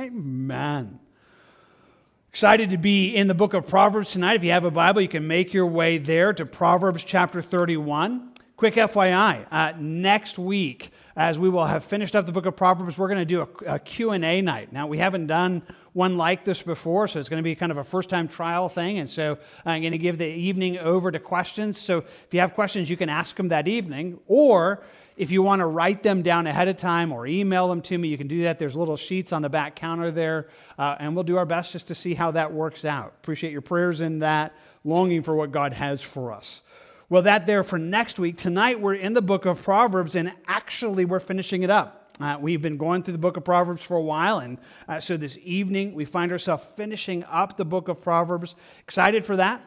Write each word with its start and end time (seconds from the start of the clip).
Amen. 0.00 0.98
Excited 2.30 2.70
to 2.70 2.78
be 2.78 3.14
in 3.14 3.26
the 3.26 3.34
book 3.34 3.52
of 3.52 3.66
Proverbs 3.66 4.12
tonight. 4.12 4.36
If 4.36 4.44
you 4.44 4.50
have 4.52 4.64
a 4.64 4.70
Bible, 4.70 5.02
you 5.02 5.08
can 5.08 5.26
make 5.26 5.52
your 5.52 5.66
way 5.66 5.98
there 5.98 6.32
to 6.32 6.46
Proverbs 6.46 7.04
chapter 7.04 7.42
31. 7.42 8.32
Quick 8.56 8.76
FYI, 8.76 9.44
uh, 9.50 9.72
next 9.78 10.38
week, 10.38 10.92
as 11.14 11.38
we 11.38 11.50
will 11.50 11.66
have 11.66 11.84
finished 11.84 12.16
up 12.16 12.24
the 12.24 12.32
book 12.32 12.46
of 12.46 12.56
Proverbs, 12.56 12.96
we're 12.96 13.08
going 13.08 13.18
to 13.18 13.26
do 13.26 13.42
a, 13.42 13.74
a 13.74 13.78
Q&A 13.78 14.40
night. 14.40 14.72
Now, 14.72 14.86
we 14.86 14.96
haven't 14.96 15.26
done 15.26 15.60
one 15.92 16.16
like 16.16 16.46
this 16.46 16.62
before, 16.62 17.06
so 17.06 17.20
it's 17.20 17.28
going 17.28 17.42
to 17.42 17.44
be 17.44 17.54
kind 17.54 17.70
of 17.70 17.76
a 17.76 17.84
first-time 17.84 18.28
trial 18.28 18.70
thing. 18.70 18.98
And 18.98 19.10
so 19.10 19.36
I'm 19.66 19.82
going 19.82 19.92
to 19.92 19.98
give 19.98 20.16
the 20.16 20.26
evening 20.26 20.78
over 20.78 21.10
to 21.10 21.18
questions. 21.18 21.76
So 21.76 21.98
if 21.98 22.28
you 22.30 22.40
have 22.40 22.54
questions, 22.54 22.88
you 22.88 22.96
can 22.96 23.10
ask 23.10 23.36
them 23.36 23.48
that 23.48 23.68
evening. 23.68 24.20
Or 24.26 24.82
if 25.16 25.30
you 25.30 25.42
want 25.42 25.60
to 25.60 25.66
write 25.66 26.02
them 26.02 26.22
down 26.22 26.46
ahead 26.46 26.68
of 26.68 26.76
time 26.76 27.12
or 27.12 27.26
email 27.26 27.68
them 27.68 27.82
to 27.82 27.98
me, 27.98 28.08
you 28.08 28.18
can 28.18 28.28
do 28.28 28.42
that. 28.42 28.58
There's 28.58 28.76
little 28.76 28.96
sheets 28.96 29.32
on 29.32 29.42
the 29.42 29.48
back 29.48 29.76
counter 29.76 30.10
there, 30.10 30.48
uh, 30.78 30.96
and 30.98 31.14
we'll 31.14 31.24
do 31.24 31.36
our 31.36 31.46
best 31.46 31.72
just 31.72 31.88
to 31.88 31.94
see 31.94 32.14
how 32.14 32.30
that 32.32 32.52
works 32.52 32.84
out. 32.84 33.14
Appreciate 33.22 33.52
your 33.52 33.60
prayers 33.60 34.00
in 34.00 34.20
that, 34.20 34.56
longing 34.84 35.22
for 35.22 35.34
what 35.34 35.52
God 35.52 35.72
has 35.72 36.00
for 36.00 36.32
us. 36.32 36.62
Well, 37.08 37.22
that 37.22 37.46
there 37.46 37.62
for 37.62 37.78
next 37.78 38.18
week. 38.18 38.38
Tonight 38.38 38.80
we're 38.80 38.94
in 38.94 39.12
the 39.12 39.22
book 39.22 39.44
of 39.44 39.62
Proverbs, 39.62 40.16
and 40.16 40.32
actually 40.46 41.04
we're 41.04 41.20
finishing 41.20 41.62
it 41.62 41.70
up. 41.70 41.98
Uh, 42.20 42.38
we've 42.40 42.62
been 42.62 42.76
going 42.76 43.02
through 43.02 43.12
the 43.12 43.18
book 43.18 43.36
of 43.36 43.44
Proverbs 43.44 43.82
for 43.82 43.96
a 43.96 44.02
while, 44.02 44.38
and 44.38 44.58
uh, 44.88 45.00
so 45.00 45.16
this 45.16 45.36
evening 45.42 45.94
we 45.94 46.04
find 46.04 46.32
ourselves 46.32 46.64
finishing 46.76 47.24
up 47.24 47.56
the 47.56 47.64
book 47.64 47.88
of 47.88 48.00
Proverbs. 48.00 48.54
Excited 48.80 49.24
for 49.24 49.36
that. 49.36 49.62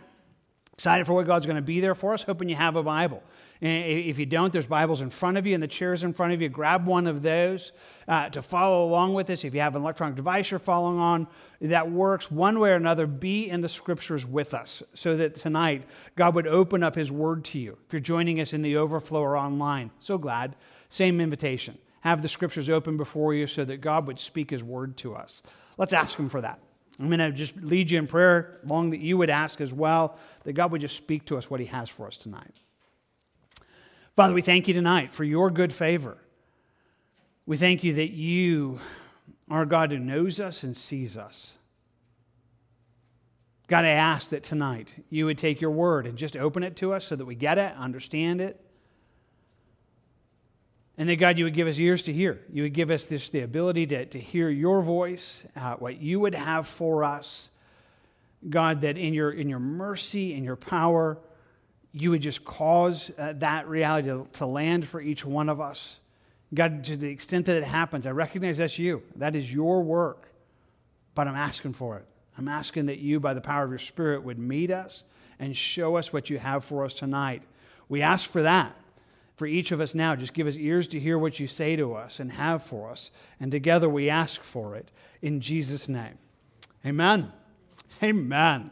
Excited 0.73 1.05
for 1.05 1.13
what 1.13 1.25
God's 1.25 1.45
going 1.45 1.55
to 1.55 1.61
be 1.61 1.79
there 1.79 1.95
for 1.95 2.13
us. 2.13 2.23
Hoping 2.23 2.49
you 2.49 2.55
have 2.55 2.75
a 2.75 2.83
Bible. 2.83 3.23
If 3.61 4.19
you 4.19 4.25
don't, 4.25 4.51
there's 4.51 4.65
Bibles 4.65 4.99
in 4.99 5.09
front 5.09 5.37
of 5.37 5.47
you 5.47 5.53
and 5.53 5.63
the 5.63 5.67
chairs 5.67 6.03
in 6.03 6.13
front 6.13 6.33
of 6.33 6.41
you. 6.41 6.49
Grab 6.49 6.85
one 6.85 7.07
of 7.07 7.21
those 7.21 7.71
uh, 8.07 8.29
to 8.29 8.41
follow 8.41 8.85
along 8.85 9.13
with 9.13 9.29
us. 9.29 9.45
If 9.45 9.53
you 9.53 9.61
have 9.61 9.75
an 9.75 9.81
electronic 9.81 10.15
device 10.15 10.51
you're 10.51 10.59
following 10.59 10.99
on, 10.99 11.27
that 11.61 11.89
works 11.89 12.29
one 12.29 12.59
way 12.59 12.71
or 12.71 12.75
another. 12.75 13.07
Be 13.07 13.49
in 13.49 13.61
the 13.61 13.69
scriptures 13.69 14.25
with 14.25 14.53
us 14.53 14.83
so 14.93 15.15
that 15.17 15.35
tonight 15.35 15.87
God 16.17 16.35
would 16.35 16.47
open 16.47 16.83
up 16.83 16.95
His 16.95 17.11
word 17.11 17.45
to 17.45 17.59
you. 17.59 17.77
If 17.87 17.93
you're 17.93 18.01
joining 18.01 18.41
us 18.41 18.51
in 18.51 18.61
the 18.61 18.75
overflow 18.75 19.21
or 19.21 19.37
online, 19.37 19.91
so 19.99 20.17
glad. 20.17 20.55
Same 20.89 21.21
invitation. 21.21 21.77
Have 22.01 22.21
the 22.21 22.27
scriptures 22.27 22.69
open 22.69 22.97
before 22.97 23.33
you 23.33 23.47
so 23.47 23.63
that 23.63 23.77
God 23.77 24.05
would 24.07 24.19
speak 24.19 24.49
His 24.49 24.63
word 24.63 24.97
to 24.97 25.15
us. 25.15 25.41
Let's 25.77 25.93
ask 25.93 26.19
Him 26.19 26.27
for 26.27 26.41
that. 26.41 26.59
I'm 26.99 27.07
going 27.07 27.19
to 27.19 27.31
just 27.31 27.55
lead 27.57 27.89
you 27.89 27.99
in 27.99 28.07
prayer, 28.07 28.59
long 28.65 28.91
that 28.91 28.99
you 28.99 29.17
would 29.17 29.29
ask 29.29 29.59
as 29.59 29.73
well, 29.73 30.17
that 30.43 30.53
God 30.53 30.71
would 30.71 30.81
just 30.81 30.95
speak 30.95 31.25
to 31.25 31.37
us 31.37 31.49
what 31.49 31.59
He 31.61 31.65
has 31.67 31.89
for 31.89 32.07
us 32.07 32.17
tonight. 32.17 32.55
Father, 34.15 34.33
we 34.33 34.41
thank 34.41 34.69
you 34.69 34.73
tonight 34.73 35.13
for 35.13 35.25
your 35.25 35.51
good 35.51 35.73
favor. 35.73 36.17
We 37.45 37.57
thank 37.57 37.83
you 37.83 37.93
that 37.95 38.11
you 38.11 38.79
are 39.49 39.65
God 39.65 39.91
who 39.91 39.99
knows 39.99 40.39
us 40.39 40.63
and 40.63 40.75
sees 40.75 41.17
us. 41.17 41.55
God, 43.67 43.83
I 43.83 43.89
ask 43.89 44.29
that 44.29 44.41
tonight 44.41 44.93
you 45.09 45.25
would 45.25 45.37
take 45.37 45.59
your 45.59 45.71
word 45.71 46.07
and 46.07 46.17
just 46.17 46.37
open 46.37 46.63
it 46.63 46.77
to 46.77 46.93
us 46.93 47.03
so 47.03 47.17
that 47.17 47.25
we 47.25 47.35
get 47.35 47.57
it, 47.57 47.75
understand 47.75 48.39
it. 48.39 48.61
And 50.97 51.09
that, 51.09 51.17
God, 51.17 51.37
you 51.37 51.43
would 51.43 51.53
give 51.53 51.67
us 51.67 51.77
ears 51.77 52.03
to 52.03 52.13
hear. 52.13 52.39
You 52.53 52.63
would 52.63 52.73
give 52.73 52.89
us 52.89 53.07
this, 53.07 53.27
the 53.27 53.41
ability 53.41 53.87
to, 53.87 54.05
to 54.05 54.19
hear 54.19 54.49
your 54.49 54.81
voice, 54.81 55.43
uh, 55.57 55.75
what 55.75 55.99
you 55.99 56.21
would 56.21 56.35
have 56.35 56.67
for 56.67 57.03
us. 57.03 57.49
God, 58.49 58.81
that 58.81 58.97
in 58.97 59.13
your, 59.13 59.31
in 59.31 59.49
your 59.49 59.59
mercy 59.59 60.33
and 60.35 60.45
your 60.45 60.55
power, 60.55 61.17
you 61.97 62.11
would 62.11 62.21
just 62.21 62.43
cause 62.43 63.09
uh, 63.17 63.33
that 63.37 63.69
reality 63.69 64.09
to, 64.09 64.27
to 64.33 64.45
land 64.45 64.85
for 64.85 64.99
each 64.99 65.23
one 65.25 65.47
of 65.47 65.61
us. 65.61 65.99
God, 66.53 66.83
to 66.83 66.97
the 66.97 67.09
extent 67.09 67.45
that 67.45 67.55
it 67.55 67.63
happens, 67.63 68.05
I 68.05 68.11
recognize 68.11 68.57
that's 68.57 68.77
you. 68.77 69.01
That 69.15 69.33
is 69.33 69.51
your 69.51 69.81
work. 69.81 70.27
But 71.15 71.29
I'm 71.29 71.35
asking 71.35 71.73
for 71.73 71.97
it. 71.97 72.05
I'm 72.37 72.49
asking 72.49 72.87
that 72.87 72.99
you, 72.99 73.21
by 73.21 73.33
the 73.33 73.39
power 73.39 73.63
of 73.63 73.69
your 73.69 73.79
Spirit, 73.79 74.23
would 74.23 74.37
meet 74.37 74.71
us 74.71 75.05
and 75.39 75.55
show 75.55 75.95
us 75.95 76.11
what 76.11 76.29
you 76.29 76.37
have 76.37 76.65
for 76.65 76.83
us 76.83 76.95
tonight. 76.95 77.43
We 77.87 78.01
ask 78.01 78.29
for 78.29 78.43
that 78.43 78.75
for 79.37 79.47
each 79.47 79.71
of 79.71 79.79
us 79.79 79.95
now. 79.95 80.17
Just 80.17 80.33
give 80.33 80.47
us 80.47 80.57
ears 80.57 80.89
to 80.89 80.99
hear 80.99 81.17
what 81.17 81.39
you 81.39 81.47
say 81.47 81.77
to 81.77 81.93
us 81.93 82.19
and 82.19 82.33
have 82.33 82.61
for 82.61 82.91
us. 82.91 83.09
And 83.39 83.53
together 83.53 83.87
we 83.87 84.09
ask 84.09 84.43
for 84.43 84.75
it 84.75 84.91
in 85.21 85.39
Jesus' 85.39 85.87
name. 85.87 86.17
Amen. 86.85 87.31
Amen. 88.03 88.71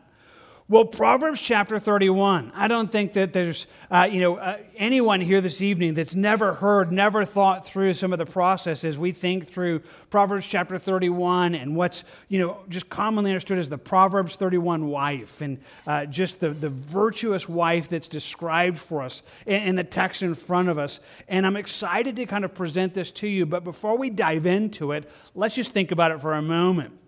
Well, 0.70 0.86
Proverbs 0.86 1.42
chapter 1.42 1.78
31. 1.78 2.54
I 2.56 2.70
don't 2.70 2.90
think 2.90 3.14
that 3.14 3.34
there's, 3.34 3.68
uh, 3.92 4.08
you 4.10 4.22
know, 4.22 4.38
uh, 4.38 4.60
anyone 4.78 5.20
here 5.20 5.42
this 5.42 5.62
evening 5.62 5.94
that's 5.94 6.16
never 6.16 6.54
heard, 6.54 6.90
never 6.90 7.26
thought 7.26 7.66
through 7.66 7.96
some 7.96 8.14
of 8.14 8.18
the 8.18 8.26
processes 8.26 8.98
we 8.98 9.12
think 9.12 9.48
through 9.48 9.80
Proverbs 10.10 10.48
chapter 10.48 10.78
31 10.78 11.54
and 11.54 11.76
what's, 11.76 12.06
you 12.30 12.40
know, 12.40 12.62
just 12.70 12.90
commonly 12.90 13.32
understood 13.32 13.58
as 13.58 13.68
the 13.68 13.78
Proverbs 13.78 14.38
31 14.38 14.88
wife 14.88 15.42
and 15.42 15.60
uh, 15.86 16.06
just 16.06 16.40
the, 16.40 16.52
the 16.52 16.70
virtuous 16.70 17.50
wife 17.50 17.90
that's 17.90 18.08
described 18.08 18.78
for 18.78 19.02
us 19.02 19.22
in, 19.46 19.64
in 19.64 19.76
the 19.76 19.84
text 19.84 20.22
in 20.22 20.34
front 20.34 20.70
of 20.70 20.80
us. 20.80 21.02
And 21.28 21.46
I'm 21.46 21.58
excited 21.58 22.16
to 22.16 22.26
kind 22.26 22.46
of 22.46 22.54
present 22.54 22.94
this 22.94 23.12
to 23.12 23.28
you. 23.28 23.46
But 23.46 23.66
before 23.66 23.98
we 23.98 24.10
dive 24.10 24.46
into 24.46 24.94
it, 24.94 25.12
let's 25.36 25.56
just 25.56 25.74
think 25.74 25.92
about 25.92 26.12
it 26.12 26.22
for 26.22 26.34
a 26.34 26.42
moment. 26.42 27.00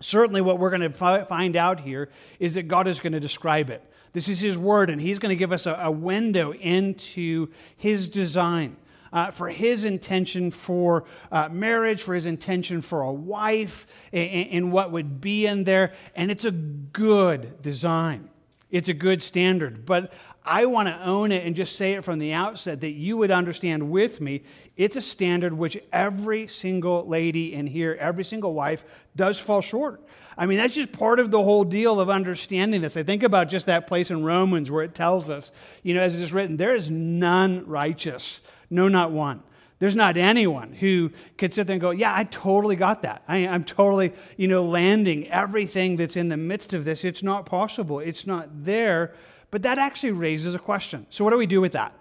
Certainly, 0.00 0.42
what 0.42 0.58
we're 0.58 0.70
going 0.70 0.92
to 0.92 1.24
find 1.24 1.56
out 1.56 1.80
here 1.80 2.08
is 2.38 2.54
that 2.54 2.68
God 2.68 2.86
is 2.86 3.00
going 3.00 3.12
to 3.12 3.20
describe 3.20 3.70
it. 3.70 3.82
This 4.12 4.28
is 4.28 4.40
His 4.40 4.56
Word, 4.56 4.90
and 4.90 5.00
He's 5.00 5.18
going 5.18 5.30
to 5.30 5.36
give 5.36 5.52
us 5.52 5.66
a, 5.66 5.74
a 5.74 5.90
window 5.90 6.52
into 6.52 7.48
His 7.76 8.08
design. 8.08 8.76
Uh, 9.10 9.30
for 9.30 9.48
his 9.48 9.86
intention 9.86 10.50
for 10.50 11.04
uh, 11.32 11.48
marriage, 11.48 12.02
for 12.02 12.14
his 12.14 12.26
intention 12.26 12.82
for 12.82 13.00
a 13.00 13.10
wife, 13.10 13.86
and, 14.12 14.50
and 14.50 14.70
what 14.70 14.92
would 14.92 15.18
be 15.18 15.46
in 15.46 15.64
there. 15.64 15.94
And 16.14 16.30
it's 16.30 16.44
a 16.44 16.50
good 16.50 17.62
design. 17.62 18.28
It's 18.70 18.90
a 18.90 18.94
good 18.94 19.22
standard. 19.22 19.86
But 19.86 20.12
I 20.44 20.64
want 20.66 20.88
to 20.88 20.98
own 21.04 21.30
it 21.30 21.44
and 21.44 21.54
just 21.54 21.76
say 21.76 21.92
it 21.92 22.04
from 22.04 22.18
the 22.18 22.32
outset 22.32 22.80
that 22.80 22.92
you 22.92 23.16
would 23.18 23.30
understand 23.30 23.90
with 23.90 24.20
me. 24.20 24.42
It's 24.76 24.96
a 24.96 25.00
standard 25.00 25.52
which 25.52 25.76
every 25.92 26.46
single 26.48 27.06
lady 27.06 27.52
in 27.52 27.66
here, 27.66 27.96
every 28.00 28.24
single 28.24 28.54
wife, 28.54 28.84
does 29.14 29.38
fall 29.38 29.60
short. 29.60 30.02
I 30.38 30.46
mean, 30.46 30.58
that's 30.58 30.74
just 30.74 30.92
part 30.92 31.20
of 31.20 31.30
the 31.30 31.42
whole 31.42 31.64
deal 31.64 32.00
of 32.00 32.08
understanding 32.08 32.80
this. 32.80 32.96
I 32.96 33.02
think 33.02 33.22
about 33.22 33.50
just 33.50 33.66
that 33.66 33.86
place 33.86 34.10
in 34.10 34.24
Romans 34.24 34.70
where 34.70 34.84
it 34.84 34.94
tells 34.94 35.28
us, 35.28 35.52
you 35.82 35.92
know, 35.94 36.02
as 36.02 36.18
it 36.18 36.22
is 36.22 36.32
written, 36.32 36.56
there 36.56 36.74
is 36.74 36.88
none 36.88 37.66
righteous, 37.66 38.40
no, 38.70 38.88
not 38.88 39.10
one. 39.10 39.42
There's 39.80 39.96
not 39.96 40.16
anyone 40.16 40.72
who 40.72 41.12
could 41.36 41.54
sit 41.54 41.66
there 41.66 41.74
and 41.74 41.80
go, 41.80 41.90
Yeah, 41.90 42.12
I 42.14 42.24
totally 42.24 42.74
got 42.74 43.02
that. 43.02 43.22
I, 43.28 43.38
am 43.38 43.64
totally, 43.64 44.12
you 44.36 44.48
know, 44.48 44.64
landing 44.64 45.28
everything 45.28 45.96
that's 45.96 46.16
in 46.16 46.28
the 46.28 46.36
midst 46.36 46.74
of 46.74 46.84
this. 46.84 47.04
It's 47.04 47.22
not 47.22 47.46
possible. 47.46 48.00
It's 48.00 48.26
not 48.26 48.64
there. 48.64 49.14
But 49.50 49.62
that 49.62 49.78
actually 49.78 50.12
raises 50.12 50.54
a 50.54 50.58
question. 50.58 51.06
So, 51.10 51.24
what 51.24 51.30
do 51.30 51.38
we 51.38 51.46
do 51.46 51.60
with 51.60 51.72
that? 51.72 51.94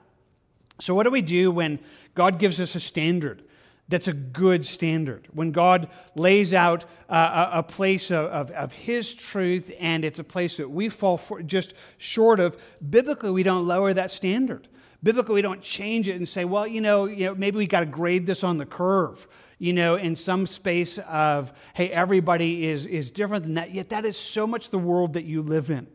So, 0.80 0.94
what 0.94 1.04
do 1.04 1.12
we 1.12 1.22
do 1.22 1.52
when 1.52 1.80
God 2.14 2.40
gives 2.40 2.60
us 2.60 2.76
a 2.76 2.80
standard 2.80 3.44
that's 3.88 4.08
a 4.08 4.14
good 4.14 4.66
standard? 4.66 5.28
When 5.32 5.52
God 5.52 5.90
lays 6.16 6.54
out 6.54 6.86
a, 7.10 7.50
a, 7.54 7.64
place 7.64 8.12
of, 8.12 8.26
of, 8.26 8.52
of, 8.52 8.74
His 8.74 9.14
truth 9.14 9.72
and 9.80 10.04
it's 10.04 10.20
a 10.20 10.24
place 10.24 10.58
that 10.58 10.70
we 10.70 10.90
fall 10.90 11.20
just 11.46 11.74
short 11.98 12.40
of, 12.40 12.62
biblically, 12.88 13.32
we 13.32 13.44
don't 13.44 13.66
lower 13.66 13.94
that 13.94 14.12
standard. 14.12 14.68
Biblically, 15.02 15.36
we 15.36 15.42
don't 15.42 15.62
change 15.62 16.08
it 16.08 16.16
and 16.16 16.28
say, 16.28 16.44
well, 16.44 16.68
you 16.68 16.82
know, 16.82 17.06
you 17.06 17.26
know 17.26 17.36
maybe 17.36 17.58
we 17.58 17.68
got 17.68 17.82
to 17.82 17.86
grade 17.86 18.26
this 18.26 18.44
on 18.44 18.58
the 18.58 18.66
curve, 18.66 19.28
you 19.58 19.72
know, 19.72 19.96
in 19.96 20.16
some 20.16 20.46
space 20.46 20.98
of, 21.08 21.54
hey, 21.76 21.90
everybody 21.92 22.66
is, 22.68 22.86
is 22.86 23.10
different 23.10 23.46
than 23.46 23.54
that. 23.54 23.72
Yet 23.72 23.90
that 23.90 24.06
is 24.06 24.18
so 24.18 24.46
much 24.46 24.70
the 24.70 24.80
world 24.80 25.14
that 25.14 25.24
you 25.24 25.42
live 25.42 25.70
in. 25.70 25.88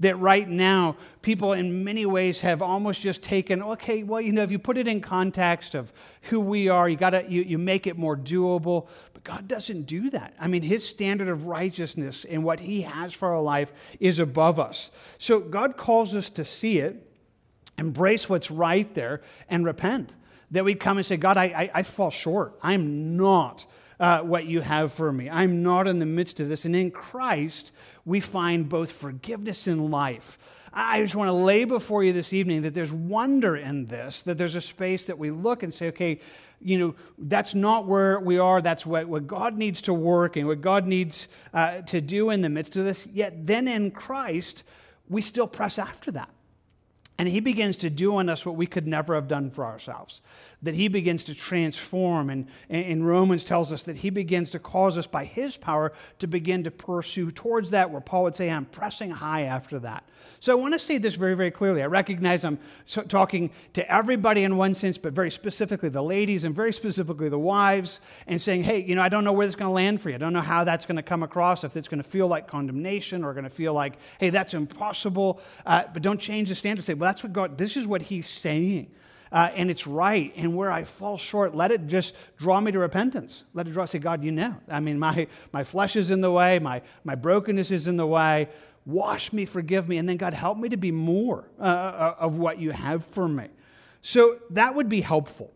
That 0.00 0.16
right 0.16 0.48
now, 0.48 0.96
people 1.22 1.54
in 1.54 1.82
many 1.82 2.06
ways 2.06 2.40
have 2.42 2.62
almost 2.62 3.00
just 3.00 3.20
taken, 3.20 3.62
okay, 3.62 4.04
well, 4.04 4.20
you 4.20 4.30
know, 4.30 4.44
if 4.44 4.52
you 4.52 4.58
put 4.58 4.78
it 4.78 4.86
in 4.86 5.00
context 5.00 5.74
of 5.74 5.92
who 6.22 6.38
we 6.38 6.68
are, 6.68 6.88
you 6.88 6.96
gotta 6.96 7.24
you, 7.28 7.42
you 7.42 7.58
make 7.58 7.88
it 7.88 7.98
more 7.98 8.16
doable. 8.16 8.86
But 9.12 9.24
God 9.24 9.48
doesn't 9.48 9.82
do 9.82 10.10
that. 10.10 10.34
I 10.38 10.46
mean, 10.46 10.62
his 10.62 10.86
standard 10.86 11.28
of 11.28 11.46
righteousness 11.46 12.24
and 12.24 12.44
what 12.44 12.60
he 12.60 12.82
has 12.82 13.12
for 13.12 13.28
our 13.34 13.42
life 13.42 13.72
is 13.98 14.20
above 14.20 14.60
us. 14.60 14.90
So 15.18 15.40
God 15.40 15.76
calls 15.76 16.14
us 16.14 16.30
to 16.30 16.44
see 16.44 16.78
it 16.78 17.04
embrace 17.78 18.28
what's 18.28 18.50
right 18.50 18.92
there 18.94 19.22
and 19.48 19.64
repent. 19.64 20.14
That 20.50 20.64
we 20.64 20.74
come 20.74 20.96
and 20.96 21.06
say, 21.06 21.16
God, 21.16 21.36
I, 21.36 21.44
I, 21.44 21.70
I 21.74 21.82
fall 21.82 22.10
short. 22.10 22.58
I'm 22.62 23.16
not 23.16 23.66
uh, 24.00 24.20
what 24.20 24.46
you 24.46 24.60
have 24.60 24.92
for 24.92 25.12
me. 25.12 25.28
I'm 25.28 25.62
not 25.62 25.86
in 25.86 25.98
the 25.98 26.06
midst 26.06 26.40
of 26.40 26.48
this. 26.48 26.64
And 26.64 26.74
in 26.76 26.90
Christ, 26.90 27.72
we 28.04 28.20
find 28.20 28.68
both 28.68 28.92
forgiveness 28.92 29.66
and 29.66 29.90
life. 29.90 30.38
I 30.72 31.00
just 31.00 31.14
want 31.14 31.28
to 31.28 31.32
lay 31.32 31.64
before 31.64 32.04
you 32.04 32.12
this 32.12 32.32
evening 32.32 32.62
that 32.62 32.74
there's 32.74 32.92
wonder 32.92 33.56
in 33.56 33.86
this, 33.86 34.22
that 34.22 34.38
there's 34.38 34.54
a 34.54 34.60
space 34.60 35.06
that 35.06 35.18
we 35.18 35.30
look 35.30 35.62
and 35.62 35.72
say, 35.72 35.88
okay, 35.88 36.20
you 36.60 36.78
know, 36.78 36.94
that's 37.18 37.54
not 37.54 37.86
where 37.86 38.20
we 38.20 38.38
are. 38.38 38.60
That's 38.60 38.84
what, 38.84 39.08
what 39.08 39.26
God 39.26 39.56
needs 39.56 39.82
to 39.82 39.94
work 39.94 40.36
and 40.36 40.46
what 40.46 40.60
God 40.60 40.86
needs 40.86 41.28
uh, 41.54 41.82
to 41.82 42.00
do 42.00 42.30
in 42.30 42.42
the 42.42 42.48
midst 42.48 42.76
of 42.76 42.84
this. 42.84 43.06
Yet 43.06 43.46
then 43.46 43.66
in 43.68 43.90
Christ, 43.90 44.64
we 45.08 45.22
still 45.22 45.46
press 45.46 45.78
after 45.78 46.10
that. 46.12 46.28
And 47.18 47.28
he 47.28 47.40
begins 47.40 47.78
to 47.78 47.90
do 47.90 48.20
in 48.20 48.28
us 48.28 48.46
what 48.46 48.54
we 48.54 48.66
could 48.66 48.86
never 48.86 49.16
have 49.16 49.26
done 49.26 49.50
for 49.50 49.64
ourselves. 49.64 50.20
That 50.62 50.76
he 50.76 50.86
begins 50.86 51.24
to 51.24 51.34
transform. 51.34 52.30
And 52.30 52.46
in 52.68 53.02
Romans 53.02 53.42
tells 53.42 53.72
us 53.72 53.82
that 53.84 53.96
he 53.96 54.10
begins 54.10 54.50
to 54.50 54.60
cause 54.60 54.96
us 54.96 55.08
by 55.08 55.24
his 55.24 55.56
power 55.56 55.92
to 56.20 56.28
begin 56.28 56.62
to 56.62 56.70
pursue 56.70 57.32
towards 57.32 57.72
that, 57.72 57.90
where 57.90 58.00
Paul 58.00 58.22
would 58.22 58.36
say, 58.36 58.48
I'm 58.48 58.66
pressing 58.66 59.10
high 59.10 59.42
after 59.42 59.80
that. 59.80 60.04
So 60.40 60.52
I 60.52 60.54
want 60.60 60.74
to 60.74 60.78
say 60.78 60.98
this 60.98 61.16
very, 61.16 61.34
very 61.34 61.50
clearly. 61.50 61.82
I 61.82 61.86
recognize 61.86 62.44
I'm 62.44 62.60
talking 63.08 63.50
to 63.72 63.92
everybody 63.92 64.44
in 64.44 64.56
one 64.56 64.74
sense, 64.74 64.96
but 64.96 65.12
very 65.12 65.32
specifically 65.32 65.88
the 65.88 66.02
ladies 66.02 66.44
and 66.44 66.54
very 66.54 66.72
specifically 66.72 67.28
the 67.28 67.38
wives, 67.38 68.00
and 68.28 68.40
saying, 68.40 68.62
hey, 68.62 68.80
you 68.80 68.94
know, 68.94 69.02
I 69.02 69.08
don't 69.08 69.24
know 69.24 69.32
where 69.32 69.46
this 69.46 69.52
is 69.52 69.56
going 69.56 69.70
to 69.70 69.74
land 69.74 70.00
for 70.00 70.10
you. 70.10 70.14
I 70.14 70.18
don't 70.18 70.32
know 70.32 70.40
how 70.40 70.62
that's 70.62 70.86
going 70.86 70.96
to 70.96 71.02
come 71.02 71.24
across, 71.24 71.64
if 71.64 71.76
it's 71.76 71.88
going 71.88 72.02
to 72.02 72.08
feel 72.08 72.28
like 72.28 72.46
condemnation 72.46 73.24
or 73.24 73.32
going 73.32 73.42
to 73.42 73.50
feel 73.50 73.72
like, 73.72 73.94
hey, 74.20 74.30
that's 74.30 74.54
impossible. 74.54 75.40
Uh, 75.66 75.82
but 75.92 76.02
don't 76.02 76.20
change 76.20 76.48
the 76.48 76.54
standard. 76.54 76.84
Say, 76.84 76.94
well, 76.94 77.07
that's 77.08 77.22
what 77.22 77.32
God, 77.32 77.58
this 77.58 77.76
is 77.76 77.86
what 77.86 78.02
He's 78.02 78.28
saying. 78.28 78.90
Uh, 79.30 79.50
and 79.54 79.70
it's 79.70 79.86
right. 79.86 80.32
And 80.36 80.56
where 80.56 80.70
I 80.70 80.84
fall 80.84 81.18
short, 81.18 81.54
let 81.54 81.70
it 81.70 81.86
just 81.86 82.14
draw 82.38 82.60
me 82.60 82.72
to 82.72 82.78
repentance. 82.78 83.44
Let 83.52 83.66
it 83.66 83.72
draw, 83.72 83.84
say, 83.84 83.98
God, 83.98 84.24
you 84.24 84.32
know. 84.32 84.56
I 84.68 84.80
mean, 84.80 84.98
my, 84.98 85.26
my 85.52 85.64
flesh 85.64 85.96
is 85.96 86.10
in 86.10 86.22
the 86.22 86.30
way, 86.30 86.58
my, 86.58 86.80
my 87.04 87.14
brokenness 87.14 87.70
is 87.70 87.88
in 87.88 87.96
the 87.96 88.06
way 88.06 88.48
wash 88.88 89.34
me, 89.34 89.44
forgive 89.44 89.86
me, 89.86 89.98
and 89.98 90.08
then 90.08 90.16
God, 90.16 90.32
help 90.32 90.56
me 90.56 90.70
to 90.70 90.78
be 90.78 90.90
more 90.90 91.44
uh, 91.60 91.62
uh, 91.62 92.14
of 92.18 92.36
what 92.36 92.58
you 92.58 92.70
have 92.70 93.04
for 93.04 93.28
me. 93.28 93.46
So 94.00 94.38
that 94.50 94.74
would 94.74 94.88
be 94.88 95.02
helpful. 95.02 95.52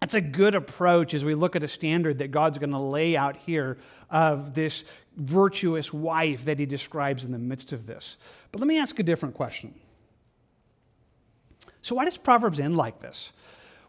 That's 0.00 0.14
a 0.14 0.22
good 0.22 0.54
approach 0.54 1.12
as 1.12 1.22
we 1.22 1.34
look 1.34 1.54
at 1.54 1.62
a 1.62 1.68
standard 1.68 2.18
that 2.18 2.30
God's 2.30 2.56
going 2.56 2.70
to 2.70 2.78
lay 2.78 3.14
out 3.14 3.36
here 3.36 3.76
of 4.08 4.54
this 4.54 4.84
virtuous 5.16 5.92
wife 5.92 6.46
that 6.46 6.58
he 6.58 6.64
describes 6.64 7.24
in 7.24 7.32
the 7.32 7.38
midst 7.38 7.72
of 7.72 7.86
this. 7.86 8.16
But 8.52 8.60
let 8.60 8.68
me 8.68 8.78
ask 8.78 8.98
a 8.98 9.02
different 9.02 9.34
question. 9.34 9.74
So, 11.86 11.94
why 11.94 12.04
does 12.04 12.16
Proverbs 12.16 12.58
end 12.58 12.76
like 12.76 12.98
this? 12.98 13.30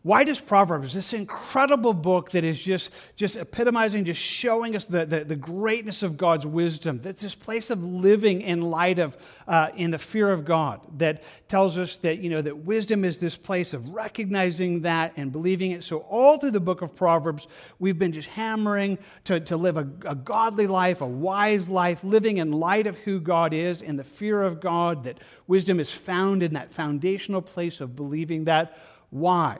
Why 0.03 0.23
does 0.23 0.39
Proverbs, 0.39 0.93
this 0.93 1.11
incredible 1.11 1.93
book 1.93 2.31
that 2.31 2.43
is 2.43 2.61
just, 2.61 2.91
just 3.15 3.35
epitomizing, 3.35 4.05
just 4.05 4.21
showing 4.21 4.75
us 4.75 4.85
the, 4.85 5.05
the, 5.05 5.23
the 5.23 5.35
greatness 5.35 6.03
of 6.03 6.17
God's 6.17 6.45
wisdom, 6.45 7.01
that's 7.01 7.21
this 7.21 7.35
place 7.35 7.69
of 7.69 7.83
living 7.83 8.41
in 8.41 8.61
light 8.61 8.99
of, 8.99 9.17
uh, 9.47 9.69
in 9.75 9.91
the 9.91 9.97
fear 9.97 10.31
of 10.31 10.45
God, 10.45 10.79
that 10.99 11.23
tells 11.47 11.77
us 11.77 11.97
that, 11.97 12.19
you 12.19 12.29
know, 12.29 12.41
that 12.41 12.57
wisdom 12.59 13.03
is 13.03 13.17
this 13.17 13.35
place 13.35 13.73
of 13.73 13.89
recognizing 13.89 14.81
that 14.81 15.13
and 15.17 15.31
believing 15.31 15.71
it. 15.71 15.83
So 15.83 15.99
all 15.99 16.37
through 16.37 16.51
the 16.51 16.59
book 16.59 16.81
of 16.81 16.95
Proverbs, 16.95 17.47
we've 17.79 17.99
been 17.99 18.13
just 18.13 18.29
hammering 18.29 18.99
to, 19.25 19.39
to 19.41 19.57
live 19.57 19.77
a, 19.77 19.87
a 20.05 20.15
godly 20.15 20.67
life, 20.67 21.01
a 21.01 21.07
wise 21.07 21.67
life, 21.67 22.03
living 22.03 22.37
in 22.37 22.51
light 22.51 22.87
of 22.87 22.97
who 22.99 23.19
God 23.19 23.53
is, 23.53 23.81
in 23.81 23.97
the 23.97 24.03
fear 24.03 24.43
of 24.43 24.61
God, 24.61 25.03
that 25.03 25.19
wisdom 25.47 25.79
is 25.79 25.91
found 25.91 26.43
in 26.43 26.53
that 26.53 26.73
foundational 26.73 27.41
place 27.41 27.81
of 27.81 27.95
believing 27.95 28.45
that. 28.45 28.77
Why? 29.09 29.57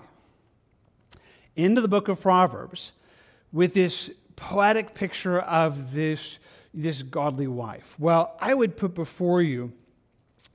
Into 1.57 1.81
the 1.81 1.87
book 1.87 2.07
of 2.07 2.21
Proverbs 2.21 2.93
with 3.51 3.73
this 3.73 4.09
poetic 4.35 4.93
picture 4.93 5.39
of 5.39 5.93
this, 5.93 6.39
this 6.73 7.01
godly 7.01 7.47
wife. 7.47 7.95
Well, 7.97 8.37
I 8.39 8.53
would 8.53 8.77
put 8.77 8.93
before 8.93 9.41
you 9.41 9.73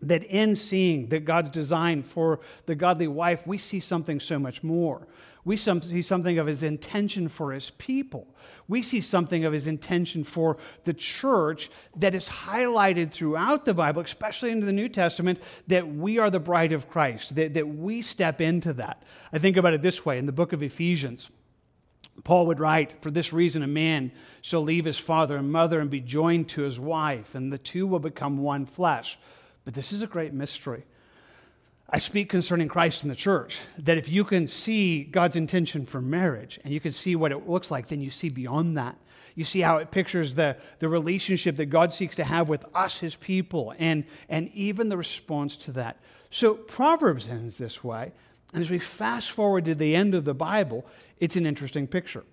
that 0.01 0.25
in 0.25 0.57
seeing 0.57 1.09
that 1.09 1.25
God's 1.25 1.51
design 1.51 2.03
for 2.03 2.41
the 2.67 2.75
godly 2.75 3.09
wife, 3.09 3.47
we 3.47 3.59
see 3.59 3.81
something 3.81 4.21
so 4.21 4.39
much 4.39 4.63
more. 4.63 5.07
We 5.45 5.57
see 5.57 6.03
something 6.03 6.39
of 6.39 6.47
his 6.47 6.63
intention 6.63 7.29
for 7.29 7.53
his 7.53 7.71
people. 7.71 8.29
We 8.69 8.81
see 8.83 9.01
something 9.01 9.45
of 9.45 9.53
his 9.53 9.67
intention 9.67 10.23
for 10.23 10.57
the 10.85 10.95
church 10.95 11.69
that 11.97 12.15
is 12.15 12.29
highlighted 12.29 13.11
throughout 13.11 13.65
the 13.65 13.75
Bible, 13.75 14.03
especially 14.03 14.53
in 14.53 14.61
the 14.61 14.73
New 14.73 14.89
Testament, 14.89 15.41
that 15.67 15.89
we 15.89 16.19
are 16.19 16.31
the 16.31 16.39
bride 16.39 16.73
of 16.73 16.89
Christ, 16.89 17.35
that, 17.35 17.55
that 17.55 17.67
we 17.67 18.03
step 18.03 18.41
into 18.41 18.73
that. 18.75 19.03
I 19.33 19.39
think 19.39 19.57
about 19.57 19.75
it 19.75 19.83
this 19.83 20.05
way 20.07 20.17
in 20.17 20.27
the 20.27 20.33
book 20.33 20.53
of 20.53 20.63
Ephesians. 20.63 21.29
Paul 22.23 22.47
would 22.47 22.61
write, 22.61 23.03
For 23.03 23.11
this 23.11 23.33
reason, 23.33 23.65
a 23.65 23.69
man 23.69 24.13
shall 24.43 24.63
leave 24.63 24.85
his 24.85 24.99
father 24.99 25.37
and 25.37 25.51
mother 25.51 25.81
and 25.81 25.91
be 25.91 26.01
joined 26.01 26.49
to 26.51 26.63
his 26.63 26.79
wife, 26.79 27.35
and 27.35 27.53
the 27.53 27.59
two 27.59 27.87
will 27.87 27.99
become 27.99 28.39
one 28.39 28.65
flesh. 28.65 29.19
But 29.65 29.75
this 29.75 29.93
is 29.93 30.03
a 30.03 30.07
great 30.07 30.33
mystery. 30.33 30.85
I 31.95 31.99
speak 31.99 32.31
concerning 32.31 32.69
Christ 32.69 33.03
and 33.03 33.11
the 33.11 33.17
church, 33.17 33.59
that 33.77 33.99
if 33.99 34.09
you 34.09 34.25
can 34.25 34.49
see 34.49 35.05
God's 35.05 35.37
intention 35.37 35.85
for 35.85 36.01
marriage 36.01 36.59
and 36.65 36.73
you 36.73 36.81
can 36.81 36.91
see 36.93 37.15
what 37.15 37.33
it 37.33 37.47
looks 37.47 37.71
like, 37.71 37.89
then 37.89 38.01
you 38.01 38.11
see 38.11 38.31
beyond 38.31 38.79
that. 38.79 38.97
You 39.35 39.45
see 39.45 39.61
how 39.61 39.77
it 39.77 39.91
pictures 39.91 40.35
the, 40.35 40.57
the 40.79 40.89
relationship 40.89 41.57
that 41.57 41.67
God 41.67 41.93
seeks 41.93 42.17
to 42.17 42.25
have 42.25 42.49
with 42.49 42.65
us, 42.75 42.99
his 43.01 43.15
people, 43.17 43.75
and, 43.79 44.05
and 44.31 44.51
even 44.55 44.89
the 44.89 44.97
response 44.97 45.57
to 45.59 45.73
that. 45.73 45.99
So 46.31 46.55
Proverbs 46.55 47.29
ends 47.29 47.59
this 47.59 47.85
way. 47.85 48.13
And 48.55 48.63
as 48.63 48.71
we 48.71 48.79
fast 48.79 49.31
forward 49.31 49.67
to 49.67 49.75
the 49.75 49.95
end 49.95 50.15
of 50.15 50.25
the 50.25 50.35
Bible, 50.35 50.87
it's 51.19 51.37
an 51.37 51.45
interesting 51.45 51.87
picture. 51.87 52.25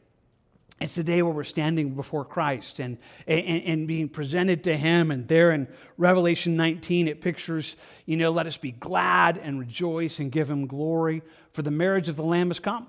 It's 0.81 0.96
the 0.96 1.04
day 1.04 1.22
where 1.22 1.34
we're 1.34 1.44
standing 1.44 1.94
before 1.96 2.24
Christ 2.24 2.80
and, 2.80 2.98
and, 3.28 3.64
and, 3.64 3.88
being 3.88 4.08
presented 4.08 4.64
to 4.64 4.78
Him. 4.78 5.12
And 5.12 5.28
there 5.28 5.52
in 5.52 5.68
Revelation 5.98 6.56
19, 6.56 7.10
it 7.10 7.20
pictures, 7.20 7.76
you 8.06 8.16
know, 8.16 8.31
let 8.31 8.48
us 8.48 8.56
be 8.56 8.72
glad 8.72 9.38
and 9.38 9.60
rejoice 9.60 10.20
and 10.20 10.31
give 10.31 10.50
Him 10.50 10.68
glory, 10.68 11.22
for 11.52 11.64
the 11.64 11.72
marriage 11.72 12.08
of 12.08 12.16
the 12.16 12.24
Lamb 12.24 12.48
has 12.50 12.60
come. 12.60 12.88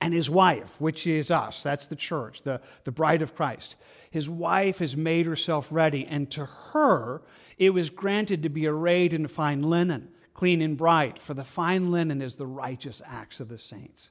And 0.00 0.12
His 0.12 0.28
wife, 0.28 0.80
which 0.80 1.06
is 1.06 1.30
us, 1.30 1.62
that's 1.62 1.86
the 1.86 1.96
church, 1.96 2.42
the, 2.42 2.60
the 2.82 2.92
bride 2.92 3.22
of 3.22 3.34
Christ, 3.36 3.76
His 4.10 4.28
wife 4.28 4.80
has 4.80 4.96
made 4.96 5.26
herself 5.26 5.68
ready. 5.70 6.04
And 6.04 6.28
to 6.32 6.46
her, 6.46 7.22
it 7.58 7.70
was 7.70 7.90
granted 7.90 8.42
to 8.42 8.48
be 8.48 8.66
arrayed 8.66 9.14
in 9.14 9.28
fine 9.28 9.62
linen, 9.62 10.08
clean 10.34 10.60
and 10.62 10.76
bright, 10.76 11.20
for 11.20 11.34
the 11.34 11.44
fine 11.44 11.92
linen 11.92 12.20
is 12.22 12.36
the 12.36 12.46
righteous 12.46 13.00
acts 13.06 13.38
of 13.38 13.48
the 13.48 13.58
saints. 13.58 14.10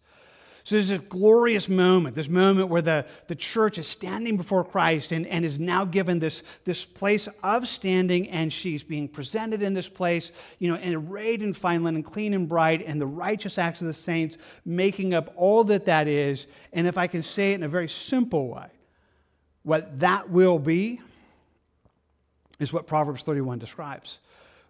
So 0.68 0.75
there's 0.75 0.92
a 0.92 0.98
glorious 0.98 1.69
moment, 1.69 2.14
this 2.14 2.28
moment 2.28 2.68
where 2.68 2.81
the, 2.81 3.06
the 3.28 3.36
church 3.36 3.78
is 3.78 3.88
standing 3.88 4.36
before 4.36 4.66
Christ 4.66 5.14
and, 5.14 5.25
and 5.25 5.46
is 5.46 5.58
now 5.58 5.86
given 5.86 6.19
this, 6.19 6.44
this 6.66 6.84
place 6.84 7.30
of 7.42 7.69
standing, 7.69 8.28
and 8.28 8.52
she's 8.52 8.84
being 8.84 9.08
presented 9.08 9.62
in 9.62 9.74
this 9.74 9.88
place, 9.88 10.34
you 10.60 10.69
know, 10.69 10.75
and 10.75 10.94
arrayed 10.94 11.42
in 11.42 11.54
fine 11.54 11.86
linen, 11.86 12.04
clean 12.04 12.34
and 12.34 12.50
bright, 12.50 12.86
and 12.86 13.00
the 13.00 13.08
righteous 13.08 13.58
acts 13.58 13.80
of 13.80 13.88
the 13.88 13.94
saints 13.94 14.38
making 14.66 15.14
up 15.14 15.34
all 15.38 15.64
that 15.64 15.86
that 15.86 16.10
is. 16.10 16.48
And 16.74 16.86
if 16.86 16.98
I 16.98 17.08
can 17.08 17.24
say 17.24 17.54
it 17.54 17.56
in 17.56 17.64
a 17.64 17.69
very 17.69 17.88
simple 17.88 18.50
way, 18.50 18.68
what 19.64 20.02
that 20.02 20.30
will 20.30 20.60
be 20.60 21.00
is 22.60 22.74
what 22.74 22.88
Proverbs 22.88 23.24
31 23.24 23.60
describes 23.60 24.19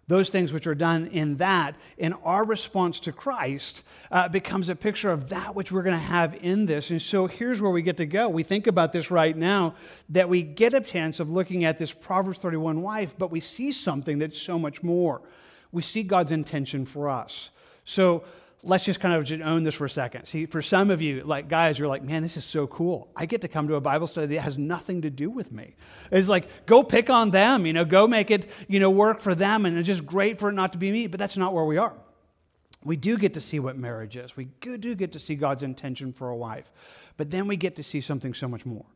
those 0.08 0.30
things 0.30 0.52
which 0.52 0.66
are 0.66 0.74
done 0.74 1.06
in 1.08 1.36
that, 1.36 1.76
in 1.98 2.14
our 2.24 2.44
response 2.44 2.98
to 3.00 3.12
Christ, 3.12 3.84
uh, 4.10 4.28
becomes 4.28 4.68
a 4.68 4.74
picture 4.74 5.10
of 5.10 5.28
that 5.28 5.54
which 5.54 5.70
we're 5.70 5.82
going 5.82 5.94
to 5.96 6.02
have 6.02 6.34
in 6.34 6.66
this. 6.66 6.90
And 6.90 7.00
so 7.00 7.26
here's 7.26 7.60
where 7.60 7.70
we 7.70 7.82
get 7.82 7.98
to 7.98 8.06
go. 8.06 8.28
We 8.28 8.42
think 8.42 8.66
about 8.66 8.92
this 8.92 9.10
right 9.10 9.36
now 9.36 9.74
that 10.08 10.28
we 10.28 10.42
get 10.42 10.72
a 10.74 10.80
chance 10.80 11.20
of 11.20 11.30
looking 11.30 11.64
at 11.64 11.78
this 11.78 11.92
Proverbs 11.92 12.38
31 12.38 12.82
wife, 12.82 13.14
but 13.18 13.30
we 13.30 13.40
see 13.40 13.70
something 13.70 14.18
that's 14.18 14.40
so 14.40 14.58
much 14.58 14.82
more. 14.82 15.20
We 15.70 15.82
see 15.82 16.02
God's 16.02 16.32
intention 16.32 16.86
for 16.86 17.10
us. 17.10 17.50
So 17.84 18.24
let's 18.62 18.84
just 18.84 19.00
kind 19.00 19.14
of 19.14 19.24
just 19.24 19.40
own 19.40 19.62
this 19.62 19.74
for 19.74 19.84
a 19.84 19.90
second. 19.90 20.26
See, 20.26 20.46
for 20.46 20.62
some 20.62 20.90
of 20.90 21.00
you, 21.00 21.22
like 21.22 21.48
guys, 21.48 21.78
you're 21.78 21.88
like, 21.88 22.02
man, 22.02 22.22
this 22.22 22.36
is 22.36 22.44
so 22.44 22.66
cool. 22.66 23.08
I 23.14 23.26
get 23.26 23.42
to 23.42 23.48
come 23.48 23.68
to 23.68 23.76
a 23.76 23.80
Bible 23.80 24.06
study 24.06 24.34
that 24.34 24.40
has 24.42 24.58
nothing 24.58 25.02
to 25.02 25.10
do 25.10 25.30
with 25.30 25.52
me. 25.52 25.76
It's 26.10 26.28
like, 26.28 26.66
go 26.66 26.82
pick 26.82 27.10
on 27.10 27.30
them, 27.30 27.66
you 27.66 27.72
know, 27.72 27.84
go 27.84 28.08
make 28.08 28.30
it, 28.30 28.50
you 28.66 28.80
know, 28.80 28.90
work 28.90 29.20
for 29.20 29.34
them, 29.34 29.64
and 29.64 29.78
it's 29.78 29.86
just 29.86 30.04
great 30.04 30.38
for 30.38 30.48
it 30.48 30.54
not 30.54 30.72
to 30.72 30.78
be 30.78 30.90
me. 30.90 31.06
But 31.06 31.20
that's 31.20 31.36
not 31.36 31.54
where 31.54 31.64
we 31.64 31.76
are. 31.76 31.94
We 32.84 32.96
do 32.96 33.16
get 33.16 33.34
to 33.34 33.40
see 33.40 33.58
what 33.58 33.76
marriage 33.76 34.16
is. 34.16 34.36
We 34.36 34.46
do 34.46 34.94
get 34.94 35.12
to 35.12 35.18
see 35.18 35.34
God's 35.34 35.62
intention 35.62 36.12
for 36.12 36.30
a 36.30 36.36
wife. 36.36 36.70
But 37.16 37.30
then 37.30 37.48
we 37.48 37.56
get 37.56 37.76
to 37.76 37.82
see 37.82 38.00
something 38.00 38.34
so 38.34 38.48
much 38.48 38.64
more. 38.64 38.86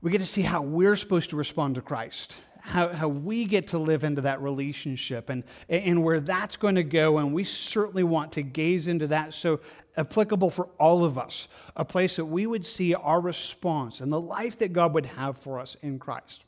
We 0.00 0.10
get 0.10 0.20
to 0.20 0.26
see 0.26 0.42
how 0.42 0.62
we're 0.62 0.94
supposed 0.94 1.30
to 1.30 1.36
respond 1.36 1.74
to 1.74 1.80
Christ 1.80 2.40
how, 2.68 2.88
how 2.88 3.08
we 3.08 3.46
get 3.46 3.68
to 3.68 3.78
live 3.78 4.04
into 4.04 4.20
that 4.22 4.42
relationship 4.42 5.30
and, 5.30 5.42
and 5.68 6.04
where 6.04 6.20
that's 6.20 6.56
going 6.56 6.74
to 6.74 6.84
go. 6.84 7.18
And 7.18 7.32
we 7.32 7.44
certainly 7.44 8.04
want 8.04 8.32
to 8.32 8.42
gaze 8.42 8.88
into 8.88 9.06
that. 9.08 9.32
So, 9.32 9.60
applicable 9.96 10.50
for 10.50 10.68
all 10.78 11.04
of 11.04 11.18
us, 11.18 11.48
a 11.74 11.84
place 11.84 12.16
that 12.16 12.26
we 12.26 12.46
would 12.46 12.64
see 12.64 12.94
our 12.94 13.20
response 13.20 14.00
and 14.00 14.12
the 14.12 14.20
life 14.20 14.58
that 14.58 14.72
God 14.72 14.94
would 14.94 15.06
have 15.06 15.38
for 15.38 15.58
us 15.58 15.76
in 15.82 15.98
Christ. 15.98 16.44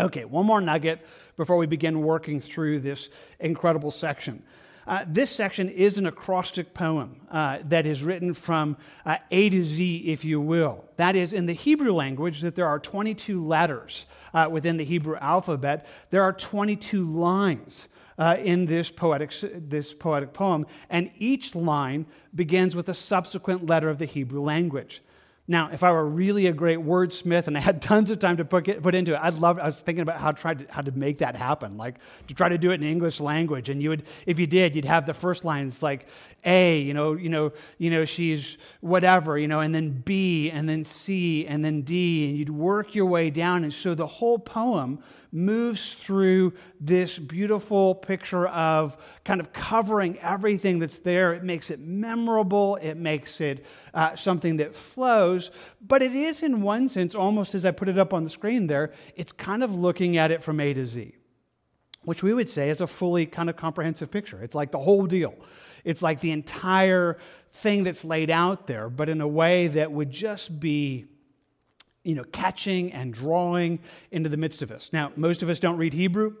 Okay, 0.00 0.24
one 0.24 0.46
more 0.46 0.60
nugget 0.60 1.06
before 1.36 1.56
we 1.56 1.66
begin 1.66 2.02
working 2.02 2.40
through 2.40 2.80
this 2.80 3.08
incredible 3.38 3.90
section. 3.90 4.42
Uh, 4.86 5.04
this 5.08 5.30
section 5.30 5.68
is 5.68 5.98
an 5.98 6.06
acrostic 6.06 6.72
poem 6.72 7.20
uh, 7.30 7.58
that 7.64 7.86
is 7.86 8.04
written 8.04 8.32
from 8.32 8.76
uh, 9.04 9.16
A 9.32 9.50
to 9.50 9.64
Z, 9.64 10.04
if 10.06 10.24
you 10.24 10.40
will. 10.40 10.84
That 10.96 11.16
is, 11.16 11.32
in 11.32 11.46
the 11.46 11.52
Hebrew 11.52 11.92
language, 11.92 12.40
that 12.42 12.54
there 12.54 12.68
are 12.68 12.78
22 12.78 13.44
letters 13.44 14.06
uh, 14.32 14.48
within 14.50 14.76
the 14.76 14.84
Hebrew 14.84 15.16
alphabet. 15.16 15.86
There 16.10 16.22
are 16.22 16.32
22 16.32 17.04
lines 17.04 17.88
uh, 18.16 18.36
in 18.38 18.66
this 18.66 18.88
poetic, 18.88 19.32
this 19.68 19.92
poetic 19.92 20.32
poem, 20.32 20.66
and 20.88 21.10
each 21.18 21.54
line 21.54 22.06
begins 22.34 22.76
with 22.76 22.88
a 22.88 22.94
subsequent 22.94 23.66
letter 23.66 23.88
of 23.88 23.98
the 23.98 24.06
Hebrew 24.06 24.40
language. 24.40 25.02
Now, 25.48 25.70
if 25.72 25.84
I 25.84 25.92
were 25.92 26.04
really 26.04 26.48
a 26.48 26.52
great 26.52 26.78
wordsmith 26.78 27.46
and 27.46 27.56
I 27.56 27.60
had 27.60 27.80
tons 27.90 28.10
of 28.10 28.18
time 28.18 28.38
to 28.38 28.44
put, 28.44 28.66
it, 28.68 28.82
put 28.82 28.94
into 28.94 29.14
it, 29.14 29.20
I'd 29.22 29.34
love, 29.34 29.58
I 29.58 29.66
was 29.66 29.78
thinking 29.78 30.02
about 30.02 30.20
how 30.20 30.32
to, 30.32 30.40
try 30.40 30.54
to, 30.54 30.66
how 30.72 30.82
to 30.82 30.90
make 30.92 31.18
that 31.18 31.36
happen, 31.36 31.76
like 31.76 31.96
to 32.28 32.34
try 32.34 32.48
to 32.48 32.58
do 32.58 32.72
it 32.72 32.80
in 32.80 32.82
English 32.82 33.20
language. 33.20 33.68
And 33.68 33.80
you 33.82 33.90
would, 33.90 34.02
if 34.26 34.38
you 34.38 34.46
did, 34.46 34.74
you'd 34.74 34.84
have 34.84 35.06
the 35.06 35.14
first 35.14 35.44
line, 35.44 35.68
it's 35.68 35.82
like 35.82 36.06
A, 36.46 36.78
you 36.78 36.94
know, 36.94 37.14
you 37.14 37.28
know, 37.28 37.52
you 37.76 37.90
know, 37.90 38.04
she's 38.04 38.56
whatever, 38.80 39.36
you 39.36 39.48
know, 39.48 39.60
and 39.60 39.74
then 39.74 39.90
B, 40.04 40.50
and 40.50 40.68
then 40.68 40.84
C, 40.84 41.46
and 41.46 41.64
then 41.64 41.82
D, 41.82 42.28
and 42.28 42.38
you'd 42.38 42.50
work 42.50 42.94
your 42.94 43.06
way 43.06 43.30
down. 43.30 43.64
And 43.64 43.74
so 43.74 43.94
the 43.94 44.06
whole 44.06 44.38
poem 44.38 45.00
moves 45.32 45.94
through 45.94 46.54
this 46.80 47.18
beautiful 47.18 47.94
picture 47.94 48.46
of 48.48 48.96
kind 49.24 49.40
of 49.40 49.52
covering 49.52 50.18
everything 50.20 50.78
that's 50.78 51.00
there. 51.00 51.34
It 51.34 51.42
makes 51.42 51.70
it 51.70 51.80
memorable, 51.80 52.76
it 52.76 52.94
makes 52.94 53.40
it 53.40 53.66
uh, 53.92 54.14
something 54.16 54.58
that 54.58 54.74
flows, 54.74 55.50
but 55.80 56.00
it 56.00 56.14
is, 56.14 56.42
in 56.42 56.62
one 56.62 56.88
sense, 56.88 57.14
almost 57.14 57.54
as 57.54 57.66
I 57.66 57.72
put 57.72 57.88
it 57.88 57.98
up 57.98 58.14
on 58.14 58.24
the 58.24 58.30
screen 58.30 58.66
there, 58.66 58.92
it's 59.16 59.32
kind 59.32 59.62
of 59.62 59.74
looking 59.74 60.16
at 60.16 60.30
it 60.30 60.42
from 60.42 60.60
A 60.60 60.72
to 60.72 60.86
Z, 60.86 61.14
which 62.06 62.22
we 62.22 62.32
would 62.32 62.48
say 62.48 62.70
is 62.70 62.80
a 62.80 62.86
fully 62.86 63.26
kind 63.26 63.50
of 63.50 63.56
comprehensive 63.56 64.10
picture. 64.10 64.40
It's 64.42 64.54
like 64.54 64.70
the 64.70 64.78
whole 64.78 65.06
deal. 65.06 65.34
It's 65.84 66.02
like 66.02 66.20
the 66.20 66.30
entire 66.30 67.18
thing 67.52 67.82
that's 67.82 68.04
laid 68.04 68.30
out 68.30 68.68
there, 68.68 68.88
but 68.88 69.08
in 69.08 69.20
a 69.20 69.28
way 69.28 69.66
that 69.66 69.90
would 69.90 70.12
just 70.12 70.58
be 70.58 71.06
you 72.04 72.14
know, 72.14 72.22
catching 72.30 72.92
and 72.92 73.12
drawing 73.12 73.80
into 74.12 74.28
the 74.28 74.36
midst 74.36 74.62
of 74.62 74.70
us. 74.70 74.90
Now, 74.92 75.10
most 75.16 75.42
of 75.42 75.50
us 75.50 75.58
don't 75.58 75.78
read 75.78 75.92
Hebrew, 75.92 76.36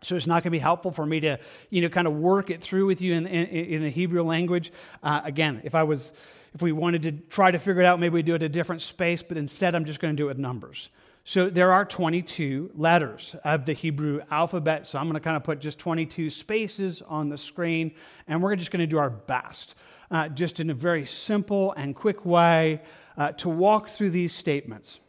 so 0.00 0.16
it's 0.16 0.26
not 0.26 0.42
going 0.42 0.44
to 0.44 0.50
be 0.50 0.58
helpful 0.58 0.90
for 0.90 1.04
me 1.04 1.20
to, 1.20 1.38
you 1.68 1.82
know, 1.82 1.90
kind 1.90 2.06
of 2.06 2.14
work 2.14 2.48
it 2.48 2.62
through 2.62 2.86
with 2.86 3.02
you 3.02 3.12
in, 3.12 3.26
in, 3.26 3.46
in 3.46 3.82
the 3.82 3.90
Hebrew 3.90 4.22
language. 4.22 4.72
Uh, 5.02 5.20
again, 5.22 5.60
if 5.64 5.74
I 5.74 5.82
was, 5.82 6.14
if 6.54 6.62
we 6.62 6.72
wanted 6.72 7.02
to 7.02 7.12
try 7.12 7.50
to 7.50 7.58
figure 7.58 7.82
it 7.82 7.84
out, 7.84 8.00
maybe 8.00 8.14
we'd 8.14 8.24
do 8.24 8.34
it 8.34 8.42
a 8.42 8.48
different 8.48 8.80
space, 8.80 9.22
but 9.22 9.36
instead 9.36 9.74
I'm 9.74 9.84
just 9.84 10.00
going 10.00 10.16
to 10.16 10.16
do 10.16 10.24
it 10.24 10.28
with 10.28 10.38
numbers. 10.38 10.88
So 11.28 11.50
there 11.50 11.72
are 11.72 11.84
22 11.84 12.70
letters 12.74 13.36
of 13.44 13.66
the 13.66 13.74
Hebrew 13.74 14.22
alphabet. 14.30 14.86
So 14.86 14.98
I'm 14.98 15.04
going 15.04 15.12
to 15.12 15.20
kind 15.20 15.36
of 15.36 15.44
put 15.44 15.58
just 15.58 15.78
22 15.78 16.30
spaces 16.30 17.02
on 17.06 17.28
the 17.28 17.36
screen, 17.36 17.92
and 18.26 18.42
we're 18.42 18.56
just 18.56 18.70
going 18.70 18.80
to 18.80 18.86
do 18.86 18.96
our 18.96 19.10
best, 19.10 19.74
uh, 20.10 20.30
just 20.30 20.58
in 20.58 20.70
a 20.70 20.74
very 20.74 21.04
simple 21.04 21.72
and 21.72 21.94
quick 21.94 22.24
way 22.24 22.80
uh, 23.18 23.32
to 23.32 23.50
walk 23.50 23.90
through 23.90 24.08
these 24.08 24.32
statements, 24.34 25.00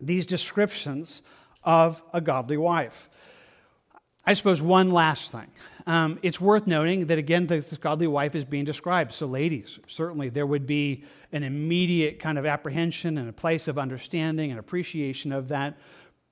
these 0.00 0.24
descriptions 0.24 1.20
of 1.64 2.02
a 2.14 2.22
godly 2.22 2.56
wife. 2.56 3.10
I 4.24 4.32
suppose 4.32 4.62
one 4.62 4.90
last 4.90 5.32
thing. 5.32 5.48
Um, 5.86 6.18
it's 6.22 6.40
worth 6.40 6.66
noting 6.66 7.06
that, 7.06 7.18
again, 7.18 7.46
this 7.46 7.76
godly 7.78 8.08
wife 8.08 8.34
is 8.34 8.44
being 8.44 8.64
described. 8.64 9.12
So, 9.12 9.26
ladies, 9.26 9.78
certainly 9.86 10.28
there 10.28 10.46
would 10.46 10.66
be 10.66 11.04
an 11.30 11.44
immediate 11.44 12.18
kind 12.18 12.38
of 12.38 12.46
apprehension 12.46 13.18
and 13.18 13.28
a 13.28 13.32
place 13.32 13.68
of 13.68 13.78
understanding 13.78 14.50
and 14.50 14.58
appreciation 14.58 15.32
of 15.32 15.48
that. 15.48 15.76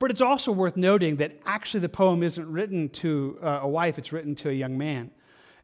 But 0.01 0.11
it's 0.11 0.21
also 0.21 0.51
worth 0.51 0.77
noting 0.77 1.17
that 1.17 1.39
actually 1.47 1.81
the 1.81 1.89
poem 1.89 2.25
isn't 2.25 2.51
written 2.51 2.89
to 2.91 3.39
uh, 3.43 3.61
a 3.63 3.69
wife, 3.69 3.97
it's 3.97 4.13
written 4.13 4.35
to 4.37 4.51
a 4.51 4.53
young 4.53 4.77
man. 4.77 5.13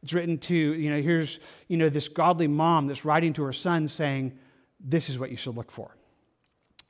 It's 0.03 0.13
written 0.13 0.37
to, 0.39 0.55
you 0.55 0.89
know, 0.89 1.01
here's, 1.01 1.39
you 1.67 1.77
know, 1.77 1.89
this 1.89 2.07
godly 2.07 2.47
mom 2.47 2.87
that's 2.87 3.05
writing 3.05 3.33
to 3.33 3.43
her 3.43 3.53
son 3.53 3.87
saying, 3.87 4.39
this 4.79 5.09
is 5.09 5.19
what 5.19 5.29
you 5.29 5.37
should 5.37 5.55
look 5.55 5.69
for. 5.69 5.95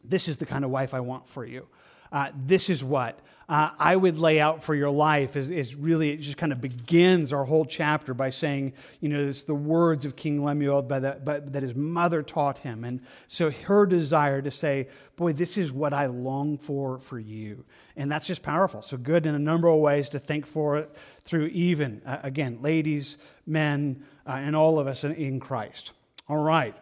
This 0.04 0.28
is 0.28 0.38
the 0.38 0.46
kind 0.46 0.64
of 0.64 0.72
wife 0.72 0.94
I 0.94 1.02
want 1.02 1.28
for 1.28 1.46
you. 1.46 1.68
Uh, 2.12 2.30
this 2.36 2.70
is 2.70 2.84
what 2.84 3.20
uh, 3.50 3.72
I 3.78 3.96
would 3.96 4.18
lay 4.18 4.40
out 4.40 4.64
for 4.64 4.74
your 4.74 4.90
life 4.90 5.36
is, 5.36 5.50
is 5.52 5.76
really, 5.76 6.12
it 6.12 6.18
just 6.18 6.38
kind 6.38 6.52
of 6.52 6.62
begins 6.62 7.34
our 7.34 7.44
whole 7.44 7.66
chapter 7.66 8.14
by 8.14 8.30
saying, 8.30 8.74
you 9.00 9.10
know, 9.10 9.28
it's 9.28 9.44
the 9.44 9.56
words 9.56 10.06
of 10.06 10.16
King 10.16 10.44
Lemuel 10.44 10.84
by 10.84 11.00
the, 11.00 11.20
by, 11.24 11.40
that 11.40 11.64
his 11.64 11.76
mother 11.76 12.24
taught 12.24 12.60
him. 12.60 12.84
And 12.84 13.02
so 13.28 13.52
her 13.52 13.86
desire 13.86 14.42
to 14.42 14.52
say, 14.52 14.88
boy, 15.18 15.34
this 15.34 15.58
is 15.58 15.72
what 15.72 15.94
I 15.94 16.06
long 16.06 16.58
for 16.58 17.00
for 17.00 17.20
you. 17.20 17.66
And 17.98 18.12
that's 18.12 18.26
just 18.26 18.42
powerful. 18.42 18.82
So 18.82 18.96
good 18.96 19.26
in 19.26 19.36
a 19.36 19.40
number 19.40 19.68
of 19.68 19.80
ways 19.80 20.10
to 20.10 20.20
think 20.20 20.46
for 20.46 20.78
it 20.78 20.96
through 21.24 21.48
even, 21.48 22.02
uh, 22.06 22.20
again, 22.24 22.60
ladies, 22.62 23.18
men, 23.46 24.04
uh, 24.26 24.32
and 24.32 24.56
all 24.56 24.80
of 24.80 24.88
us 24.88 25.04
in, 25.04 25.14
in 25.16 25.40
Christ. 25.40 25.92
All 26.30 26.42
right. 26.42 26.76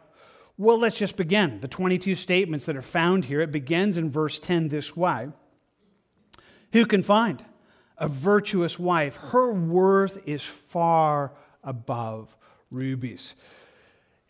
Well, 0.58 0.78
let's 0.78 0.98
just 0.98 1.16
begin. 1.16 1.62
The 1.62 1.68
22 1.68 2.16
statements 2.16 2.66
that 2.66 2.76
are 2.76 2.82
found 2.82 3.26
here, 3.26 3.42
it 3.42 3.52
begins 3.52 3.98
in 3.98 4.12
verse 4.12 4.38
10 4.40 4.68
this 4.68 4.96
way 4.96 5.30
Who 6.74 6.86
can 6.86 7.04
find 7.04 7.44
a 7.98 8.08
virtuous 8.08 8.78
wife? 8.78 9.16
Her 9.16 9.52
worth 9.52 10.18
is 10.28 10.44
far 10.44 11.34
above 11.64 12.36
rubies. 12.72 13.36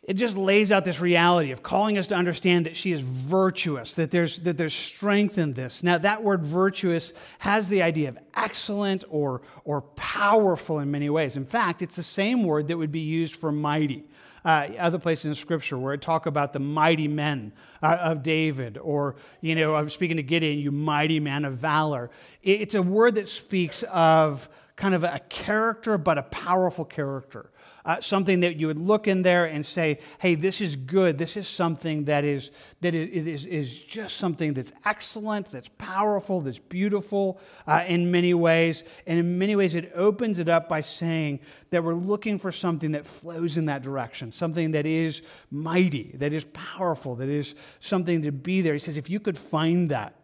It 0.04 0.14
just 0.16 0.38
lays 0.38 0.72
out 0.72 0.86
this 0.86 1.00
reality 1.00 1.52
of 1.52 1.62
calling 1.62 1.98
us 1.98 2.08
to 2.08 2.16
understand 2.16 2.66
that 2.66 2.76
she 2.76 2.94
is 2.94 3.02
virtuous, 3.02 3.94
that 3.94 4.10
there's, 4.10 4.40
that 4.40 4.58
there's 4.58 4.74
strength 4.74 5.38
in 5.38 5.54
this. 5.54 5.84
Now, 5.84 6.00
that 6.00 6.24
word 6.24 6.44
virtuous 6.44 7.14
has 7.40 7.70
the 7.70 7.84
idea 7.84 8.10
of 8.10 8.18
excellent 8.34 9.04
or, 9.10 9.42
or 9.66 9.82
powerful 9.82 10.80
in 10.80 10.90
many 10.90 11.12
ways. 11.12 11.36
In 11.36 11.46
fact, 11.46 11.84
it's 11.84 11.96
the 11.96 12.02
same 12.02 12.44
word 12.44 12.70
that 12.70 12.78
would 12.78 12.92
be 12.92 13.02
used 13.02 13.36
for 13.36 13.52
mighty 13.52 14.06
uh, 14.46 14.68
other 14.78 15.00
places 15.00 15.26
in 15.26 15.36
Scripture 15.36 15.78
where 15.78 15.94
it 15.94 16.02
talk 16.02 16.26
about 16.26 16.54
the 16.54 16.60
mighty 16.60 17.08
men 17.08 17.52
uh, 17.82 17.98
of 18.00 18.24
David, 18.24 18.78
or 18.78 19.16
you 19.42 19.56
know, 19.56 19.76
I'm 19.76 19.90
speaking 19.90 20.18
to 20.18 20.24
Gideon, 20.24 20.60
you 20.60 20.72
mighty 20.72 21.20
man 21.20 21.46
of 21.46 21.58
valor. 21.58 22.10
It's 22.42 22.76
a 22.76 22.82
word 22.82 23.16
that 23.16 23.28
speaks 23.28 23.84
of 23.84 24.50
kind 24.76 24.96
of 24.96 25.04
a 25.04 25.20
character, 25.30 25.98
but 25.98 26.18
a 26.18 26.24
powerful 26.24 26.86
character 26.86 27.52
uh, 27.86 28.02
something 28.02 28.42
that 28.42 28.58
you 28.58 28.68
would 28.68 28.80
look 28.80 29.08
in 29.08 29.22
there 29.22 29.46
and 29.46 29.66
say, 29.66 30.00
hey, 30.20 30.36
this 30.36 30.62
is 30.62 30.76
good. 30.76 31.18
This 31.18 31.38
is 31.38 31.48
something 31.48 32.06
that 32.06 32.24
is, 32.24 32.52
that 32.82 32.94
is, 32.96 33.46
is 33.46 33.84
just 33.84 34.18
something 34.18 34.54
that's 34.54 34.72
excellent, 34.86 35.52
that's 35.52 35.70
powerful, 35.78 36.42
that's 36.42 36.60
beautiful 36.60 37.40
uh, 37.68 37.84
in 37.88 38.12
many 38.12 38.34
ways. 38.34 38.84
And 39.08 39.20
in 39.20 39.38
many 39.38 39.56
ways, 39.56 39.76
it 39.76 39.92
opens 39.96 40.40
it 40.40 40.50
up 40.50 40.70
by 40.70 40.82
saying 40.82 41.40
that 41.70 41.84
we're 41.84 41.94
looking 41.94 42.40
for 42.40 42.52
something 42.52 42.92
that 42.92 43.06
flows 43.06 43.58
in 43.58 43.66
that 43.66 43.82
direction, 43.82 44.32
something 44.32 44.72
that 44.72 44.86
is 44.86 45.22
mighty, 45.52 46.12
that 46.16 46.34
is 46.34 46.46
powerful, 46.54 47.16
that 47.16 47.30
is 47.30 47.56
something 47.80 48.24
to 48.24 48.32
be 48.32 48.62
there. 48.62 48.74
He 48.74 48.80
says, 48.80 48.98
if 48.98 49.10
you 49.10 49.20
could 49.20 49.38
find 49.38 49.90
that, 49.90 50.16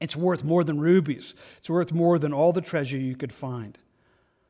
it's 0.00 0.16
worth 0.16 0.44
more 0.44 0.64
than 0.64 0.80
rubies. 0.80 1.34
It's 1.58 1.70
worth 1.70 1.92
more 1.92 2.18
than 2.18 2.32
all 2.32 2.52
the 2.52 2.60
treasure 2.60 2.98
you 2.98 3.16
could 3.16 3.32
find. 3.32 3.78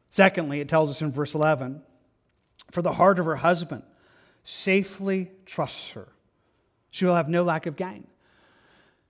Secondly, 0.08 0.60
it 0.60 0.68
tells 0.68 0.90
us 0.90 1.00
in 1.00 1.12
verse 1.12 1.34
11 1.34 1.82
for 2.74 2.82
the 2.82 2.94
heart 2.94 3.20
of 3.20 3.24
her 3.26 3.36
husband 3.36 3.84
safely 4.42 5.30
trusts 5.46 5.92
her. 5.92 6.08
She 6.90 7.04
will 7.04 7.14
have 7.14 7.28
no 7.28 7.44
lack 7.44 7.66
of 7.66 7.76
gain 7.76 8.08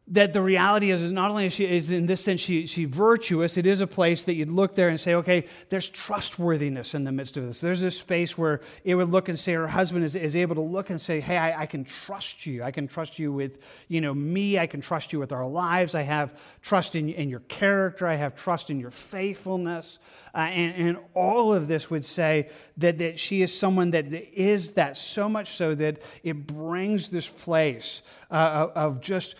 that 0.08 0.34
the 0.34 0.42
reality 0.42 0.90
is, 0.90 1.00
is 1.00 1.10
not 1.10 1.30
only 1.30 1.46
is 1.46 1.54
she 1.54 1.64
is 1.64 1.90
in 1.90 2.04
this 2.04 2.22
sense 2.22 2.38
she, 2.38 2.66
she 2.66 2.84
virtuous 2.84 3.56
it 3.56 3.64
is 3.64 3.80
a 3.80 3.86
place 3.86 4.24
that 4.24 4.34
you'd 4.34 4.50
look 4.50 4.74
there 4.74 4.90
and 4.90 5.00
say 5.00 5.14
okay 5.14 5.46
there's 5.70 5.88
trustworthiness 5.88 6.94
in 6.94 7.04
the 7.04 7.12
midst 7.12 7.38
of 7.38 7.46
this. 7.46 7.60
There's 7.60 7.80
this 7.80 7.98
space 7.98 8.36
where 8.36 8.60
it 8.84 8.96
would 8.96 9.08
look 9.08 9.30
and 9.30 9.38
say 9.38 9.54
her 9.54 9.66
husband 9.66 10.04
is, 10.04 10.14
is 10.14 10.36
able 10.36 10.56
to 10.56 10.60
look 10.60 10.90
and 10.90 11.00
say 11.00 11.20
hey 11.20 11.38
I, 11.38 11.62
I 11.62 11.66
can 11.66 11.84
trust 11.84 12.44
you. 12.44 12.62
I 12.62 12.70
can 12.70 12.86
trust 12.86 13.18
you 13.18 13.32
with 13.32 13.58
you 13.88 14.02
know 14.02 14.12
me. 14.12 14.58
I 14.58 14.66
can 14.66 14.82
trust 14.82 15.12
you 15.14 15.18
with 15.18 15.32
our 15.32 15.46
lives. 15.46 15.94
I 15.94 16.02
have 16.02 16.38
trust 16.60 16.94
in, 16.94 17.08
in 17.08 17.30
your 17.30 17.40
character. 17.40 18.06
I 18.06 18.16
have 18.16 18.34
trust 18.34 18.68
in 18.68 18.78
your 18.78 18.90
faithfulness. 18.90 19.98
Uh, 20.34 20.38
and, 20.38 20.88
and 20.88 20.98
all 21.14 21.54
of 21.54 21.68
this 21.68 21.90
would 21.90 22.04
say 22.04 22.50
that, 22.76 22.98
that 22.98 23.20
she 23.20 23.40
is 23.40 23.56
someone 23.56 23.92
that 23.92 24.12
is 24.12 24.72
that 24.72 24.96
so 24.96 25.28
much 25.28 25.56
so 25.56 25.74
that 25.76 26.02
it 26.24 26.46
brings 26.46 27.08
this 27.08 27.28
place 27.28 28.02
uh, 28.32 28.68
of 28.74 29.00
just 29.00 29.36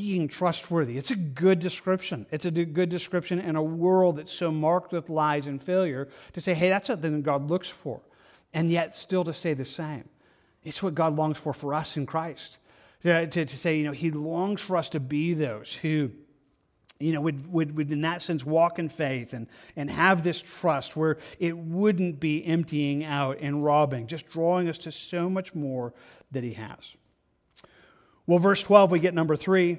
being 0.00 0.28
trustworthy. 0.28 0.96
It's 0.96 1.10
a 1.10 1.16
good 1.16 1.58
description. 1.58 2.24
It's 2.30 2.46
a 2.46 2.50
good 2.50 2.88
description 2.88 3.38
in 3.38 3.54
a 3.54 3.62
world 3.62 4.16
that's 4.16 4.32
so 4.32 4.50
marked 4.50 4.92
with 4.92 5.10
lies 5.10 5.46
and 5.46 5.62
failure 5.62 6.08
to 6.32 6.40
say, 6.40 6.54
hey, 6.54 6.70
that's 6.70 6.86
something 6.86 7.20
God 7.20 7.50
looks 7.50 7.68
for. 7.68 8.00
And 8.54 8.70
yet, 8.70 8.96
still 8.96 9.24
to 9.24 9.34
say 9.34 9.52
the 9.52 9.66
same. 9.66 10.08
It's 10.64 10.82
what 10.82 10.94
God 10.94 11.16
longs 11.16 11.36
for 11.36 11.52
for 11.52 11.74
us 11.74 11.98
in 11.98 12.06
Christ. 12.06 12.58
To, 13.02 13.26
to, 13.26 13.44
to 13.44 13.56
say, 13.56 13.76
you 13.76 13.84
know, 13.84 13.92
He 13.92 14.10
longs 14.10 14.62
for 14.62 14.78
us 14.78 14.88
to 14.90 15.00
be 15.00 15.34
those 15.34 15.74
who 15.74 16.10
you 16.98 17.12
know, 17.12 17.20
would, 17.20 17.50
would, 17.52 17.76
would 17.76 17.92
in 17.92 18.00
that 18.02 18.22
sense 18.22 18.44
walk 18.44 18.78
in 18.78 18.88
faith 18.88 19.34
and, 19.34 19.48
and 19.76 19.90
have 19.90 20.24
this 20.24 20.40
trust 20.40 20.96
where 20.96 21.18
it 21.38 21.56
wouldn't 21.56 22.20
be 22.20 22.44
emptying 22.44 23.04
out 23.04 23.38
and 23.40 23.64
robbing, 23.64 24.06
just 24.06 24.28
drawing 24.28 24.68
us 24.68 24.78
to 24.78 24.92
so 24.92 25.28
much 25.28 25.54
more 25.54 25.92
that 26.30 26.44
he 26.44 26.52
has. 26.52 26.96
Well, 28.30 28.38
verse 28.38 28.62
12, 28.62 28.92
we 28.92 29.00
get 29.00 29.12
number 29.12 29.34
three. 29.34 29.78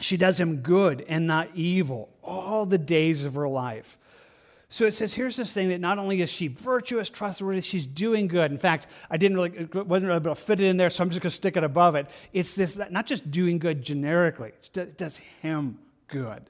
She 0.00 0.16
does 0.16 0.40
him 0.40 0.62
good 0.62 1.04
and 1.06 1.26
not 1.26 1.50
evil 1.54 2.08
all 2.22 2.64
the 2.64 2.78
days 2.78 3.26
of 3.26 3.34
her 3.34 3.46
life. 3.46 3.98
So 4.70 4.86
it 4.86 4.92
says, 4.92 5.12
here's 5.12 5.36
this 5.36 5.52
thing 5.52 5.68
that 5.68 5.82
not 5.82 5.98
only 5.98 6.22
is 6.22 6.30
she 6.30 6.48
virtuous, 6.48 7.10
trustworthy, 7.10 7.60
she's 7.60 7.86
doing 7.86 8.26
good. 8.26 8.50
In 8.50 8.56
fact, 8.56 8.86
I 9.10 9.18
didn't 9.18 9.36
really, 9.36 9.50
it 9.50 9.86
wasn't 9.86 10.08
really 10.08 10.16
able 10.16 10.34
to 10.34 10.40
fit 10.40 10.62
it 10.62 10.64
in 10.64 10.78
there, 10.78 10.88
so 10.88 11.04
I'm 11.04 11.10
just 11.10 11.20
going 11.20 11.30
to 11.30 11.36
stick 11.36 11.58
it 11.58 11.62
above 11.62 11.94
it. 11.94 12.06
It's 12.32 12.54
this, 12.54 12.80
not 12.88 13.06
just 13.06 13.30
doing 13.30 13.58
good 13.58 13.82
generically, 13.82 14.52
it 14.74 14.96
does 14.96 15.18
him 15.42 15.76
good. 16.08 16.42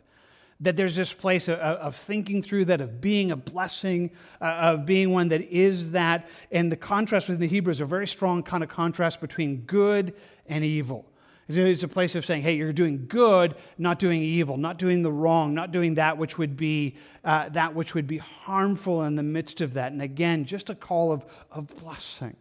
that 0.61 0.77
there's 0.77 0.95
this 0.95 1.13
place 1.13 1.49
of, 1.49 1.59
of, 1.59 1.97
thinking 1.97 2.45
through 2.45 2.67
that, 2.67 2.81
of 2.81 3.01
being 3.01 3.33
a 3.33 3.37
blessing, 3.37 4.13
uh, 4.41 4.45
of 4.45 4.87
being 4.87 5.11
one 5.11 5.31
that 5.31 5.41
is 5.41 5.91
that. 5.91 6.29
And 6.53 6.71
the 6.71 6.77
contrast 6.77 7.29
within 7.29 7.41
the 7.41 7.49
Hebrews 7.49 7.81
a 7.81 7.87
very 7.87 8.07
strong 8.07 8.45
kind 8.45 8.63
of 8.63 8.69
contrast 8.69 9.21
between 9.21 9.63
good 9.63 10.15
and 10.47 10.63
evil. 10.63 11.07
It's 11.47 11.83
a 11.83 11.89
place 11.89 12.15
of 12.15 12.25
saying, 12.25 12.43
hey, 12.43 12.57
you're 12.57 12.73
doing 12.73 13.07
good, 13.07 13.55
not 13.77 13.99
doing 13.99 14.23
evil, 14.23 14.57
not 14.57 14.79
doing 14.79 15.03
the 15.03 15.13
wrong, 15.13 15.53
not 15.55 15.73
doing 15.73 15.95
that 15.95 16.17
which 16.17 16.39
would 16.39 16.57
be 16.57 16.97
uh, 17.23 17.51
that 17.51 17.75
which 17.75 17.95
would 17.95 18.07
be 18.07 18.19
harmful 18.19 19.03
in 19.03 19.15
the 19.15 19.23
midst 19.23 19.61
of 19.61 19.75
that. 19.75 19.93
And 19.93 20.01
again, 20.01 20.47
just 20.47 20.71
a 20.71 20.75
call 20.75 21.13
of, 21.13 21.25
of 21.51 21.67
blessing. 21.83 22.37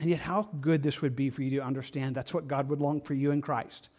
And 0.00 0.08
yet, 0.10 0.20
how 0.20 0.48
good 0.60 0.82
this 0.82 1.02
would 1.02 1.14
be 1.14 1.28
for 1.30 1.42
you 1.42 1.58
to 1.58 1.64
understand 1.64 2.14
that's 2.14 2.32
what 2.32 2.48
God 2.48 2.68
would 2.68 2.80
long 2.80 3.00
for 3.00 3.14
you 3.14 3.30
in 3.30 3.42
Christ. 3.42 3.90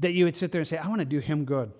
That 0.00 0.12
you 0.12 0.24
would 0.24 0.36
sit 0.36 0.50
there 0.50 0.60
and 0.60 0.68
say, 0.68 0.76
I 0.76 0.88
want 0.88 1.00
to 1.00 1.04
do 1.04 1.20
him 1.20 1.44
good. 1.44 1.72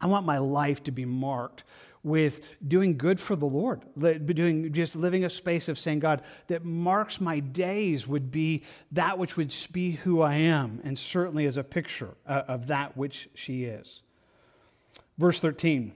I 0.00 0.06
want 0.06 0.26
my 0.26 0.38
life 0.38 0.82
to 0.84 0.90
be 0.90 1.06
marked 1.06 1.64
with 2.04 2.40
doing 2.66 2.96
good 2.96 3.18
for 3.18 3.34
the 3.34 3.46
Lord, 3.46 3.82
doing 3.98 4.72
just 4.72 4.94
living 4.94 5.24
a 5.24 5.30
space 5.30 5.68
of 5.68 5.78
saying, 5.78 6.00
God, 6.00 6.22
that 6.48 6.64
marks 6.64 7.20
my 7.20 7.40
days 7.40 8.06
would 8.06 8.30
be 8.30 8.62
that 8.92 9.18
which 9.18 9.36
would 9.36 9.52
be 9.72 9.92
who 9.92 10.20
I 10.20 10.34
am, 10.34 10.80
and 10.84 10.98
certainly 10.98 11.46
as 11.46 11.56
a 11.56 11.64
picture 11.64 12.14
uh, 12.26 12.42
of 12.46 12.68
that 12.68 12.96
which 12.96 13.30
she 13.34 13.64
is. 13.64 14.02
Verse 15.18 15.40
13. 15.40 15.92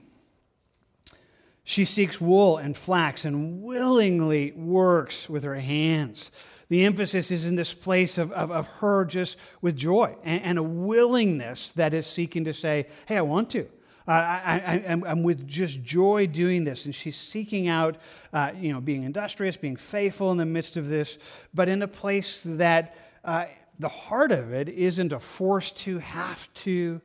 She 1.63 1.85
seeks 1.85 2.19
wool 2.19 2.57
and 2.57 2.75
flax 2.75 3.25
and 3.25 3.61
willingly 3.61 4.51
works 4.53 5.29
with 5.29 5.43
her 5.43 5.55
hands. 5.55 6.31
The 6.69 6.83
emphasis 6.83 7.29
is 7.29 7.45
in 7.45 7.55
this 7.55 7.75
place 7.75 8.17
of, 8.17 8.31
of, 8.31 8.49
of 8.49 8.65
her 8.65 9.05
just 9.05 9.37
with 9.61 9.75
joy 9.75 10.15
and, 10.23 10.41
and, 10.41 10.57
a 10.57 10.63
willingness 10.63 11.69
that 11.71 11.93
is 11.93 12.07
seeking 12.07 12.45
to 12.45 12.53
say, 12.53 12.87
Hey, 13.05 13.17
I 13.17 13.21
want 13.21 13.51
to. 13.51 13.67
I, 14.13 14.83
am 14.85 15.23
with 15.23 15.47
just 15.47 15.83
joy 15.83 16.27
doing 16.27 16.63
this. 16.63 16.85
And 16.85 16.95
she's 16.95 17.17
seeking 17.17 17.67
out, 17.67 17.97
uh, 18.33 18.51
you 18.55 18.73
know, 18.73 18.81
being 18.81 19.03
industrious, 19.03 19.57
being 19.57 19.75
faithful 19.75 20.31
in 20.31 20.37
the 20.37 20.45
midst 20.45 20.77
of 20.77 20.87
this, 20.87 21.17
but 21.53 21.69
in 21.69 21.81
a 21.81 21.87
place 21.87 22.41
that 22.45 22.95
uh, 23.23 23.45
the 23.77 23.87
heart 23.87 24.31
of 24.31 24.53
it 24.53 24.69
isn't 24.69 25.13
a 25.13 25.19
force 25.19 25.71
to 25.71 25.99
have 25.99 26.51
to. 26.55 27.01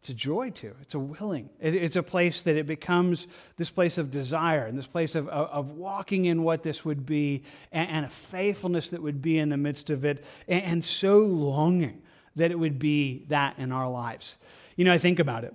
It's 0.00 0.08
a 0.08 0.14
joy 0.14 0.50
to. 0.50 0.74
It's 0.80 0.94
a 0.94 0.98
willing. 0.98 1.48
It, 1.60 1.74
it's 1.74 1.96
a 1.96 2.02
place 2.02 2.42
that 2.42 2.56
it 2.56 2.66
becomes 2.66 3.28
this 3.56 3.70
place 3.70 3.98
of 3.98 4.10
desire 4.10 4.66
and 4.66 4.76
this 4.76 4.86
place 4.86 5.14
of, 5.14 5.28
of, 5.28 5.48
of 5.50 5.70
walking 5.72 6.24
in 6.24 6.42
what 6.42 6.62
this 6.62 6.84
would 6.84 7.06
be 7.06 7.44
and, 7.70 7.88
and, 7.88 8.06
a 8.06 8.08
faithfulness 8.08 8.88
that 8.88 9.00
would 9.00 9.22
be 9.22 9.38
in 9.38 9.48
the 9.48 9.56
midst 9.56 9.90
of 9.90 10.04
it 10.04 10.24
and, 10.48 10.62
and 10.64 10.84
so 10.84 11.18
longing 11.18 12.02
that 12.34 12.50
it 12.50 12.58
would 12.58 12.80
be 12.80 13.26
that 13.28 13.58
in 13.58 13.70
our 13.70 13.88
lives. 13.88 14.36
You 14.74 14.84
know, 14.84 14.92
I 14.92 14.98
think 14.98 15.20
about 15.20 15.44
it 15.44 15.54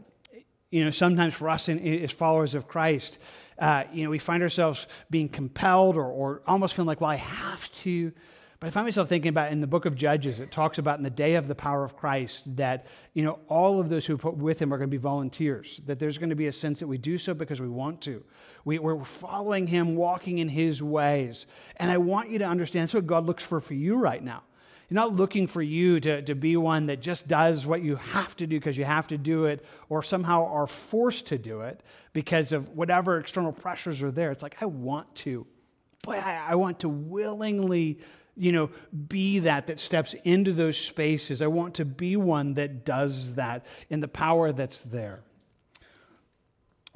you 0.69 0.83
know, 0.83 0.91
sometimes 0.91 1.33
for 1.33 1.49
us 1.49 1.69
in, 1.69 1.79
as 2.03 2.11
followers 2.11 2.53
of 2.53 2.67
Christ, 2.67 3.19
uh, 3.59 3.83
you 3.91 4.03
know, 4.03 4.09
we 4.09 4.19
find 4.19 4.43
ourselves 4.43 4.87
being 5.09 5.29
compelled 5.29 5.97
or, 5.97 6.05
or 6.05 6.41
almost 6.45 6.75
feeling 6.75 6.87
like, 6.87 7.01
well, 7.01 7.11
I 7.11 7.15
have 7.15 7.71
to. 7.83 8.11
But 8.59 8.67
I 8.67 8.69
find 8.71 8.85
myself 8.85 9.07
thinking 9.07 9.29
about 9.29 9.51
in 9.51 9.61
the 9.61 9.67
book 9.67 9.85
of 9.85 9.95
Judges, 9.95 10.39
it 10.39 10.51
talks 10.51 10.79
about 10.79 10.97
in 10.97 11.03
the 11.03 11.11
day 11.11 11.35
of 11.35 11.47
the 11.47 11.53
power 11.53 11.83
of 11.83 11.95
Christ 11.95 12.55
that, 12.57 12.87
you 13.13 13.23
know, 13.23 13.39
all 13.47 13.79
of 13.79 13.89
those 13.89 14.05
who 14.05 14.17
put 14.17 14.35
with 14.35 14.59
him 14.59 14.73
are 14.73 14.77
going 14.77 14.89
to 14.89 14.91
be 14.91 14.97
volunteers, 14.97 15.79
that 15.85 15.99
there's 15.99 16.17
going 16.17 16.31
to 16.31 16.35
be 16.35 16.47
a 16.47 16.53
sense 16.53 16.79
that 16.79 16.87
we 16.87 16.97
do 16.97 17.19
so 17.19 17.35
because 17.35 17.61
we 17.61 17.69
want 17.69 18.01
to. 18.01 18.23
We, 18.65 18.79
we're 18.79 19.03
following 19.03 19.67
him, 19.67 19.95
walking 19.95 20.39
in 20.39 20.49
his 20.49 20.81
ways. 20.81 21.45
And 21.77 21.91
I 21.91 21.99
want 21.99 22.31
you 22.31 22.39
to 22.39 22.45
understand 22.45 22.83
that's 22.83 22.95
what 22.95 23.05
God 23.05 23.27
looks 23.27 23.43
for 23.43 23.59
for 23.59 23.75
you 23.75 23.95
right 23.95 24.23
now. 24.23 24.41
He's 24.87 24.95
not 24.95 25.13
looking 25.13 25.47
for 25.47 25.61
you 25.61 25.99
to, 25.99 26.21
to 26.21 26.33
be 26.33 26.55
one 26.55 26.85
that 26.85 27.01
just 27.01 27.27
does 27.27 27.65
what 27.67 27.81
you 27.81 27.97
have 27.97 28.35
to 28.37 28.47
do 28.47 28.57
because 28.57 28.77
you 28.77 28.85
have 28.85 29.07
to 29.09 29.17
do 29.17 29.45
it 29.45 29.65
or 29.89 30.01
somehow 30.01 30.45
are 30.45 30.67
forced 30.67 31.27
to 31.27 31.37
do 31.37 31.61
it 31.61 31.81
because 32.13 32.53
of 32.53 32.69
whatever 32.69 33.19
external 33.19 33.51
pressures 33.51 34.01
are 34.01 34.11
there. 34.11 34.31
It's 34.31 34.41
like, 34.41 34.61
I 34.61 34.65
want 34.65 35.13
to. 35.15 35.45
Boy, 36.03 36.13
I, 36.13 36.51
I 36.51 36.55
want 36.55 36.79
to 36.79 36.89
willingly 36.89 37.99
you 38.37 38.51
know, 38.51 38.69
be 39.07 39.39
that 39.39 39.67
that 39.67 39.79
steps 39.79 40.15
into 40.23 40.53
those 40.53 40.77
spaces. 40.77 41.41
I 41.41 41.47
want 41.47 41.75
to 41.75 41.85
be 41.85 42.15
one 42.15 42.53
that 42.53 42.85
does 42.85 43.35
that 43.35 43.65
in 43.89 43.99
the 43.99 44.07
power 44.07 44.51
that's 44.51 44.81
there. 44.83 45.21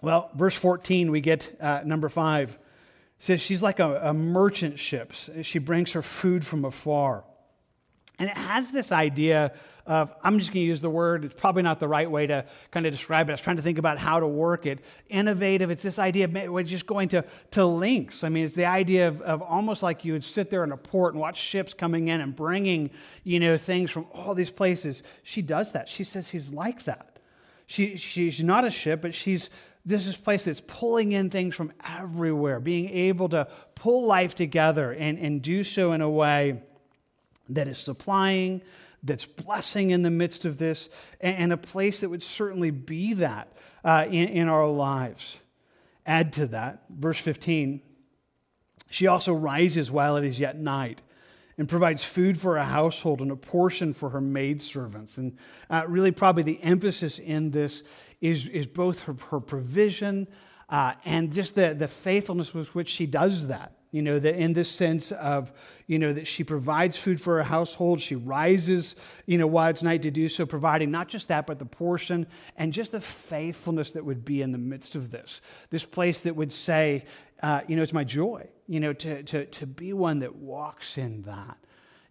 Well, 0.01 0.29
verse 0.35 0.55
14, 0.55 1.11
we 1.11 1.19
get 1.19 1.57
uh, 1.59 1.81
number 1.83 2.09
five. 2.09 2.51
It 2.51 2.59
says 3.23 3.41
she's 3.41 3.61
like 3.61 3.79
a, 3.79 3.99
a 4.03 4.13
merchant 4.13 4.79
ship. 4.79 5.13
She 5.41 5.59
brings 5.59 5.91
her 5.91 6.01
food 6.01 6.45
from 6.45 6.63
afar. 6.63 7.23
And 8.21 8.29
it 8.29 8.37
has 8.37 8.69
this 8.69 8.91
idea 8.91 9.51
of, 9.87 10.13
I'm 10.23 10.37
just 10.37 10.51
going 10.51 10.61
to 10.61 10.67
use 10.67 10.79
the 10.79 10.91
word, 10.91 11.25
it's 11.25 11.33
probably 11.33 11.63
not 11.63 11.79
the 11.79 11.87
right 11.87 12.09
way 12.09 12.27
to 12.27 12.45
kind 12.69 12.85
of 12.85 12.91
describe 12.91 13.27
it. 13.27 13.31
I 13.31 13.33
was 13.33 13.41
trying 13.41 13.55
to 13.55 13.63
think 13.63 13.79
about 13.79 13.97
how 13.97 14.19
to 14.19 14.27
work 14.27 14.67
it. 14.67 14.77
Innovative, 15.09 15.71
it's 15.71 15.81
this 15.81 15.97
idea 15.97 16.25
of 16.25 16.33
we're 16.51 16.61
just 16.61 16.85
going 16.85 17.09
to, 17.09 17.25
to 17.49 17.65
links. 17.65 18.23
I 18.23 18.29
mean, 18.29 18.45
it's 18.45 18.53
the 18.53 18.67
idea 18.67 19.07
of, 19.07 19.23
of 19.23 19.41
almost 19.41 19.81
like 19.81 20.05
you 20.05 20.13
would 20.13 20.23
sit 20.23 20.51
there 20.51 20.63
in 20.63 20.71
a 20.71 20.77
port 20.77 21.15
and 21.15 21.19
watch 21.19 21.39
ships 21.39 21.73
coming 21.73 22.09
in 22.09 22.21
and 22.21 22.35
bringing, 22.35 22.91
you 23.23 23.39
know, 23.39 23.57
things 23.57 23.89
from 23.89 24.05
all 24.13 24.35
these 24.35 24.51
places. 24.51 25.01
She 25.23 25.41
does 25.41 25.71
that. 25.71 25.89
She 25.89 26.03
says 26.03 26.29
she's 26.29 26.49
like 26.53 26.83
that. 26.83 27.17
She, 27.65 27.97
she's 27.97 28.43
not 28.43 28.65
a 28.65 28.69
ship, 28.69 29.01
but 29.01 29.15
she's 29.15 29.49
this 29.83 30.05
is 30.05 30.15
place 30.15 30.43
that's 30.43 30.61
pulling 30.67 31.11
in 31.11 31.31
things 31.31 31.55
from 31.55 31.73
everywhere, 31.97 32.59
being 32.59 32.87
able 32.89 33.29
to 33.29 33.47
pull 33.73 34.05
life 34.05 34.35
together 34.35 34.91
and, 34.91 35.17
and 35.17 35.41
do 35.41 35.63
so 35.63 35.93
in 35.93 36.01
a 36.01 36.09
way 36.09 36.61
that 37.55 37.67
is 37.67 37.77
supplying, 37.77 38.61
that's 39.03 39.25
blessing 39.25 39.91
in 39.91 40.01
the 40.01 40.09
midst 40.09 40.45
of 40.45 40.57
this, 40.57 40.89
and, 41.19 41.51
a 41.51 41.57
place 41.57 42.01
that 42.01 42.09
would 42.09 42.23
certainly 42.23 42.71
be 42.71 43.13
that 43.13 43.51
uh, 43.83 44.05
in, 44.07 44.29
in 44.29 44.47
our 44.47 44.67
lives. 44.67 45.37
Add 46.05 46.33
to 46.33 46.47
that, 46.47 46.83
verse 46.89 47.19
15, 47.19 47.81
she 48.89 49.07
also 49.07 49.33
rises 49.33 49.89
while 49.89 50.17
it 50.17 50.25
is 50.25 50.39
yet 50.39 50.57
night 50.57 51.01
and 51.57 51.69
provides 51.69 52.03
food 52.03 52.39
for 52.39 52.57
her 52.57 52.63
household 52.63 53.21
and 53.21 53.31
a 53.31 53.35
portion 53.35 53.93
for 53.93 54.09
her 54.09 54.21
maidservants. 54.21 55.17
And 55.17 55.37
uh, 55.69 55.83
really, 55.87 56.11
probably 56.11 56.43
the 56.43 56.61
emphasis 56.61 57.19
in 57.19 57.51
this 57.51 57.83
is, 58.19 58.47
is 58.47 58.67
both 58.67 59.03
her, 59.03 59.15
her 59.29 59.39
provision 59.39 60.27
uh, 60.69 60.93
and 61.05 61.31
just 61.31 61.55
the, 61.55 61.73
the 61.73 61.87
faithfulness 61.87 62.53
with 62.53 62.73
which 62.73 62.89
she 62.89 63.05
does 63.05 63.47
that. 63.47 63.80
You 63.91 64.01
know, 64.01 64.19
that 64.19 64.35
in 64.35 64.53
this 64.53 64.71
sense 64.71 65.11
of, 65.11 65.51
you 65.85 65.99
know, 65.99 66.13
that 66.13 66.25
she 66.25 66.45
provides 66.45 66.97
food 66.97 67.19
for 67.19 67.37
her 67.37 67.43
household. 67.43 67.99
She 67.99 68.15
rises, 68.15 68.95
you 69.25 69.37
know, 69.37 69.47
while 69.47 69.69
it's 69.69 69.83
night 69.83 70.03
to 70.03 70.11
do 70.11 70.29
so, 70.29 70.45
providing 70.45 70.91
not 70.91 71.09
just 71.09 71.27
that, 71.27 71.45
but 71.45 71.59
the 71.59 71.65
portion 71.65 72.25
and 72.55 72.71
just 72.71 72.93
the 72.93 73.01
faithfulness 73.01 73.91
that 73.91 74.05
would 74.05 74.23
be 74.23 74.41
in 74.41 74.53
the 74.53 74.57
midst 74.57 74.95
of 74.95 75.11
this. 75.11 75.41
This 75.69 75.83
place 75.83 76.21
that 76.21 76.37
would 76.37 76.53
say, 76.53 77.03
uh, 77.43 77.61
you 77.67 77.75
know, 77.75 77.81
it's 77.81 77.91
my 77.91 78.05
joy, 78.05 78.47
you 78.67 78.79
know, 78.79 78.93
to, 78.93 79.23
to, 79.23 79.45
to 79.45 79.67
be 79.67 79.91
one 79.91 80.19
that 80.19 80.35
walks 80.35 80.97
in 80.97 81.23
that. 81.23 81.57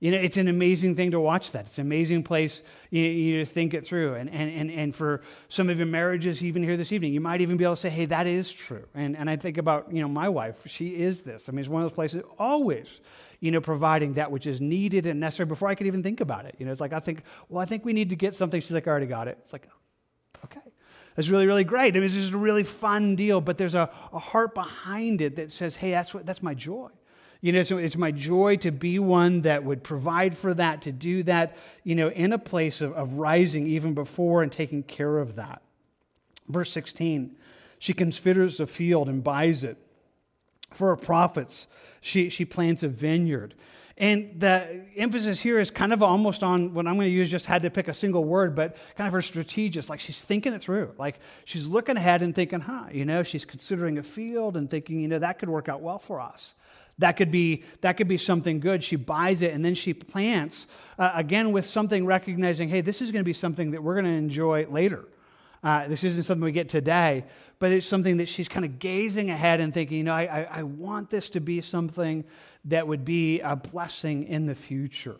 You 0.00 0.10
know, 0.10 0.16
it's 0.16 0.38
an 0.38 0.48
amazing 0.48 0.96
thing 0.96 1.10
to 1.10 1.20
watch 1.20 1.52
that. 1.52 1.66
It's 1.66 1.76
an 1.76 1.86
amazing 1.86 2.22
place 2.22 2.62
you, 2.88 3.02
you 3.02 3.38
to 3.40 3.44
think 3.44 3.74
it 3.74 3.84
through. 3.84 4.14
And, 4.14 4.30
and, 4.30 4.50
and, 4.50 4.70
and 4.70 4.96
for 4.96 5.20
some 5.50 5.68
of 5.68 5.76
your 5.76 5.86
marriages, 5.86 6.42
even 6.42 6.62
here 6.62 6.78
this 6.78 6.90
evening, 6.90 7.12
you 7.12 7.20
might 7.20 7.42
even 7.42 7.58
be 7.58 7.64
able 7.64 7.76
to 7.76 7.80
say, 7.80 7.90
hey, 7.90 8.06
that 8.06 8.26
is 8.26 8.50
true. 8.50 8.86
And, 8.94 9.14
and 9.14 9.28
I 9.28 9.36
think 9.36 9.58
about, 9.58 9.92
you 9.92 10.00
know, 10.00 10.08
my 10.08 10.30
wife. 10.30 10.62
She 10.64 10.96
is 10.96 11.20
this. 11.20 11.50
I 11.50 11.52
mean, 11.52 11.60
it's 11.60 11.68
one 11.68 11.82
of 11.82 11.90
those 11.90 11.94
places 11.94 12.22
always, 12.38 13.00
you 13.40 13.50
know, 13.50 13.60
providing 13.60 14.14
that 14.14 14.30
which 14.30 14.46
is 14.46 14.58
needed 14.58 15.04
and 15.04 15.20
necessary 15.20 15.46
before 15.46 15.68
I 15.68 15.74
could 15.74 15.86
even 15.86 16.02
think 16.02 16.22
about 16.22 16.46
it. 16.46 16.54
You 16.58 16.64
know, 16.64 16.72
it's 16.72 16.80
like, 16.80 16.94
I 16.94 17.00
think, 17.00 17.22
well, 17.50 17.60
I 17.60 17.66
think 17.66 17.84
we 17.84 17.92
need 17.92 18.08
to 18.08 18.16
get 18.16 18.34
something. 18.34 18.58
She's 18.58 18.70
like, 18.70 18.88
I 18.88 18.90
already 18.90 19.04
got 19.04 19.28
it. 19.28 19.36
It's 19.44 19.52
like, 19.52 19.68
okay. 20.46 20.60
That's 21.14 21.28
really, 21.28 21.46
really 21.46 21.64
great. 21.64 21.94
I 21.94 21.98
mean, 21.98 22.04
it's 22.04 22.14
just 22.14 22.32
a 22.32 22.38
really 22.38 22.62
fun 22.62 23.16
deal, 23.16 23.42
but 23.42 23.58
there's 23.58 23.74
a, 23.74 23.90
a 24.14 24.18
heart 24.18 24.54
behind 24.54 25.20
it 25.20 25.36
that 25.36 25.52
says, 25.52 25.76
hey, 25.76 25.90
that's, 25.90 26.14
what, 26.14 26.24
that's 26.24 26.42
my 26.42 26.54
joy. 26.54 26.88
You 27.40 27.52
know, 27.52 27.62
so 27.62 27.78
it's 27.78 27.96
my 27.96 28.10
joy 28.10 28.56
to 28.56 28.70
be 28.70 28.98
one 28.98 29.42
that 29.42 29.64
would 29.64 29.82
provide 29.82 30.36
for 30.36 30.52
that, 30.54 30.82
to 30.82 30.92
do 30.92 31.22
that, 31.22 31.56
you 31.84 31.94
know, 31.94 32.08
in 32.08 32.32
a 32.32 32.38
place 32.38 32.80
of, 32.82 32.92
of 32.92 33.14
rising 33.14 33.66
even 33.66 33.94
before 33.94 34.42
and 34.42 34.52
taking 34.52 34.82
care 34.82 35.18
of 35.18 35.36
that. 35.36 35.62
Verse 36.48 36.70
16, 36.72 37.36
she 37.78 37.94
considers 37.94 38.60
a 38.60 38.66
field 38.66 39.08
and 39.08 39.24
buys 39.24 39.64
it. 39.64 39.78
For 40.72 40.88
her 40.88 40.96
profits, 40.96 41.66
she, 42.00 42.28
she 42.28 42.44
plants 42.44 42.82
a 42.82 42.88
vineyard. 42.88 43.54
And 43.96 44.40
the 44.40 44.82
emphasis 44.96 45.40
here 45.40 45.58
is 45.58 45.70
kind 45.70 45.92
of 45.92 46.02
almost 46.02 46.42
on 46.42 46.72
what 46.72 46.86
I'm 46.86 46.94
going 46.94 47.06
to 47.08 47.12
use, 47.12 47.30
just 47.30 47.46
had 47.46 47.62
to 47.62 47.70
pick 47.70 47.86
a 47.86 47.92
single 47.92 48.24
word, 48.24 48.54
but 48.54 48.76
kind 48.96 49.06
of 49.06 49.12
her 49.12 49.20
strategist. 49.20 49.90
Like 49.90 50.00
she's 50.00 50.22
thinking 50.22 50.52
it 50.52 50.62
through. 50.62 50.94
Like 50.96 51.18
she's 51.44 51.66
looking 51.66 51.96
ahead 51.96 52.22
and 52.22 52.34
thinking, 52.34 52.60
huh, 52.60 52.84
you 52.92 53.04
know, 53.04 53.22
she's 53.22 53.44
considering 53.44 53.98
a 53.98 54.02
field 54.02 54.56
and 54.56 54.70
thinking, 54.70 55.00
you 55.00 55.08
know, 55.08 55.18
that 55.18 55.38
could 55.38 55.48
work 55.48 55.68
out 55.68 55.82
well 55.82 55.98
for 55.98 56.20
us. 56.20 56.54
That 57.00 57.16
could 57.16 57.30
be, 57.30 57.64
that 57.80 57.96
could 57.96 58.08
be 58.08 58.18
something 58.18 58.60
good. 58.60 58.84
She 58.84 58.96
buys 58.96 59.42
it 59.42 59.52
and 59.52 59.64
then 59.64 59.74
she 59.74 59.92
plants, 59.92 60.66
uh, 60.98 61.10
again, 61.14 61.50
with 61.52 61.66
something 61.66 62.06
recognizing, 62.06 62.68
hey, 62.68 62.82
this 62.82 63.02
is 63.02 63.10
going 63.10 63.24
to 63.24 63.28
be 63.28 63.32
something 63.32 63.72
that 63.72 63.82
we're 63.82 63.94
going 63.94 64.04
to 64.06 64.10
enjoy 64.12 64.66
later. 64.68 65.04
Uh, 65.62 65.88
this 65.88 66.04
isn't 66.04 66.22
something 66.22 66.44
we 66.44 66.52
get 66.52 66.68
today, 66.68 67.24
but 67.58 67.72
it's 67.72 67.86
something 67.86 68.18
that 68.18 68.28
she's 68.28 68.48
kind 68.48 68.64
of 68.64 68.78
gazing 68.78 69.30
ahead 69.30 69.60
and 69.60 69.74
thinking, 69.74 69.98
you 69.98 70.04
know, 70.04 70.14
I, 70.14 70.24
I, 70.24 70.48
I 70.58 70.62
want 70.62 71.10
this 71.10 71.30
to 71.30 71.40
be 71.40 71.60
something 71.60 72.24
that 72.66 72.86
would 72.86 73.04
be 73.04 73.40
a 73.40 73.56
blessing 73.56 74.24
in 74.24 74.46
the 74.46 74.54
future. 74.54 75.16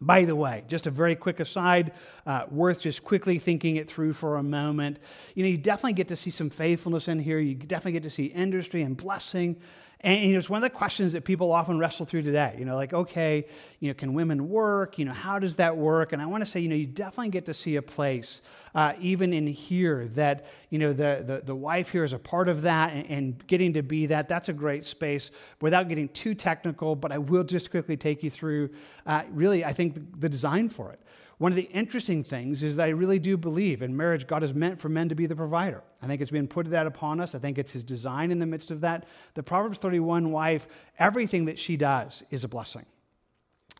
By 0.00 0.24
the 0.24 0.34
way, 0.34 0.64
just 0.66 0.88
a 0.88 0.90
very 0.90 1.14
quick 1.14 1.38
aside, 1.38 1.92
uh, 2.26 2.46
worth 2.50 2.80
just 2.80 3.04
quickly 3.04 3.38
thinking 3.38 3.76
it 3.76 3.88
through 3.88 4.14
for 4.14 4.36
a 4.36 4.42
moment. 4.42 4.98
You 5.34 5.44
know, 5.44 5.48
you 5.48 5.58
definitely 5.58 5.92
get 5.92 6.08
to 6.08 6.16
see 6.16 6.30
some 6.30 6.50
faithfulness 6.50 7.06
in 7.06 7.20
here. 7.20 7.38
You 7.38 7.54
definitely 7.54 7.92
get 7.92 8.02
to 8.02 8.10
see 8.10 8.26
industry 8.26 8.82
and 8.82 8.96
blessing. 8.96 9.60
And 10.04 10.34
it's 10.34 10.50
one 10.50 10.56
of 10.56 10.62
the 10.62 10.76
questions 10.76 11.12
that 11.12 11.24
people 11.24 11.52
often 11.52 11.78
wrestle 11.78 12.04
through 12.06 12.22
today. 12.22 12.56
You 12.58 12.64
know, 12.64 12.74
like, 12.74 12.92
okay, 12.92 13.46
you 13.78 13.88
know, 13.88 13.94
can 13.94 14.14
women 14.14 14.48
work? 14.48 14.98
You 14.98 15.04
know, 15.04 15.12
how 15.12 15.38
does 15.38 15.56
that 15.56 15.76
work? 15.76 16.12
And 16.12 16.20
I 16.20 16.26
want 16.26 16.44
to 16.44 16.50
say, 16.50 16.58
you 16.58 16.68
know, 16.68 16.74
you 16.74 16.86
definitely 16.86 17.30
get 17.30 17.46
to 17.46 17.54
see 17.54 17.76
a 17.76 17.82
place, 17.82 18.42
uh, 18.74 18.94
even 19.00 19.32
in 19.32 19.46
here, 19.46 20.08
that 20.14 20.46
you 20.70 20.80
know 20.80 20.92
the, 20.92 21.22
the 21.24 21.42
the 21.44 21.54
wife 21.54 21.90
here 21.90 22.02
is 22.02 22.12
a 22.12 22.18
part 22.18 22.48
of 22.48 22.62
that, 22.62 22.92
and, 22.92 23.06
and 23.10 23.46
getting 23.46 23.74
to 23.74 23.82
be 23.82 24.06
that. 24.06 24.28
That's 24.28 24.48
a 24.48 24.52
great 24.52 24.84
space. 24.84 25.30
Without 25.60 25.88
getting 25.88 26.08
too 26.08 26.34
technical, 26.34 26.96
but 26.96 27.12
I 27.12 27.18
will 27.18 27.44
just 27.44 27.70
quickly 27.70 27.96
take 27.96 28.24
you 28.24 28.30
through. 28.30 28.70
Uh, 29.06 29.22
really, 29.30 29.64
I 29.64 29.72
think 29.72 30.20
the 30.20 30.28
design 30.28 30.68
for 30.68 30.90
it. 30.90 30.98
One 31.42 31.50
of 31.50 31.56
the 31.56 31.68
interesting 31.72 32.22
things 32.22 32.62
is 32.62 32.76
that 32.76 32.84
I 32.84 32.90
really 32.90 33.18
do 33.18 33.36
believe 33.36 33.82
in 33.82 33.96
marriage, 33.96 34.28
God 34.28 34.44
is 34.44 34.54
meant 34.54 34.78
for 34.78 34.88
men 34.88 35.08
to 35.08 35.16
be 35.16 35.26
the 35.26 35.34
provider. 35.34 35.82
I 36.00 36.06
think 36.06 36.22
it's 36.22 36.30
been 36.30 36.46
put 36.46 36.70
that 36.70 36.86
upon 36.86 37.18
us. 37.18 37.34
I 37.34 37.40
think 37.40 37.58
it's 37.58 37.72
his 37.72 37.82
design 37.82 38.30
in 38.30 38.38
the 38.38 38.46
midst 38.46 38.70
of 38.70 38.82
that. 38.82 39.06
The 39.34 39.42
Proverbs 39.42 39.78
31 39.78 40.30
wife, 40.30 40.68
everything 41.00 41.46
that 41.46 41.58
she 41.58 41.76
does 41.76 42.22
is 42.30 42.44
a 42.44 42.48
blessing. 42.48 42.86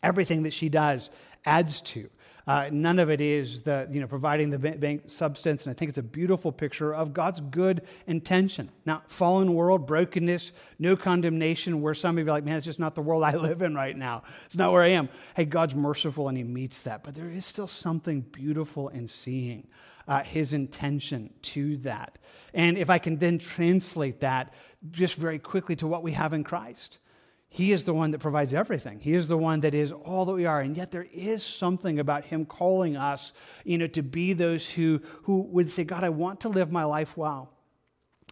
Everything 0.03 0.43
that 0.43 0.51
she 0.51 0.67
does 0.67 1.09
adds 1.45 1.79
to. 1.83 2.09
Uh, 2.45 2.69
none 2.71 2.99
of 2.99 3.09
it 3.09 3.21
is 3.21 3.61
the, 3.61 3.87
you 3.89 4.01
know, 4.01 4.07
providing 4.07 4.49
the 4.49 4.59
bank 4.59 5.03
substance. 5.07 5.65
And 5.65 5.71
I 5.71 5.73
think 5.73 5.89
it's 5.89 5.97
a 5.97 6.03
beautiful 6.03 6.51
picture 6.51 6.93
of 6.93 7.13
God's 7.13 7.39
good 7.39 7.83
intention. 8.05 8.69
Now, 8.85 9.03
fallen 9.07 9.53
world, 9.53 9.87
brokenness, 9.87 10.51
no 10.77 10.95
condemnation, 10.95 11.81
where 11.81 11.93
some 11.93 12.17
of 12.17 12.25
you 12.25 12.29
are 12.29 12.33
like, 12.33 12.43
man, 12.43 12.57
it's 12.57 12.65
just 12.65 12.79
not 12.79 12.95
the 12.95 13.01
world 13.01 13.23
I 13.23 13.35
live 13.35 13.61
in 13.61 13.75
right 13.75 13.95
now. 13.95 14.23
It's 14.45 14.57
not 14.57 14.73
where 14.73 14.83
I 14.83 14.89
am. 14.89 15.09
Hey, 15.35 15.45
God's 15.45 15.75
merciful 15.75 16.27
and 16.27 16.37
He 16.37 16.43
meets 16.43 16.79
that. 16.81 17.03
But 17.03 17.15
there 17.15 17.29
is 17.29 17.45
still 17.45 17.67
something 17.67 18.21
beautiful 18.21 18.89
in 18.89 19.07
seeing 19.07 19.67
uh, 20.07 20.23
His 20.23 20.51
intention 20.53 21.33
to 21.43 21.77
that. 21.77 22.17
And 22.53 22.77
if 22.77 22.89
I 22.89 22.99
can 22.99 23.17
then 23.17 23.39
translate 23.39 24.19
that 24.19 24.53
just 24.91 25.15
very 25.15 25.39
quickly 25.39 25.77
to 25.77 25.87
what 25.87 26.03
we 26.03 26.11
have 26.11 26.33
in 26.33 26.43
Christ. 26.43 26.99
He 27.53 27.71
is 27.71 27.85
the 27.85 27.93
one 27.93 28.09
that 28.11 28.19
provides 28.19 28.51
everything. 28.51 28.99
He 28.99 29.13
is 29.13 29.27
the 29.27 29.37
one 29.37 29.59
that 29.59 29.75
is 29.75 29.91
all 29.91 30.25
that 30.25 30.33
we 30.33 30.47
are. 30.47 30.61
And 30.61 30.75
yet 30.75 30.89
there 30.89 31.05
is 31.13 31.43
something 31.43 31.99
about 31.99 32.25
him 32.25 32.47
calling 32.47 32.97
us, 32.97 33.31
you 33.63 33.77
know, 33.77 33.85
to 33.85 34.01
be 34.01 34.33
those 34.33 34.67
who, 34.67 35.01
who 35.25 35.41
would 35.41 35.69
say, 35.69 35.83
God, 35.83 36.03
I 36.03 36.09
want 36.09 36.39
to 36.39 36.49
live 36.49 36.71
my 36.71 36.83
life 36.83 37.15
well. 37.15 37.52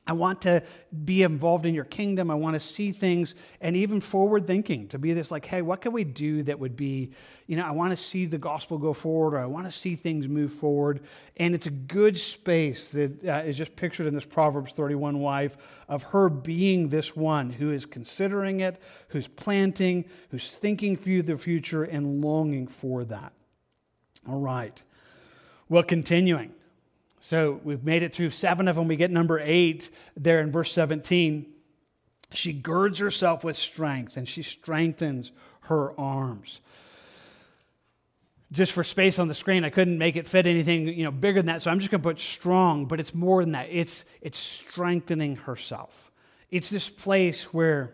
I 0.08 0.14
want 0.14 0.42
to 0.42 0.64
be 1.06 1.22
involved 1.22 1.68
in 1.68 1.76
your 1.76 1.86
kingdom. 1.86 2.32
I 2.32 2.36
want 2.36 2.56
to 2.56 2.60
see 2.60 2.92
things 2.92 3.36
and 3.62 3.76
even 3.76 4.02
forward 4.02 4.48
thinking 4.48 4.88
to 4.90 4.98
be 4.98 5.14
this 5.14 5.30
like, 5.30 5.46
hey, 5.46 5.62
what 5.62 5.82
can 5.82 5.94
we 5.94 6.04
do 6.04 6.42
that 6.44 6.60
would 6.60 6.76
be, 6.76 7.12
you 7.46 7.56
know, 7.56 7.64
I 7.64 7.72
want 7.72 7.92
to 7.92 7.98
see 7.98 8.26
the 8.26 8.40
gospel 8.40 8.80
go 8.80 8.94
forward 8.94 9.36
or 9.36 9.40
I 9.40 9.46
want 9.46 9.68
to 9.68 9.72
see 9.72 9.96
things 9.96 10.28
move 10.28 10.54
forward. 10.54 11.02
And 11.38 11.54
it's 11.54 11.68
a 11.68 11.72
good 11.72 12.18
space 12.18 12.90
that 12.90 13.24
uh, 13.24 13.44
is 13.46 13.56
just 13.56 13.76
pictured 13.76 14.08
in 14.08 14.16
this 14.16 14.26
Proverbs 14.26 14.72
31 14.72 15.20
wife 15.20 15.56
of 15.88 16.02
her 16.04 16.30
being 16.30 16.90
this 16.90 17.16
one 17.16 17.52
who 17.52 17.72
is 17.72 17.86
considering 17.86 18.62
it, 18.62 18.82
who's 19.10 19.28
planting, 19.28 20.06
who's 20.32 20.50
thinking 20.50 20.98
through 20.98 21.24
the 21.24 21.38
future 21.38 21.84
and 21.84 22.22
longing 22.22 22.68
for 22.68 23.06
that. 23.06 23.34
All 24.28 24.40
right. 24.40 24.82
Well, 25.70 25.84
continuing. 25.84 26.54
So 27.24 27.62
we've 27.64 27.84
made 27.84 28.02
it 28.02 28.16
through 28.16 28.32
seven 28.32 28.68
of 28.68 28.76
them. 28.76 28.88
We 28.88 28.96
get 28.96 29.12
number 29.12 29.40
eight 29.40 29.92
there 30.18 30.42
in 30.42 30.52
verse 30.52 30.74
17. 30.74 31.46
She 32.34 32.52
girds 32.52 32.98
herself 32.98 33.44
with 33.44 33.56
strength 33.56 34.18
and 34.18 34.28
she 34.28 34.42
strengthens 34.42 35.32
her 35.62 35.98
arms. 36.00 36.62
Just 38.52 38.72
for 38.72 38.84
space 38.84 39.20
on 39.20 39.28
the 39.28 39.36
screen, 39.36 39.64
I 39.64 39.70
couldn't 39.70 40.00
make 40.00 40.16
it 40.16 40.28
fit 40.28 40.48
anything 40.48 40.88
you 40.88 41.04
know, 41.04 41.12
bigger 41.12 41.40
than 41.40 41.46
that, 41.46 41.62
so 41.62 41.70
I'm 41.70 41.78
just 41.78 41.92
going 41.92 42.02
to 42.02 42.10
put 42.10 42.20
strong, 42.20 42.88
but 42.88 43.00
it's 43.00 43.14
more 43.14 43.44
than 43.44 43.52
that. 43.52 43.68
It's, 43.70 44.04
it's 44.22 44.40
strengthening 44.40 45.36
herself. 45.36 46.12
It's 46.50 46.72
this 46.72 46.90
place 46.90 47.54
where 47.54 47.94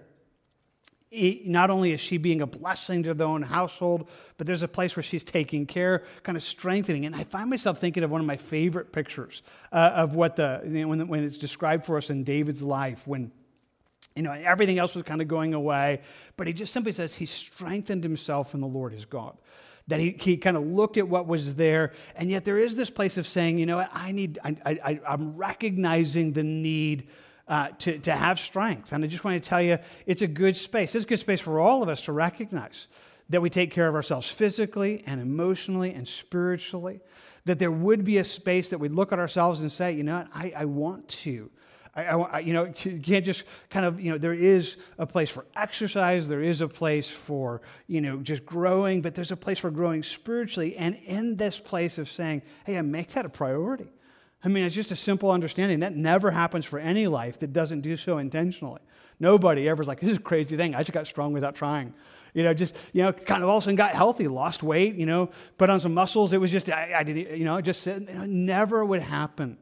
not 1.12 1.70
only 1.70 1.94
is 1.94 2.02
she 2.02 2.18
being 2.18 2.42
a 2.42 2.48
blessing 2.48 3.04
to 3.04 3.14
their 3.14 3.28
own 3.28 3.42
household, 3.42 4.10
but 4.38 4.46
there's 4.46 4.64
a 4.64 4.68
place 4.68 4.96
where 4.96 5.04
she's 5.04 5.24
taking 5.24 5.66
care, 5.66 6.04
kind 6.24 6.36
of 6.36 6.44
strengthening. 6.44 7.06
And 7.06 7.16
I 7.16 7.24
find 7.24 7.50
myself 7.50 7.80
thinking 7.80 8.04
of 8.04 8.12
one 8.12 8.20
of 8.20 8.28
my 8.28 8.38
favorite 8.38 8.92
pictures 8.92 9.42
uh, 9.72 9.92
of 9.96 10.16
what 10.16 10.36
the, 10.36 10.62
you 10.66 10.82
know, 10.82 10.88
when, 10.90 11.08
when 11.08 11.24
it's 11.24 11.38
described 11.38 11.86
for 11.86 11.98
us 11.98 12.10
in 12.10 12.24
David's 12.24 12.62
life, 12.62 13.08
when 13.08 13.32
you 14.18 14.24
know, 14.24 14.32
everything 14.32 14.80
else 14.80 14.96
was 14.96 15.04
kind 15.04 15.22
of 15.22 15.28
going 15.28 15.54
away, 15.54 16.02
but 16.38 16.48
he 16.48 16.54
just 16.54 16.74
simply 16.74 16.92
says 16.92 17.14
he 17.14 17.28
strengthened 17.28 18.04
himself 18.04 18.56
in 18.56 18.62
the 18.62 18.68
Lord 18.68 18.92
his 18.92 19.06
God. 19.06 19.38
That 19.90 20.00
he, 20.00 20.18
he 20.20 20.38
kind 20.38 20.58
of 20.58 20.64
looked 20.64 20.98
at 20.98 21.08
what 21.08 21.28
was 21.28 21.56
there, 21.56 21.94
and 22.16 22.30
yet 22.30 22.44
there 22.44 22.58
is 22.58 22.76
this 22.76 22.90
place 22.90 23.18
of 23.18 23.28
saying, 23.28 23.60
you 23.60 23.68
know 23.68 23.88
I 23.94 24.12
need, 24.12 24.40
I, 24.44 24.58
I, 24.66 25.00
I'm 25.08 25.38
recognizing 25.38 26.34
the 26.34 26.44
need 26.44 27.08
uh, 27.48 27.70
to, 27.80 27.98
to 28.00 28.12
have 28.12 28.40
strength. 28.40 28.92
And 28.92 29.04
I 29.04 29.08
just 29.08 29.24
want 29.24 29.42
to 29.42 29.50
tell 29.50 29.62
you, 29.62 29.80
it's 30.06 30.22
a 30.22 30.28
good 30.28 30.58
space. 30.58 30.96
It's 30.96 31.06
a 31.06 31.08
good 31.08 31.20
space 31.20 31.42
for 31.42 31.60
all 31.60 31.82
of 31.84 31.90
us 31.90 32.04
to 32.04 32.12
recognize 32.12 32.88
that 33.30 33.42
we 33.42 33.50
take 33.50 33.72
care 33.72 33.88
of 33.88 33.96
ourselves 33.96 34.30
physically 34.30 35.04
and 35.06 35.22
emotionally 35.22 35.94
and 35.94 36.08
spiritually. 36.08 37.00
That 37.46 37.60
there 37.60 37.72
would 37.72 38.04
be 38.04 38.18
a 38.18 38.24
space 38.24 38.70
that 38.70 38.80
we 38.80 38.90
look 38.90 39.14
at 39.14 39.20
ourselves 39.20 39.62
and 39.62 39.72
say, 39.72 39.94
you 39.94 40.04
know 40.04 40.18
what, 40.18 40.28
I, 40.34 40.54
I 40.56 40.66
want 40.66 41.08
to. 41.10 41.50
I, 41.96 42.04
I, 42.04 42.40
you 42.40 42.54
know, 42.54 42.72
you 42.84 43.00
can't 43.00 43.26
just 43.26 43.44
kind 43.72 43.86
of, 43.86 44.00
you 44.00 44.12
know, 44.12 44.20
there 44.20 44.34
is 44.34 44.78
a 45.00 45.08
place 45.08 45.32
for 45.32 45.46
exercise, 45.56 46.28
there 46.28 46.44
is 46.44 46.62
a 46.62 46.68
place 46.68 47.10
for, 47.10 47.62
you 47.88 48.02
know, 48.02 48.18
just 48.18 48.46
growing, 48.46 49.02
but 49.02 49.16
there's 49.16 49.32
a 49.32 49.38
place 49.38 49.58
for 49.58 49.72
growing 49.72 50.04
spiritually. 50.04 50.78
And 50.78 50.96
in 51.06 51.38
this 51.38 51.58
place 51.58 51.98
of 51.98 52.08
saying, 52.08 52.44
hey, 52.66 52.78
I 52.78 52.82
make 52.82 53.14
that 53.14 53.26
a 53.26 53.30
priority. 53.30 53.92
I 54.44 54.50
mean, 54.50 54.66
it's 54.66 54.76
just 54.76 54.92
a 54.92 54.96
simple 54.96 55.32
understanding. 55.32 55.80
That 55.80 55.96
never 55.96 56.32
happens 56.32 56.66
for 56.66 56.78
any 56.78 57.08
life 57.08 57.40
that 57.40 57.54
doesn't 57.54 57.82
do 57.82 57.98
so 57.98 58.20
intentionally. 58.20 58.82
Nobody 59.20 59.68
ever's 59.68 59.88
like, 59.88 60.00
this 60.00 60.12
is 60.12 60.18
a 60.18 60.22
crazy 60.22 60.56
thing. 60.56 60.76
I 60.76 60.80
just 60.80 60.94
got 60.94 61.08
strong 61.08 61.34
without 61.34 61.56
trying. 61.56 61.94
You 62.34 62.44
know, 62.44 62.54
just, 62.54 62.76
you 62.94 63.04
know, 63.04 63.14
kind 63.14 63.42
of 63.42 63.50
all 63.50 63.58
of 63.58 63.64
a 63.64 63.66
sudden 63.66 63.76
got 63.76 63.96
healthy, 63.96 64.28
lost 64.28 64.62
weight, 64.62 64.94
you 64.94 65.08
know, 65.08 65.32
put 65.58 65.72
on 65.72 65.80
some 65.80 65.94
muscles. 65.94 66.34
It 66.34 66.38
was 66.38 66.52
just, 66.52 66.70
I, 66.70 66.94
I 66.98 67.04
did, 67.04 67.38
you 67.38 67.46
know, 67.46 67.60
just 67.62 67.88
it 67.88 68.08
never 68.10 68.86
would 68.86 69.02
happen 69.02 69.58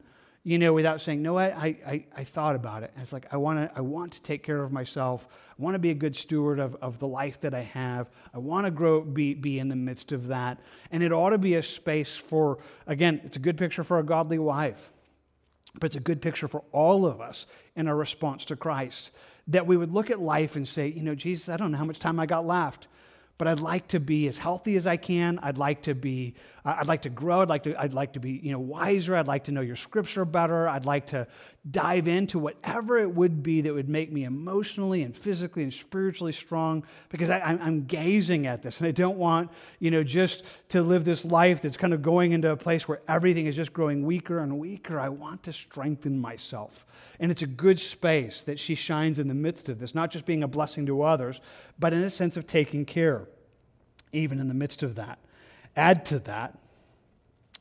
you 0.46 0.60
know, 0.60 0.72
without 0.72 1.00
saying, 1.00 1.22
no, 1.22 1.36
I, 1.36 1.76
I, 1.84 2.04
I 2.16 2.22
thought 2.22 2.54
about 2.54 2.84
it. 2.84 2.92
And 2.94 3.02
it's 3.02 3.12
like, 3.12 3.26
I, 3.32 3.36
wanna, 3.36 3.68
I 3.74 3.80
want 3.80 4.12
to 4.12 4.22
take 4.22 4.44
care 4.44 4.62
of 4.62 4.70
myself. 4.70 5.26
I 5.58 5.60
want 5.60 5.74
to 5.74 5.80
be 5.80 5.90
a 5.90 5.94
good 5.94 6.14
steward 6.14 6.60
of, 6.60 6.76
of 6.76 7.00
the 7.00 7.08
life 7.08 7.40
that 7.40 7.52
I 7.52 7.62
have. 7.62 8.08
I 8.32 8.38
want 8.38 8.64
to 8.64 8.70
grow, 8.70 9.00
be, 9.00 9.34
be 9.34 9.58
in 9.58 9.68
the 9.68 9.74
midst 9.74 10.12
of 10.12 10.28
that. 10.28 10.60
And 10.92 11.02
it 11.02 11.12
ought 11.12 11.30
to 11.30 11.38
be 11.38 11.56
a 11.56 11.64
space 11.64 12.14
for, 12.14 12.58
again, 12.86 13.22
it's 13.24 13.36
a 13.36 13.40
good 13.40 13.58
picture 13.58 13.82
for 13.82 13.98
a 13.98 14.04
godly 14.04 14.38
wife, 14.38 14.92
but 15.80 15.86
it's 15.86 15.96
a 15.96 16.00
good 16.00 16.22
picture 16.22 16.46
for 16.46 16.62
all 16.70 17.06
of 17.06 17.20
us 17.20 17.46
in 17.74 17.88
our 17.88 17.96
response 17.96 18.44
to 18.44 18.54
Christ. 18.54 19.10
That 19.48 19.66
we 19.66 19.76
would 19.76 19.90
look 19.90 20.12
at 20.12 20.20
life 20.20 20.54
and 20.54 20.68
say, 20.68 20.86
you 20.86 21.02
know, 21.02 21.16
Jesus, 21.16 21.48
I 21.48 21.56
don't 21.56 21.72
know 21.72 21.78
how 21.78 21.84
much 21.84 21.98
time 21.98 22.20
I 22.20 22.26
got 22.26 22.46
left 22.46 22.86
but 23.38 23.46
I'd 23.46 23.60
like 23.60 23.88
to 23.88 24.00
be 24.00 24.28
as 24.28 24.38
healthy 24.38 24.76
as 24.76 24.86
I 24.86 24.96
can. 24.96 25.38
I'd 25.42 25.58
like 25.58 25.82
to 25.82 25.94
be, 25.94 26.34
I'd 26.64 26.86
like 26.86 27.02
to 27.02 27.10
grow. 27.10 27.42
I'd 27.42 27.48
like 27.48 27.64
to, 27.64 27.80
I'd 27.80 27.92
like 27.92 28.14
to 28.14 28.20
be, 28.20 28.32
you 28.32 28.52
know, 28.52 28.58
wiser. 28.58 29.14
I'd 29.14 29.26
like 29.26 29.44
to 29.44 29.52
know 29.52 29.60
your 29.60 29.76
scripture 29.76 30.24
better. 30.24 30.68
I'd 30.68 30.86
like 30.86 31.06
to 31.08 31.26
dive 31.68 32.06
into 32.06 32.38
whatever 32.38 32.98
it 32.98 33.12
would 33.12 33.42
be 33.42 33.60
that 33.62 33.74
would 33.74 33.88
make 33.88 34.12
me 34.12 34.24
emotionally 34.24 35.02
and 35.02 35.16
physically 35.16 35.62
and 35.62 35.72
spiritually 35.72 36.32
strong 36.32 36.84
because 37.08 37.28
I, 37.28 37.58
am 37.60 37.84
gazing 37.86 38.46
at 38.46 38.62
this 38.62 38.78
and 38.78 38.86
I 38.86 38.92
don't 38.92 39.16
want, 39.16 39.50
you 39.80 39.90
know, 39.90 40.04
just 40.04 40.44
to 40.70 40.82
live 40.82 41.04
this 41.04 41.24
life 41.24 41.62
that's 41.62 41.76
kind 41.76 41.92
of 41.92 42.02
going 42.02 42.32
into 42.32 42.50
a 42.50 42.56
place 42.56 42.86
where 42.86 43.00
everything 43.08 43.46
is 43.46 43.56
just 43.56 43.72
growing 43.72 44.06
weaker 44.06 44.38
and 44.38 44.58
weaker. 44.58 45.00
I 45.00 45.08
want 45.08 45.42
to 45.44 45.52
strengthen 45.52 46.20
myself. 46.20 46.86
And 47.18 47.32
it's 47.32 47.42
a 47.42 47.48
good 47.48 47.80
space 47.80 48.42
that 48.42 48.60
she 48.60 48.74
shines 48.76 49.18
in 49.18 49.26
the 49.26 49.34
midst 49.34 49.68
of 49.68 49.80
this, 49.80 49.94
not 49.94 50.12
just 50.12 50.24
being 50.24 50.44
a 50.44 50.48
blessing 50.48 50.86
to 50.86 51.02
others, 51.02 51.40
but 51.78 51.92
in 51.92 52.02
a 52.02 52.10
sense 52.10 52.36
of 52.36 52.46
taking 52.46 52.84
care, 52.84 53.26
even 54.12 54.38
in 54.38 54.46
the 54.46 54.54
midst 54.54 54.82
of 54.84 54.94
that. 54.94 55.18
Add 55.74 56.04
to 56.06 56.20
that, 56.20 56.58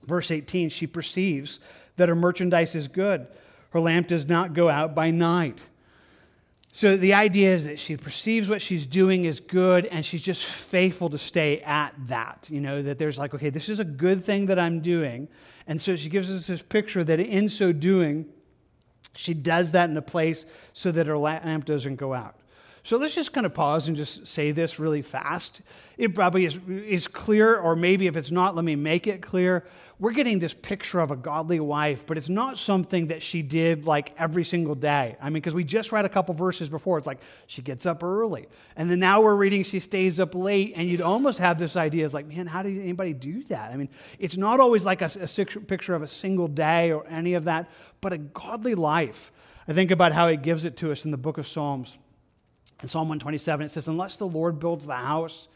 verse 0.04 0.30
18, 0.30 0.70
she 0.70 0.86
perceives 0.86 1.60
that 1.98 2.08
her 2.08 2.16
merchandise 2.16 2.76
is 2.76 2.88
good 2.88 3.28
her 3.76 3.82
lamp 3.82 4.08
does 4.08 4.26
not 4.26 4.54
go 4.54 4.70
out 4.70 4.96
by 4.96 5.12
night. 5.12 5.68
So 6.72 6.96
the 6.96 7.14
idea 7.14 7.54
is 7.54 7.66
that 7.66 7.78
she 7.78 7.98
perceives 7.98 8.50
what 8.50 8.62
she's 8.62 8.88
doing 8.88 9.26
is 9.26 9.42
good 9.42 9.86
and 9.88 10.06
she's 10.06 10.22
just 10.22 10.46
faithful 10.46 11.10
to 11.10 11.18
stay 11.18 11.60
at 11.60 11.94
that. 12.08 12.48
You 12.50 12.62
know, 12.62 12.82
that 12.82 13.00
there's 13.00 13.18
like, 13.18 13.34
okay, 13.34 13.50
this 13.50 13.68
is 13.68 13.82
a 13.82 13.84
good 13.84 14.24
thing 14.24 14.46
that 14.46 14.58
I'm 14.58 14.80
doing. 14.80 15.28
And 15.68 15.82
so 15.82 15.98
she 15.98 16.08
gives 16.08 16.32
us 16.32 16.48
this 16.48 16.62
picture 16.62 17.04
that 17.04 17.20
in 17.20 17.50
so 17.50 17.74
doing, 17.74 18.28
she 19.14 19.34
does 19.34 19.74
that 19.74 19.90
in 19.90 19.98
a 19.98 20.02
place 20.02 20.46
so 20.72 20.90
that 20.94 21.06
her 21.08 21.18
lamp 21.18 21.66
doesn't 21.66 21.98
go 21.98 22.14
out. 22.14 22.40
So 22.86 22.98
let's 22.98 23.16
just 23.16 23.34
kind 23.34 23.48
of 23.48 23.54
pause 23.56 23.88
and 23.88 23.98
just 23.98 24.28
say 24.28 24.52
this 24.52 24.78
really 24.78 25.02
fast. 25.02 25.62
It 25.98 26.14
probably 26.14 26.46
is, 26.46 26.60
is 26.68 27.08
clear, 27.08 27.58
or 27.58 27.76
maybe 27.76 28.06
if 28.06 28.16
it's 28.16 28.30
not, 28.30 28.56
let 28.56 28.64
me 28.64 28.76
make 28.76 29.08
it 29.08 29.24
clear. 29.24 29.66
We're 29.98 30.12
getting 30.12 30.38
this 30.38 30.54
picture 30.54 31.00
of 31.00 31.10
a 31.10 31.16
godly 31.16 31.60
wife, 31.60 32.06
but 32.06 32.16
it's 32.16 32.30
not 32.30 32.60
something 32.60 33.08
that 33.08 33.24
she 33.24 33.42
did 33.42 33.88
like 33.88 34.14
every 34.20 34.44
single 34.44 34.76
day. 34.76 35.18
I 35.20 35.26
mean, 35.26 35.34
because 35.34 35.56
we 35.56 35.64
just 35.64 35.92
read 35.92 36.06
a 36.06 36.10
couple 36.10 36.36
verses 36.36 36.70
before. 36.70 37.00
It's 37.00 37.08
like 37.08 37.22
she 37.48 37.64
gets 37.64 37.88
up 37.88 38.04
early. 38.04 38.48
And 38.76 38.88
then 38.92 39.00
now 39.00 39.20
we're 39.20 39.34
reading 39.34 39.64
she 39.64 39.80
stays 39.80 40.20
up 40.20 40.36
late. 40.36 40.74
And 40.76 40.88
you'd 40.88 41.02
almost 41.02 41.40
have 41.40 41.58
this 41.58 41.76
idea 41.76 42.06
it's 42.06 42.14
like, 42.14 42.28
man, 42.28 42.46
how 42.46 42.62
did 42.62 42.80
anybody 42.80 43.14
do 43.14 43.44
that? 43.46 43.72
I 43.72 43.78
mean, 43.78 43.90
it's 44.20 44.38
not 44.38 44.60
always 44.60 44.86
like 44.86 45.02
a, 45.02 45.10
a 45.20 45.46
picture 45.62 45.96
of 45.96 46.04
a 46.04 46.08
single 46.08 46.48
day 46.48 46.92
or 46.92 47.08
any 47.08 47.34
of 47.34 47.46
that, 47.46 47.68
but 48.00 48.14
a 48.14 48.20
godly 48.20 48.76
life. 48.76 49.32
I 49.68 49.74
think 49.74 49.90
about 49.90 50.12
how 50.12 50.30
he 50.30 50.38
gives 50.38 50.66
it 50.66 50.78
to 50.78 50.92
us 50.92 51.04
in 51.04 51.10
the 51.10 51.18
book 51.18 51.40
of 51.40 51.48
Psalms. 51.48 51.98
In 52.86 52.90
Psalm 52.90 53.10
127, 53.10 53.66
it 53.66 53.70
says, 53.70 53.88
Unless 53.88 54.18
the 54.18 54.28
Lord 54.28 54.60
builds 54.60 54.86
the 54.86 54.94
house, 54.94 55.48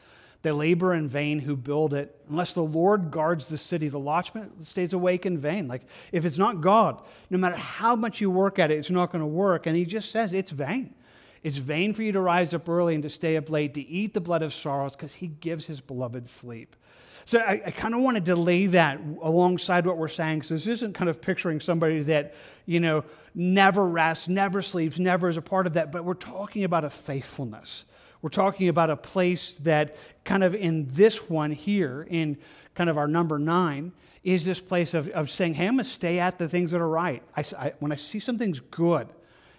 they 0.41 0.49
labor 0.49 0.95
in 0.95 1.07
vain 1.07 1.37
who 1.37 1.55
build 1.55 1.93
it. 1.93 2.19
Unless 2.27 2.53
the 2.53 2.63
Lord 2.63 3.11
guards 3.11 3.49
the 3.49 3.57
city, 3.59 3.87
the 3.87 3.99
watchman 3.99 4.63
stays 4.63 4.93
awake 4.93 5.27
in 5.27 5.37
vain. 5.37 5.67
Like, 5.67 5.83
if 6.11 6.25
it's 6.25 6.39
not 6.39 6.59
God, 6.59 6.99
no 7.29 7.37
matter 7.37 7.55
how 7.55 7.95
much 7.95 8.19
you 8.19 8.31
work 8.31 8.57
at 8.57 8.71
it, 8.71 8.79
it's 8.79 8.89
not 8.89 9.11
going 9.11 9.21
to 9.21 9.27
work. 9.27 9.67
And 9.67 9.75
he 9.75 9.85
just 9.85 10.11
says 10.11 10.33
it's 10.33 10.49
vain. 10.49 10.95
It's 11.43 11.57
vain 11.57 11.93
for 11.93 12.01
you 12.01 12.11
to 12.13 12.19
rise 12.19 12.51
up 12.55 12.67
early 12.67 12.95
and 12.95 13.03
to 13.03 13.11
stay 13.11 13.37
up 13.37 13.51
late, 13.51 13.75
to 13.75 13.87
eat 13.87 14.15
the 14.15 14.21
blood 14.21 14.41
of 14.41 14.51
sorrows, 14.51 14.95
because 14.95 15.13
he 15.13 15.27
gives 15.27 15.67
his 15.67 15.81
beloved 15.81 16.27
sleep. 16.27 16.75
So 17.29 17.37
I, 17.37 17.61
I 17.63 17.69
kind 17.69 17.93
of 17.93 18.01
want 18.01 18.15
to 18.15 18.21
delay 18.21 18.65
that 18.65 18.99
alongside 19.21 19.85
what 19.85 19.99
we're 19.99 20.07
saying. 20.07 20.41
So 20.41 20.55
this 20.55 20.65
isn't 20.65 20.93
kind 20.93 21.11
of 21.11 21.21
picturing 21.21 21.59
somebody 21.59 22.01
that, 22.01 22.33
you 22.65 22.79
know, 22.79 23.03
never 23.35 23.87
rests, 23.87 24.27
never 24.27 24.63
sleeps, 24.63 24.97
never 24.97 25.29
is 25.29 25.37
a 25.37 25.41
part 25.43 25.67
of 25.67 25.73
that, 25.73 25.91
but 25.91 26.03
we're 26.03 26.15
talking 26.15 26.63
about 26.63 26.85
a 26.85 26.89
faithfulness. 26.89 27.85
We're 28.23 28.31
talking 28.31 28.67
about 28.67 28.89
a 28.89 28.95
place 28.95 29.51
that 29.61 29.95
kind 30.23 30.43
of 30.43 30.55
in 30.55 30.87
this 30.91 31.29
one 31.29 31.51
here, 31.51 32.07
in 32.09 32.39
kind 32.73 32.89
of 32.89 32.97
our 32.97 33.07
number 33.07 33.37
nine, 33.37 33.91
is 34.23 34.43
this 34.43 34.59
place 34.59 34.95
of, 34.95 35.07
of 35.09 35.29
saying, 35.29 35.53
hey, 35.53 35.67
I'm 35.67 35.75
going 35.75 35.83
to 35.83 35.91
stay 35.91 36.17
at 36.17 36.39
the 36.39 36.49
things 36.49 36.71
that 36.71 36.81
are 36.81 36.89
right. 36.89 37.21
I, 37.37 37.43
I, 37.59 37.73
when 37.77 37.91
I 37.91 37.97
see 37.97 38.19
something's 38.19 38.59
good, 38.59 39.07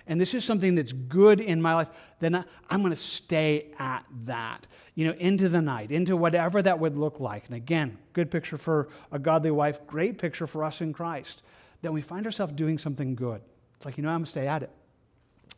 and 0.07 0.21
this 0.21 0.35
is 0.35 0.45
something 0.45 0.75
that's 0.75 0.93
good 0.93 1.41
in 1.41 1.61
my 1.63 1.75
life, 1.75 1.89
then 2.19 2.35
I, 2.35 2.45
I'm 2.69 2.81
going 2.81 2.93
to 2.93 2.97
stay 2.97 3.73
at 3.79 4.05
that, 4.25 4.67
you 4.95 5.07
know, 5.07 5.15
into 5.19 5.49
the 5.49 5.61
night, 5.61 5.91
into 5.91 6.17
whatever 6.17 6.63
that 6.63 6.79
would 6.79 6.99
look 6.99 7.21
like. 7.21 7.47
And 7.47 7.55
again, 7.55 7.99
good 8.13 8.31
picture 8.31 8.59
for 8.59 8.89
a 9.13 9.19
godly 9.19 9.51
wife, 9.51 9.87
great 9.87 10.19
picture 10.19 10.47
for 10.47 10.65
us 10.65 10.81
in 10.81 10.93
Christ, 10.93 11.43
that 11.83 11.93
we 11.93 12.03
find 12.03 12.27
ourselves 12.27 12.53
doing 12.55 12.79
something 12.79 13.15
good. 13.15 13.41
It's 13.77 13.87
like, 13.87 13.97
you 13.97 14.03
know, 14.03 14.11
I'm 14.11 14.19
going 14.19 14.25
to 14.27 14.31
stay 14.31 14.47
at 14.47 14.63
it. 14.63 14.71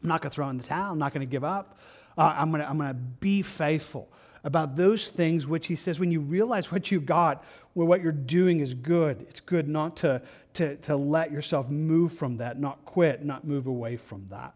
I'm 0.02 0.08
not 0.08 0.20
going 0.20 0.30
to 0.30 0.34
throw 0.34 0.48
in 0.48 0.58
the 0.58 0.64
towel. 0.64 0.92
I'm 0.92 0.98
not 0.98 1.12
going 1.12 1.26
to 1.26 1.30
give 1.30 1.44
up. 1.44 1.78
Uh, 2.16 2.34
I'm 2.36 2.50
going 2.50 2.62
to 2.62 2.68
I'm 2.68 2.76
going 2.76 2.90
to 2.90 2.94
be 2.94 3.42
faithful 3.42 4.12
about 4.44 4.76
those 4.76 5.08
things 5.08 5.46
which 5.46 5.68
he 5.68 5.76
says 5.76 6.00
when 6.00 6.10
you 6.10 6.20
realize 6.20 6.72
what 6.72 6.90
you 6.90 7.00
got, 7.00 7.44
well, 7.74 7.86
what 7.86 8.02
you're 8.02 8.12
doing 8.12 8.60
is 8.60 8.74
good. 8.74 9.24
It's 9.28 9.40
good 9.40 9.68
not 9.68 9.96
to, 9.98 10.22
to, 10.54 10.76
to 10.76 10.96
let 10.96 11.30
yourself 11.30 11.70
move 11.70 12.12
from 12.12 12.38
that, 12.38 12.58
not 12.58 12.84
quit, 12.84 13.24
not 13.24 13.46
move 13.46 13.66
away 13.66 13.96
from 13.96 14.26
that. 14.30 14.54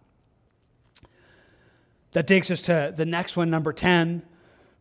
That 2.13 2.27
takes 2.27 2.51
us 2.51 2.63
to 2.63 2.93
the 2.97 3.07
next 3.07 3.37
one, 3.37 3.51
number 3.51 3.73
10. 3.73 4.23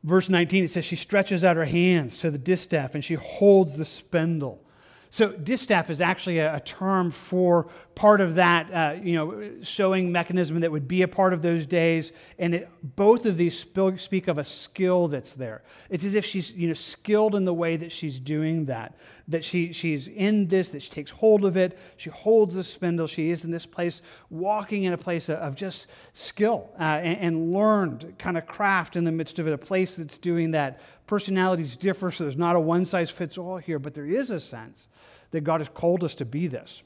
Verse 0.04 0.30
19, 0.30 0.66
it 0.66 0.72
says, 0.72 0.86
She 0.86 0.96
stretches 0.96 1.44
out 1.44 1.56
her 1.56 1.66
hands 1.66 2.20
to 2.20 2.32
the 2.32 2.38
distaff 2.38 2.96
and 2.96 3.04
she 3.04 3.16
holds 3.16 3.78
the 3.78 3.86
spindle. 3.86 4.65
So 5.10 5.32
distaff 5.32 5.90
is 5.90 6.02
actually 6.02 6.40
a, 6.40 6.56
a 6.56 6.60
term 6.60 7.12
for 7.12 7.68
part 7.96 8.20
of 8.20 8.36
that, 8.36 8.72
uh, 8.72 8.96
you 9.02 9.16
know, 9.16 9.52
sewing 9.62 10.12
mechanism 10.12 10.60
that 10.60 10.72
would 10.72 10.88
be 10.88 11.02
a 11.02 11.08
part 11.08 11.32
of 11.34 11.42
those 11.42 11.66
days. 11.66 12.12
And 12.38 12.56
it, 12.56 12.70
both 12.84 13.26
of 13.26 13.38
these 13.38 13.58
speak 13.58 14.28
of 14.28 14.38
a 14.38 14.44
skill 14.44 15.08
that's 15.08 15.34
there. 15.34 15.64
It's 15.90 16.04
as 16.04 16.16
if 16.16 16.26
she's, 16.26 16.52
you 16.52 16.68
know, 16.68 16.74
skilled 16.74 17.36
in 17.36 17.46
the 17.46 17.54
way 17.54 17.78
that 17.78 17.92
she's 17.92 18.20
doing 18.20 18.66
that. 18.66 18.98
That 19.28 19.44
she, 19.44 19.74
she's 19.74 20.08
in 20.08 20.48
this, 20.50 20.70
that 20.70 20.84
she 20.84 20.92
takes 20.92 21.10
hold 21.10 21.46
of 21.46 21.58
it, 21.58 21.80
she 21.98 22.12
holds 22.12 22.54
the 22.54 22.64
spindle, 22.64 23.08
she 23.08 23.32
is 23.32 23.44
in 23.44 23.50
this 23.50 23.66
place, 23.66 24.04
walking 24.30 24.84
in 24.84 24.94
a 24.94 24.98
place 25.00 25.30
of 25.30 25.56
just 25.56 25.88
skill 26.14 26.70
uh, 26.80 26.84
and, 27.02 27.18
and 27.20 27.54
learned 27.54 28.16
kind 28.20 28.38
of 28.38 28.46
craft 28.46 28.96
in 28.96 29.04
the 29.04 29.12
midst 29.12 29.40
of 29.40 29.48
it, 29.48 29.54
a 29.54 29.58
place 29.58 29.96
that's 29.96 30.18
doing 30.18 30.52
that. 30.52 30.80
Personalities 31.08 31.76
differ, 31.76 32.12
so 32.12 32.24
there's 32.24 32.36
not 32.36 32.56
a 32.56 32.60
one 32.60 32.86
size 32.86 33.10
fits 33.10 33.38
all 33.38 33.58
here, 33.58 33.80
but 33.80 33.94
there 33.94 34.08
is 34.08 34.30
a 34.30 34.40
sense 34.40 34.88
that 35.32 35.42
God 35.42 35.62
has 35.62 35.70
called 35.70 36.04
us 36.04 36.16
to 36.16 36.26
be 36.26 36.48
this, 36.48 36.82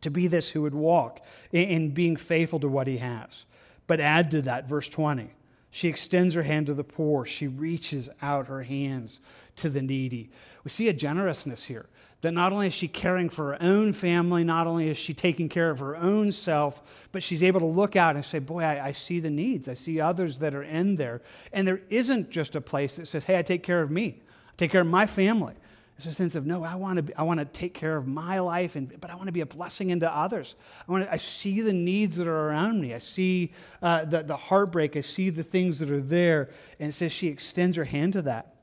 to 0.00 0.10
be 0.10 0.26
this 0.26 0.50
who 0.50 0.62
would 0.62 0.74
walk 0.74 1.24
in 1.52 1.90
being 1.90 2.16
faithful 2.16 2.60
to 2.60 2.68
what 2.68 2.86
he 2.86 2.98
has. 2.98 3.44
But 3.86 4.00
add 4.00 4.30
to 4.32 4.42
that, 4.42 4.68
verse 4.68 4.88
20. 4.88 5.30
She 5.70 5.88
extends 5.88 6.34
her 6.34 6.42
hand 6.42 6.66
to 6.66 6.74
the 6.74 6.84
poor. 6.84 7.24
She 7.24 7.46
reaches 7.46 8.08
out 8.22 8.46
her 8.46 8.62
hands 8.62 9.20
to 9.56 9.68
the 9.68 9.82
needy. 9.82 10.30
We 10.64 10.70
see 10.70 10.88
a 10.88 10.92
generousness 10.92 11.64
here 11.64 11.86
that 12.20 12.32
not 12.32 12.52
only 12.52 12.66
is 12.66 12.74
she 12.74 12.88
caring 12.88 13.28
for 13.28 13.52
her 13.52 13.62
own 13.62 13.92
family, 13.92 14.42
not 14.42 14.66
only 14.66 14.88
is 14.88 14.98
she 14.98 15.14
taking 15.14 15.48
care 15.48 15.70
of 15.70 15.78
her 15.78 15.96
own 15.96 16.32
self, 16.32 17.08
but 17.12 17.22
she's 17.22 17.42
able 17.42 17.60
to 17.60 17.66
look 17.66 17.94
out 17.94 18.16
and 18.16 18.24
say, 18.24 18.40
Boy, 18.40 18.62
I, 18.62 18.86
I, 18.88 18.92
see 18.92 19.20
the 19.20 19.30
needs. 19.30 19.68
I 19.68 19.74
see 19.74 20.00
others 20.00 20.38
that 20.38 20.54
are 20.54 20.62
in 20.62 20.96
there. 20.96 21.22
And 21.52 21.66
there 21.66 21.80
isn't 21.90 22.30
just 22.30 22.56
a 22.56 22.60
place 22.60 22.96
that 22.96 23.06
says, 23.06 23.24
Hey, 23.24 23.38
I 23.38 23.42
take 23.42 23.62
care 23.62 23.80
of 23.80 23.90
me, 23.90 24.22
I 24.48 24.52
take 24.56 24.72
care 24.72 24.80
of 24.80 24.88
my 24.88 25.06
family. 25.06 25.54
It's 25.96 26.06
a 26.06 26.12
sense 26.12 26.36
of, 26.36 26.46
no, 26.46 26.62
I 26.62 26.76
want 26.76 27.08
to, 27.08 27.18
I 27.18 27.24
want 27.24 27.40
to 27.40 27.44
take 27.44 27.74
care 27.74 27.96
of 27.96 28.06
my 28.06 28.38
life, 28.38 28.76
and, 28.76 29.00
but 29.00 29.10
I 29.10 29.16
want 29.16 29.26
to 29.26 29.32
be 29.32 29.40
a 29.40 29.46
blessing 29.46 29.90
into 29.90 30.08
others. 30.08 30.54
I, 30.86 30.92
want 30.92 31.04
to, 31.04 31.12
I 31.12 31.16
see 31.16 31.60
the 31.60 31.72
needs 31.72 32.18
that 32.18 32.28
are 32.28 32.48
around 32.48 32.80
me. 32.80 32.94
I 32.94 32.98
see 32.98 33.52
uh, 33.82 34.04
the, 34.04 34.22
the 34.22 34.36
heartbreak. 34.36 34.96
I 34.96 35.00
see 35.00 35.30
the 35.30 35.42
things 35.42 35.80
that 35.80 35.90
are 35.90 36.00
there. 36.00 36.50
And 36.78 36.90
it 36.90 36.92
says 36.92 37.10
she 37.10 37.26
extends 37.26 37.76
her 37.76 37.82
hand 37.82 38.12
to 38.12 38.22
that. 38.22 38.54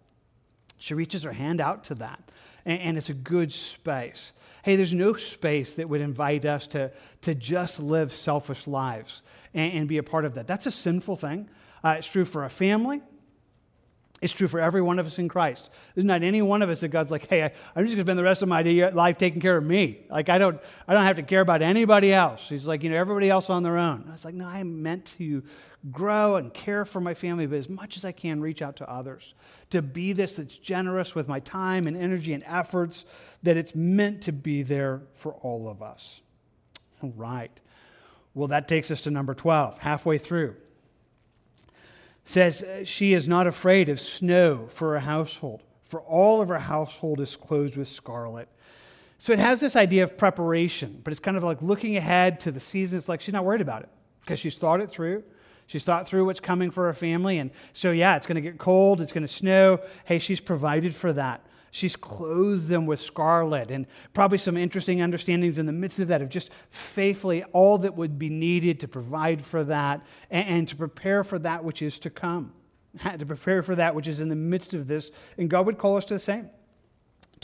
She 0.78 0.94
reaches 0.94 1.24
her 1.24 1.34
hand 1.34 1.60
out 1.60 1.84
to 1.86 1.96
that. 1.96 2.32
And, 2.66 2.82
and 2.82 2.98
it's 2.98 3.10
a 3.10 3.14
good 3.14 3.52
space. 3.52 4.34
Hey, 4.64 4.76
there's 4.76 4.94
no 4.94 5.14
space 5.14 5.76
that 5.76 5.88
would 5.90 6.02
invite 6.02 6.46
us 6.46 6.68
to, 6.68 6.92
to 7.22 7.36
just 7.36 7.80
live 7.80 8.12
selfish 8.12 8.68
lives 8.68 9.22
and, 9.54 9.74
and 9.74 9.88
be 9.88 9.98
a 9.98 10.04
part 10.04 10.26
of 10.26 10.34
that. 10.36 10.48
That's 10.48 10.66
a 10.66 10.72
sinful 10.72 11.18
thing. 11.18 11.50
Uh, 11.84 11.96
it's 12.00 12.12
true 12.12 12.26
for 12.26 12.44
a 12.44 12.50
family. 12.50 13.02
It's 14.26 14.34
true 14.34 14.48
for 14.48 14.60
every 14.60 14.82
one 14.82 14.98
of 14.98 15.06
us 15.06 15.20
in 15.20 15.30
Christ. 15.30 15.70
There's 15.94 16.04
not 16.04 16.24
any 16.24 16.42
one 16.42 16.64
of 16.64 16.70
us 16.72 16.80
that 16.80 16.88
God's 16.88 17.12
like, 17.12 17.30
hey, 17.30 17.44
I, 17.44 17.46
am 17.46 17.86
just 17.86 17.96
going 17.96 17.98
to 17.98 18.02
spend 18.02 18.18
the 18.18 18.24
rest 18.24 18.42
of 18.42 18.50
my 18.50 18.64
life 18.92 19.20
taking 19.20 19.40
care 19.40 19.56
of 19.56 19.64
me. 19.64 20.00
Like, 20.10 20.30
I 20.30 20.40
don't, 20.40 20.60
I 20.88 20.96
don't 20.96 21.04
have 21.04 21.18
to 21.18 21.22
care 21.22 21.42
about 21.42 21.62
anybody 21.62 22.12
else. 22.12 22.50
He's 22.50 22.66
like, 22.66 22.82
you 22.82 22.90
know, 22.90 22.96
everybody 22.96 23.30
else 23.30 23.52
on 23.52 23.62
their 23.62 23.78
own. 23.78 24.06
I 24.10 24.14
was 24.14 24.26
like, 24.26 24.34
no, 24.34 24.48
I'm 24.48 24.82
meant 24.82 25.06
to 25.20 25.44
grow 25.92 26.38
and 26.38 26.52
care 26.52 26.86
for 26.86 27.00
my 27.00 27.14
family, 27.14 27.46
but 27.46 27.60
as 27.60 27.70
much 27.70 27.98
as 27.98 28.04
I 28.04 28.14
can, 28.14 28.42
reach 28.42 28.64
out 28.64 28.78
to 28.78 28.92
others. 28.92 29.36
To 29.70 29.84
be 29.84 30.12
this 30.12 30.38
that's 30.38 30.58
generous 30.58 31.14
with 31.14 31.28
my 31.28 31.40
time 31.40 31.86
and 31.86 31.96
energy 31.96 32.34
and 32.34 32.44
efforts, 32.48 33.06
that 33.44 33.58
it's 33.58 33.76
meant 33.76 34.24
to 34.24 34.32
be 34.32 34.64
there 34.64 35.04
for 35.14 35.34
all 35.34 35.70
of 35.70 35.84
us. 35.84 36.20
All 37.04 37.14
right. 37.16 37.52
Well, 38.34 38.48
that 38.48 38.68
takes 38.68 38.90
us 38.90 39.02
to 39.02 39.12
number 39.12 39.36
12, 39.36 39.78
halfway 39.78 40.18
through 40.18 40.56
says 42.26 42.64
uh, 42.64 42.84
she 42.84 43.14
is 43.14 43.28
not 43.28 43.48
afraid 43.48 43.88
of 43.88 44.00
snow 44.00 44.68
for 44.68 44.94
her 44.94 45.00
household, 45.00 45.64
for 45.84 46.02
all 46.02 46.42
of 46.42 46.50
her 46.50 46.60
household 46.60 47.20
is 47.20 47.36
clothed 47.36 47.78
with 47.78 47.88
scarlet. 47.88 48.50
So 49.18 49.32
it 49.32 49.40
has 49.40 49.60
this 49.60 49.76
idea 49.76 50.04
of 50.04 50.18
preparation, 50.18 51.00
but 51.04 51.12
it's 51.12 51.20
kind 51.20 51.38
of 51.38 51.44
like 51.44 51.62
looking 51.62 51.96
ahead 51.96 52.40
to 52.42 52.52
the 52.52 52.60
season. 52.60 52.98
It's 52.98 53.08
like 53.08 53.22
she's 53.22 53.34
not 53.34 53.46
worried 53.46 53.62
about 53.62 53.84
it 53.84 53.90
because 54.22 54.40
she's 54.40 54.58
thought 54.58 54.82
it 54.82 54.90
through. 54.90 55.24
She's 55.68 55.84
thought 55.84 56.08
through 56.08 56.26
what's 56.26 56.40
coming 56.40 56.70
for 56.70 56.86
her 56.86 56.94
family. 56.94 57.40
And 57.40 57.52
so, 57.74 57.92
yeah, 57.92 58.18
it's 58.18 58.28
going 58.28 58.36
to 58.36 58.42
get 58.42 58.58
cold, 58.58 59.02
it's 59.02 59.12
going 59.12 59.26
to 59.26 59.28
snow. 59.28 59.80
Hey, 60.04 60.20
she's 60.20 60.40
provided 60.40 60.94
for 60.94 61.14
that. 61.14 61.45
She's 61.76 61.98
clothed 61.98 62.70
them 62.70 62.86
with 62.86 63.02
scarlet, 63.02 63.70
and 63.70 63.86
probably 64.14 64.38
some 64.38 64.56
interesting 64.56 65.02
understandings 65.02 65.58
in 65.58 65.66
the 65.66 65.74
midst 65.74 66.00
of 66.00 66.08
that 66.08 66.22
of 66.22 66.30
just 66.30 66.50
faithfully 66.70 67.44
all 67.52 67.80
that 67.80 67.98
would 67.98 68.18
be 68.18 68.30
needed 68.30 68.80
to 68.80 68.88
provide 68.88 69.42
for 69.42 69.62
that 69.66 70.02
and, 70.32 70.48
and 70.48 70.68
to 70.70 70.78
prepare 70.78 71.26
for 71.26 71.38
that 71.40 71.66
which 71.66 71.82
is 71.82 72.00
to 72.00 72.10
come, 72.10 72.54
to 73.20 73.26
prepare 73.26 73.62
for 73.62 73.76
that 73.76 73.94
which 73.94 74.08
is 74.08 74.22
in 74.22 74.30
the 74.30 74.38
midst 74.38 74.74
of 74.74 74.88
this. 74.88 75.12
And 75.38 75.50
God 75.50 75.66
would 75.66 75.78
call 75.78 75.98
us 75.98 76.06
to 76.06 76.14
the 76.14 76.20
same 76.22 76.50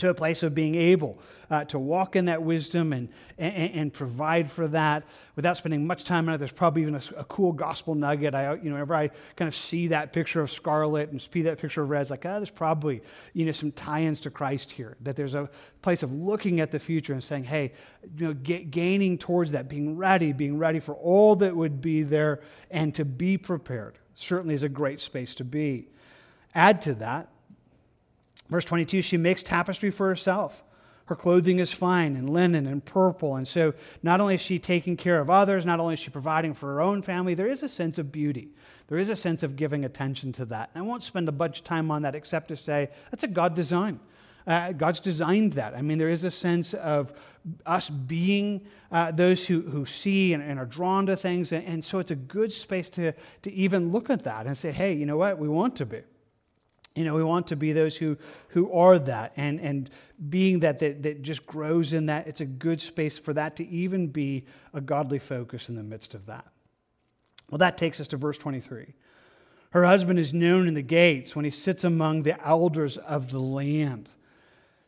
to 0.02 0.10
a 0.10 0.14
place 0.14 0.42
of 0.42 0.52
being 0.52 0.74
able 0.74 1.16
uh, 1.48 1.64
to 1.64 1.78
walk 1.78 2.16
in 2.16 2.24
that 2.24 2.42
wisdom 2.42 2.92
and, 2.92 3.08
and, 3.38 3.72
and, 3.72 3.92
provide 3.92 4.50
for 4.50 4.66
that 4.66 5.04
without 5.36 5.56
spending 5.56 5.86
much 5.86 6.02
time 6.04 6.28
on 6.28 6.34
it. 6.34 6.38
There's 6.38 6.50
probably 6.50 6.82
even 6.82 6.96
a, 6.96 7.02
a, 7.18 7.24
cool 7.24 7.52
gospel 7.52 7.94
nugget. 7.94 8.34
I, 8.34 8.54
you 8.54 8.64
know, 8.64 8.72
whenever 8.72 8.96
I 8.96 9.10
kind 9.36 9.46
of 9.46 9.54
see 9.54 9.88
that 9.88 10.12
picture 10.12 10.40
of 10.40 10.50
scarlet 10.50 11.10
and 11.10 11.22
see 11.22 11.42
that 11.42 11.58
picture 11.58 11.82
of 11.82 11.90
red, 11.90 12.00
it's 12.00 12.10
like, 12.10 12.26
ah, 12.26 12.30
oh, 12.30 12.36
there's 12.38 12.50
probably, 12.50 13.00
you 13.32 13.46
know, 13.46 13.52
some 13.52 13.70
tie-ins 13.70 14.20
to 14.20 14.30
Christ 14.30 14.72
here. 14.72 14.96
That 15.02 15.14
there's 15.14 15.34
a 15.34 15.48
place 15.82 16.02
of 16.02 16.12
looking 16.12 16.60
at 16.60 16.72
the 16.72 16.80
future 16.80 17.12
and 17.12 17.22
saying, 17.22 17.44
hey, 17.44 17.72
you 18.16 18.26
know, 18.26 18.34
get, 18.34 18.72
gaining 18.72 19.18
towards 19.18 19.52
that, 19.52 19.68
being 19.68 19.96
ready, 19.96 20.32
being 20.32 20.58
ready 20.58 20.80
for 20.80 20.94
all 20.94 21.36
that 21.36 21.54
would 21.54 21.80
be 21.80 22.02
there 22.02 22.40
and 22.70 22.92
to 22.96 23.04
be 23.04 23.38
prepared. 23.38 23.98
Certainly 24.14 24.54
is 24.54 24.64
a 24.64 24.68
great 24.68 25.00
space 25.00 25.36
to 25.36 25.44
be. 25.44 25.88
Add 26.54 26.82
to 26.82 26.94
that, 26.94 27.28
Verse 28.52 28.66
22 28.66 29.00
she 29.00 29.16
makes 29.16 29.42
tapestry 29.42 29.90
for 29.90 30.06
herself. 30.08 30.62
Her 31.06 31.16
clothing 31.16 31.58
is 31.58 31.72
fine 31.72 32.14
and 32.16 32.30
linen 32.30 32.66
and 32.66 32.84
purple. 32.84 33.34
And 33.34 33.48
so 33.48 33.72
not 34.02 34.20
only 34.20 34.36
is 34.36 34.40
she 34.40 34.58
taking 34.58 34.96
care 34.96 35.18
of 35.18 35.30
others, 35.30 35.66
not 35.66 35.80
only 35.80 35.94
is 35.94 36.00
she 36.00 36.10
providing 36.10 36.54
for 36.54 36.66
her 36.66 36.80
own 36.80 37.02
family, 37.02 37.34
there 37.34 37.48
is 37.48 37.62
a 37.62 37.68
sense 37.68 37.98
of 37.98 38.12
beauty. 38.12 38.50
There 38.88 38.98
is 38.98 39.08
a 39.08 39.16
sense 39.16 39.42
of 39.42 39.56
giving 39.56 39.84
attention 39.84 40.32
to 40.34 40.44
that. 40.46 40.70
And 40.74 40.84
I 40.84 40.86
won't 40.86 41.02
spend 41.02 41.28
a 41.28 41.32
bunch 41.32 41.58
of 41.58 41.64
time 41.64 41.90
on 41.90 42.02
that 42.02 42.14
except 42.14 42.48
to 42.48 42.56
say 42.56 42.90
that's 43.10 43.24
a 43.24 43.28
God 43.28 43.54
design. 43.54 44.00
Uh, 44.46 44.72
God's 44.72 45.00
designed 45.00 45.54
that. 45.54 45.74
I 45.74 45.82
mean, 45.82 45.98
there 45.98 46.10
is 46.10 46.24
a 46.24 46.30
sense 46.30 46.74
of 46.74 47.12
us 47.64 47.88
being 47.88 48.66
uh, 48.90 49.12
those 49.12 49.46
who, 49.46 49.62
who 49.62 49.86
see 49.86 50.34
and, 50.34 50.42
and, 50.42 50.58
are 50.58 50.66
drawn 50.66 51.06
to 51.06 51.16
things. 51.16 51.52
And, 51.52 51.64
and 51.64 51.84
so 51.84 52.00
it's 52.00 52.10
a 52.10 52.16
good 52.16 52.52
space 52.52 52.90
to, 52.90 53.12
to 53.42 53.52
even 53.52 53.92
look 53.92 54.10
at 54.10 54.24
that 54.24 54.46
and 54.46 54.58
say, 54.58 54.72
hey, 54.72 54.92
you 54.92 55.06
know 55.06 55.16
what? 55.16 55.38
We 55.38 55.48
want 55.48 55.76
to 55.76 55.86
be. 55.86 56.02
You 56.94 57.04
know, 57.04 57.14
we 57.14 57.24
want 57.24 57.46
to 57.48 57.56
be 57.56 57.72
those 57.72 57.96
who, 57.96 58.18
who 58.48 58.70
are 58.72 58.98
that 58.98 59.32
and, 59.36 59.60
and 59.60 59.90
being 60.28 60.60
that, 60.60 60.78
that 60.80 61.02
that 61.04 61.22
just 61.22 61.46
grows 61.46 61.92
in 61.92 62.06
that. 62.06 62.26
It's 62.26 62.42
a 62.42 62.46
good 62.46 62.80
space 62.80 63.18
for 63.18 63.32
that 63.32 63.56
to 63.56 63.66
even 63.66 64.08
be 64.08 64.44
a 64.74 64.80
godly 64.80 65.18
focus 65.18 65.68
in 65.68 65.74
the 65.74 65.82
midst 65.82 66.14
of 66.14 66.26
that. 66.26 66.46
Well, 67.50 67.58
that 67.58 67.78
takes 67.78 68.00
us 68.00 68.08
to 68.08 68.16
verse 68.16 68.38
23. 68.38 68.94
Her 69.70 69.84
husband 69.84 70.18
is 70.18 70.34
known 70.34 70.68
in 70.68 70.74
the 70.74 70.82
gates 70.82 71.34
when 71.34 71.46
he 71.46 71.50
sits 71.50 71.82
among 71.82 72.24
the 72.24 72.42
elders 72.46 72.98
of 72.98 73.30
the 73.30 73.40
land. 73.40 74.10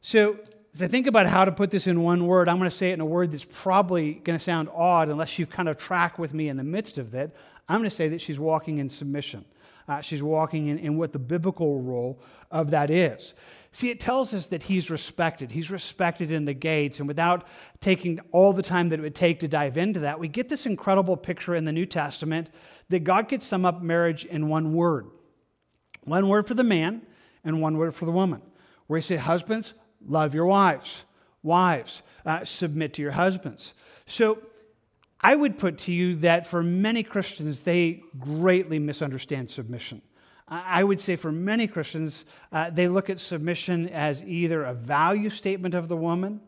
So, 0.03 0.39
as 0.75 0.83
I 0.83 0.89
think 0.89 1.07
about 1.07 1.27
how 1.27 1.45
to 1.45 1.53
put 1.53 1.71
this 1.71 1.87
in 1.87 2.03
one 2.03 2.27
word, 2.27 2.49
I'm 2.49 2.59
going 2.59 2.69
to 2.69 2.77
say 2.77 2.91
it 2.91 2.95
in 2.95 3.01
a 3.01 3.07
word 3.07 3.33
that's 3.33 3.47
probably 3.49 4.15
going 4.15 4.39
to 4.39 4.45
sound 4.45 4.69
odd 4.75 5.09
unless 5.09 5.39
you 5.39 5.47
kind 5.47 5.69
of 5.69 5.79
track 5.79 6.19
with 6.19 6.35
me 6.35 6.49
in 6.49 6.57
the 6.57 6.65
midst 6.65 6.99
of 6.99 7.15
it. 7.15 7.35
I'm 7.69 7.79
going 7.79 7.89
to 7.89 7.95
say 7.95 8.09
that 8.09 8.21
she's 8.21 8.39
walking 8.39 8.79
in 8.79 8.89
submission. 8.89 9.45
Uh, 9.87 10.01
she's 10.01 10.23
walking 10.23 10.69
in, 10.69 10.97
what 10.97 11.13
the 11.13 11.19
biblical 11.19 11.81
role 11.81 12.21
of 12.51 12.71
that 12.71 12.91
is. 12.91 13.35
See, 13.73 13.91
it 13.91 14.01
tells 14.01 14.33
us 14.33 14.47
that 14.47 14.63
he's 14.63 14.89
respected. 14.89 15.51
He's 15.51 15.71
respected 15.71 16.31
in 16.31 16.45
the 16.45 16.55
gates. 16.55 17.01
And 17.01 17.09
without 17.09 17.47
taking 17.81 18.21
all 18.31 18.53
the 18.53 18.63
time 18.63 18.89
that 18.91 18.99
it 18.99 19.03
would 19.03 19.15
take 19.15 19.41
to 19.41 19.49
dive 19.49 19.77
into 19.77 20.01
that, 20.01 20.19
we 20.19 20.29
get 20.29 20.49
this 20.49 20.65
incredible 20.65 21.17
picture 21.17 21.55
in 21.55 21.65
the 21.65 21.73
New 21.73 21.85
Testament 21.85 22.51
that 22.89 23.05
God 23.05 23.29
could 23.29 23.43
sum 23.43 23.67
up 23.67 23.83
marriage 23.83 24.25
in 24.25 24.49
one 24.49 24.75
word 24.75 25.11
one 26.05 26.29
word 26.29 26.47
for 26.47 26.55
the 26.55 26.63
man 26.63 27.03
and 27.45 27.61
one 27.61 27.79
word 27.79 27.95
for 27.95 28.05
the 28.05 28.13
woman. 28.13 28.43
Where 28.87 28.99
he 28.99 29.03
said, 29.03 29.21
Husbands, 29.21 29.75
love 30.07 30.35
your 30.35 30.47
wives. 30.47 31.05
Wives, 31.43 32.03
uh, 32.25 32.45
submit 32.45 32.95
to 32.95 33.03
your 33.03 33.13
husbands. 33.13 33.75
So, 34.07 34.39
I 35.25 35.35
would 35.35 35.57
put 35.57 35.79
to 35.79 35.93
you 35.93 36.17
that 36.17 36.47
for 36.47 36.63
many 36.63 37.03
Christians, 37.03 37.63
they 37.63 38.03
greatly 38.19 38.79
misunderstand 38.79 39.51
submission. 39.51 40.03
I 40.47 40.85
would 40.85 41.01
say 41.01 41.17
for 41.17 41.33
many 41.33 41.67
Christians, 41.67 42.27
uh, 42.53 42.69
they 42.69 42.89
look 42.89 43.09
at 43.09 43.19
submission 43.19 43.89
as 43.89 44.23
either 44.23 44.65
a 44.65 44.75
value 44.75 45.31
statement 45.31 45.75
of 45.75 45.89
the 45.89 45.97
woman 45.97 46.43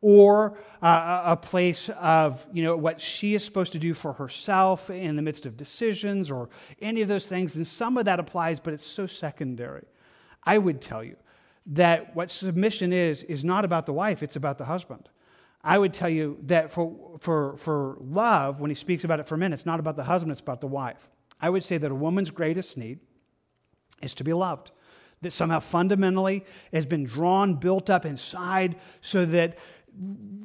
or 0.00 0.58
uh, 0.82 1.22
a 1.26 1.36
place 1.36 1.90
of 1.90 2.44
you 2.52 2.64
know 2.64 2.76
what 2.76 3.00
she 3.00 3.36
is 3.36 3.44
supposed 3.44 3.70
to 3.72 3.78
do 3.78 3.94
for 3.94 4.14
herself 4.14 4.90
in 4.90 5.14
the 5.14 5.22
midst 5.22 5.46
of 5.46 5.56
decisions 5.56 6.28
or 6.28 6.48
any 6.82 7.02
of 7.02 7.06
those 7.06 7.28
things. 7.28 7.54
And 7.54 7.66
some 7.66 7.96
of 7.96 8.04
that 8.06 8.18
applies 8.18 8.58
but 8.58 8.74
it's 8.74 8.86
so 8.86 9.06
secondary. 9.06 9.86
I 10.42 10.58
would 10.58 10.80
tell 10.80 11.04
you 11.04 11.14
that 11.66 12.16
what 12.16 12.32
submission 12.32 12.92
is 12.92 13.22
is 13.22 13.44
not 13.44 13.64
about 13.64 13.86
the 13.86 13.92
wife 13.92 14.24
it's 14.24 14.36
about 14.36 14.58
the 14.58 14.64
husband 14.64 15.08
I 15.68 15.76
would 15.76 15.92
tell 15.92 16.08
you 16.08 16.38
that 16.44 16.72
for, 16.72 17.18
for, 17.20 17.58
for 17.58 17.98
love, 18.00 18.58
when 18.58 18.70
he 18.70 18.74
speaks 18.74 19.04
about 19.04 19.20
it 19.20 19.26
for 19.26 19.36
men, 19.36 19.52
it's 19.52 19.66
not 19.66 19.78
about 19.78 19.96
the 19.96 20.04
husband, 20.04 20.32
it's 20.32 20.40
about 20.40 20.62
the 20.62 20.66
wife. 20.66 21.10
I 21.42 21.50
would 21.50 21.62
say 21.62 21.76
that 21.76 21.90
a 21.90 21.94
woman's 21.94 22.30
greatest 22.30 22.78
need 22.78 23.00
is 24.00 24.14
to 24.14 24.24
be 24.24 24.32
loved. 24.32 24.70
That 25.20 25.30
somehow 25.30 25.60
fundamentally 25.60 26.46
has 26.72 26.86
been 26.86 27.04
drawn, 27.04 27.56
built 27.56 27.90
up 27.90 28.06
inside, 28.06 28.76
so 29.02 29.26
that, 29.26 29.58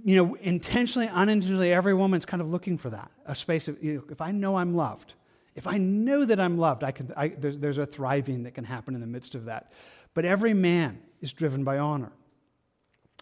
you 0.03 0.17
know, 0.17 0.35
intentionally, 0.41 1.07
unintentionally, 1.07 1.71
every 1.71 1.93
woman's 1.93 2.25
kind 2.25 2.41
of 2.41 2.49
looking 2.49 2.77
for 2.77 2.89
that 2.89 3.09
a 3.25 3.33
space 3.33 3.69
of, 3.69 3.81
you 3.81 3.93
know, 3.93 4.03
if 4.09 4.19
I 4.19 4.31
know 4.31 4.57
I'm 4.57 4.75
loved, 4.75 5.13
if 5.55 5.67
I 5.67 5.77
know 5.77 6.25
that 6.25 6.41
I'm 6.41 6.57
loved, 6.57 6.83
I 6.83 6.91
can, 6.91 7.13
I, 7.15 7.29
there's, 7.29 7.59
there's 7.59 7.77
a 7.77 7.85
thriving 7.85 8.43
that 8.43 8.55
can 8.55 8.65
happen 8.65 8.93
in 8.93 8.99
the 8.99 9.07
midst 9.07 9.35
of 9.35 9.45
that. 9.45 9.71
But 10.15 10.25
every 10.25 10.53
man 10.53 10.99
is 11.21 11.31
driven 11.31 11.63
by 11.63 11.77
honor. 11.77 12.11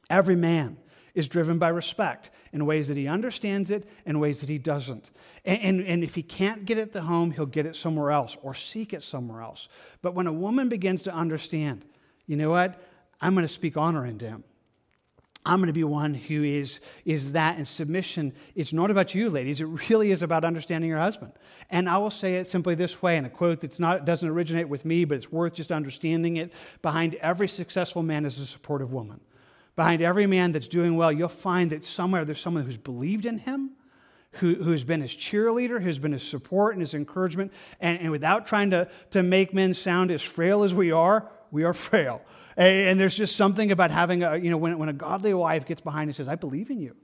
Every 0.10 0.36
man 0.36 0.78
is 1.16 1.28
driven 1.28 1.58
by 1.58 1.70
respect 1.70 2.30
in 2.54 2.66
ways 2.66 2.88
that 2.88 2.98
he 2.98 3.08
understands 3.08 3.72
it 3.72 3.88
and 4.06 4.20
ways 4.20 4.42
that 4.42 4.50
he 4.50 4.58
doesn't. 4.58 5.12
And, 5.46 5.62
and, 5.62 5.88
and, 5.88 6.04
if 6.04 6.16
he 6.16 6.24
can't 6.24 6.66
get 6.66 6.78
it 6.78 6.92
to 6.94 7.02
home, 7.02 7.32
he'll 7.32 7.46
get 7.46 7.66
it 7.66 7.76
somewhere 7.76 8.12
else 8.12 8.38
or 8.42 8.54
seek 8.54 8.94
it 8.94 9.04
somewhere 9.04 9.42
else. 9.42 9.68
But 10.02 10.14
when 10.14 10.28
a 10.28 10.34
woman 10.34 10.70
begins 10.70 11.04
to 11.04 11.14
understand, 11.14 11.86
you 12.28 12.38
know 12.38 12.50
what? 12.50 12.82
I'm 13.20 13.34
going 13.34 13.46
to 13.46 13.54
speak 13.54 13.78
honor 13.78 14.06
into 14.06 14.26
him. 14.26 14.44
I'm 15.44 15.58
going 15.58 15.68
to 15.68 15.74
be 15.74 15.84
one 15.84 16.14
who 16.14 16.44
is, 16.44 16.80
is 17.04 17.32
that 17.32 17.58
in 17.58 17.66
submission. 17.66 18.34
It's 18.54 18.74
not 18.74 18.92
about 18.92 19.16
you, 19.16 19.30
ladies. 19.30 19.60
It 19.60 19.66
really 19.90 20.12
is 20.12 20.22
about 20.22 20.46
understanding 20.46 20.88
your 20.88 21.00
husband. 21.00 21.34
And 21.72 21.90
I 21.90 21.98
will 21.98 22.12
say 22.12 22.36
it 22.36 22.48
simply 22.48 22.76
this 22.76 23.02
way 23.02 23.18
in 23.18 23.26
a 23.26 23.30
quote 23.30 23.62
that's 23.62 23.80
not, 23.80 24.06
doesn't 24.06 24.30
originate 24.30 24.70
with 24.70 24.86
me, 24.86 25.04
but 25.04 25.16
it's 25.16 25.32
worth 25.32 25.56
just 25.56 25.72
understanding 25.72 26.38
it. 26.38 26.54
Behind 26.84 27.16
every 27.16 27.48
successful 27.48 28.04
man 28.04 28.26
is 28.26 28.38
a 28.38 28.46
supportive 28.46 28.94
woman. 28.94 29.20
Behind 29.76 30.02
every 30.02 30.28
man 30.28 30.52
that's 30.52 30.68
doing 30.68 30.96
well, 30.96 31.12
you'll 31.12 31.30
find 31.30 31.72
that 31.72 31.84
somewhere 31.84 32.26
there's 32.26 32.40
someone 32.40 32.66
who's 32.66 32.78
believed 32.78 33.26
in 33.26 33.38
him, 33.38 33.72
who, 34.34 34.56
who's 34.56 34.84
been 34.84 35.02
his 35.02 35.14
cheerleader, 35.14 35.82
who's 35.82 36.00
been 36.00 36.12
his 36.12 36.24
support 36.24 36.74
and 36.74 36.82
his 36.82 36.94
encouragement. 36.94 37.54
And, 37.80 38.00
and 38.00 38.12
without 38.12 38.48
trying 38.48 38.72
to, 38.72 38.90
to 39.12 39.24
make 39.24 39.54
men 39.54 39.74
sound 39.74 40.12
as 40.12 40.22
frail 40.22 40.64
as 40.64 40.74
we 40.74 40.92
are, 40.92 41.30
we 41.52 41.64
are 41.64 41.74
frail. 41.74 42.22
And, 42.58 42.90
and 42.90 43.00
there's 43.00 43.16
just 43.16 43.36
something 43.36 43.72
about 43.72 43.92
having 43.92 44.24
a, 44.24 44.36
you 44.38 44.50
know, 44.50 44.58
when, 44.58 44.78
when 44.78 44.90
a 44.90 44.94
godly 44.94 45.34
wife 45.34 45.66
gets 45.66 45.82
behind 45.82 46.10
and 46.10 46.16
says, 46.16 46.28
I 46.28 46.36
believe 46.36 46.70
in 46.70 46.80
you. 46.80 46.96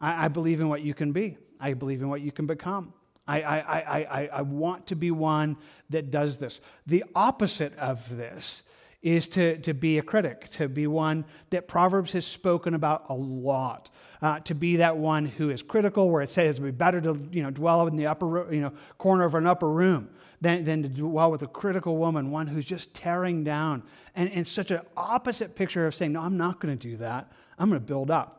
I, 0.00 0.26
I 0.26 0.28
believe 0.28 0.60
in 0.60 0.68
what 0.68 0.82
you 0.82 0.94
can 0.94 1.12
be. 1.12 1.38
I 1.60 1.74
believe 1.74 2.02
in 2.02 2.08
what 2.08 2.20
you 2.20 2.32
can 2.32 2.46
become. 2.46 2.94
I, 3.26 3.42
I, 3.42 3.58
I, 3.58 3.80
I, 3.80 4.30
I 4.32 4.42
want 4.42 4.88
to 4.88 4.96
be 4.96 5.10
one 5.10 5.56
that 5.90 6.10
does 6.10 6.38
this. 6.38 6.60
The 6.86 7.04
opposite 7.14 7.76
of 7.78 8.16
this 8.16 8.62
is 9.02 9.28
to, 9.30 9.56
to 9.58 9.72
be 9.72 9.98
a 9.98 10.02
critic, 10.02 10.48
to 10.50 10.68
be 10.68 10.86
one 10.86 11.24
that 11.50 11.66
Proverbs 11.66 12.12
has 12.12 12.26
spoken 12.26 12.74
about 12.74 13.06
a 13.08 13.14
lot, 13.14 13.90
uh, 14.20 14.40
to 14.40 14.54
be 14.54 14.76
that 14.76 14.98
one 14.98 15.24
who 15.24 15.48
is 15.48 15.62
critical, 15.62 16.10
where 16.10 16.20
it 16.20 16.28
says 16.28 16.58
it 16.58 16.62
would 16.62 16.74
be 16.74 16.76
better 16.76 17.00
to 17.00 17.18
you 17.32 17.42
know, 17.42 17.50
dwell 17.50 17.86
in 17.86 17.96
the 17.96 18.06
upper 18.06 18.52
you 18.52 18.60
know, 18.60 18.72
corner 18.98 19.24
of 19.24 19.34
an 19.34 19.46
upper 19.46 19.70
room 19.70 20.10
than, 20.42 20.64
than 20.64 20.82
to 20.82 20.88
dwell 20.88 21.30
with 21.30 21.42
a 21.42 21.46
critical 21.46 21.96
woman, 21.96 22.30
one 22.30 22.46
who's 22.46 22.66
just 22.66 22.92
tearing 22.92 23.42
down. 23.42 23.82
And, 24.14 24.30
and 24.32 24.46
such 24.46 24.70
an 24.70 24.80
opposite 24.96 25.56
picture 25.56 25.86
of 25.86 25.94
saying, 25.94 26.12
no, 26.12 26.20
I'm 26.20 26.36
not 26.36 26.60
going 26.60 26.76
to 26.76 26.88
do 26.88 26.98
that. 26.98 27.32
I'm 27.58 27.70
going 27.70 27.80
to 27.80 27.86
build 27.86 28.10
up. 28.10 28.36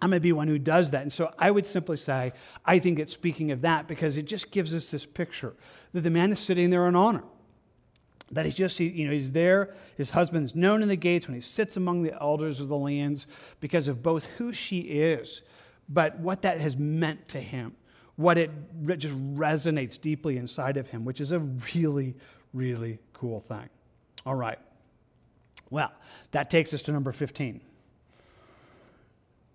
I'm 0.00 0.10
going 0.10 0.18
to 0.18 0.22
be 0.22 0.32
one 0.32 0.48
who 0.48 0.58
does 0.58 0.92
that. 0.92 1.02
And 1.02 1.12
so 1.12 1.32
I 1.38 1.50
would 1.50 1.66
simply 1.66 1.96
say, 1.96 2.32
I 2.64 2.78
think 2.78 2.98
it's 2.98 3.12
speaking 3.12 3.50
of 3.50 3.62
that 3.62 3.86
because 3.86 4.16
it 4.16 4.24
just 4.24 4.50
gives 4.50 4.74
us 4.74 4.90
this 4.90 5.06
picture 5.06 5.54
that 5.92 6.00
the 6.00 6.10
man 6.10 6.32
is 6.32 6.38
sitting 6.38 6.70
there 6.70 6.86
in 6.86 6.96
honor 6.96 7.22
that 8.32 8.46
he's 8.46 8.54
just, 8.54 8.80
you 8.80 9.06
know, 9.06 9.12
he's 9.12 9.32
there. 9.32 9.72
His 9.96 10.10
husband's 10.10 10.54
known 10.54 10.82
in 10.82 10.88
the 10.88 10.96
gates 10.96 11.28
when 11.28 11.34
he 11.34 11.40
sits 11.40 11.76
among 11.76 12.02
the 12.02 12.20
elders 12.20 12.60
of 12.60 12.68
the 12.68 12.76
lands 12.76 13.26
because 13.60 13.88
of 13.88 14.02
both 14.02 14.24
who 14.36 14.52
she 14.52 14.80
is, 14.80 15.42
but 15.88 16.18
what 16.18 16.42
that 16.42 16.58
has 16.58 16.76
meant 16.76 17.28
to 17.28 17.40
him, 17.40 17.76
what 18.16 18.38
it 18.38 18.50
just 18.98 19.14
resonates 19.34 20.00
deeply 20.00 20.38
inside 20.38 20.76
of 20.76 20.88
him, 20.88 21.04
which 21.04 21.20
is 21.20 21.32
a 21.32 21.40
really, 21.74 22.14
really 22.52 22.98
cool 23.12 23.40
thing. 23.40 23.68
All 24.24 24.34
right. 24.34 24.58
Well, 25.70 25.92
that 26.32 26.50
takes 26.50 26.72
us 26.74 26.82
to 26.84 26.92
number 26.92 27.12
15 27.12 27.60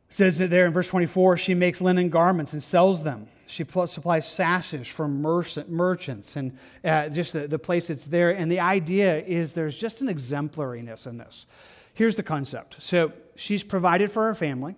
says 0.10 0.38
that 0.38 0.50
there 0.50 0.66
in 0.66 0.74
verse 0.74 0.88
24, 0.88 1.38
she 1.38 1.54
makes 1.54 1.82
linen 1.82 2.10
garments 2.10 2.54
and 2.54 2.64
sells 2.64 3.04
them. 3.04 3.28
She 3.48 3.64
supplies 3.64 4.28
sashes 4.28 4.88
for 4.88 5.08
merchants 5.08 6.36
and 6.36 6.58
uh, 6.84 7.10
just 7.10 7.34
the, 7.34 7.48
the 7.48 7.60
place 7.60 7.88
that's 7.88 8.06
there. 8.06 8.32
And 8.32 8.52
the 8.52 8.60
idea 8.60 9.20
is 9.20 9.54
there's 9.54 9.76
just 9.76 10.02
an 10.02 10.08
exemplariness 10.08 11.08
in 11.08 11.18
this. 11.18 11.46
Here's 11.94 12.16
the 12.16 12.24
concept. 12.24 12.78
So 12.80 13.14
she's 13.36 13.64
provided 13.64 14.12
for 14.12 14.24
her 14.26 14.36
family. 14.36 14.76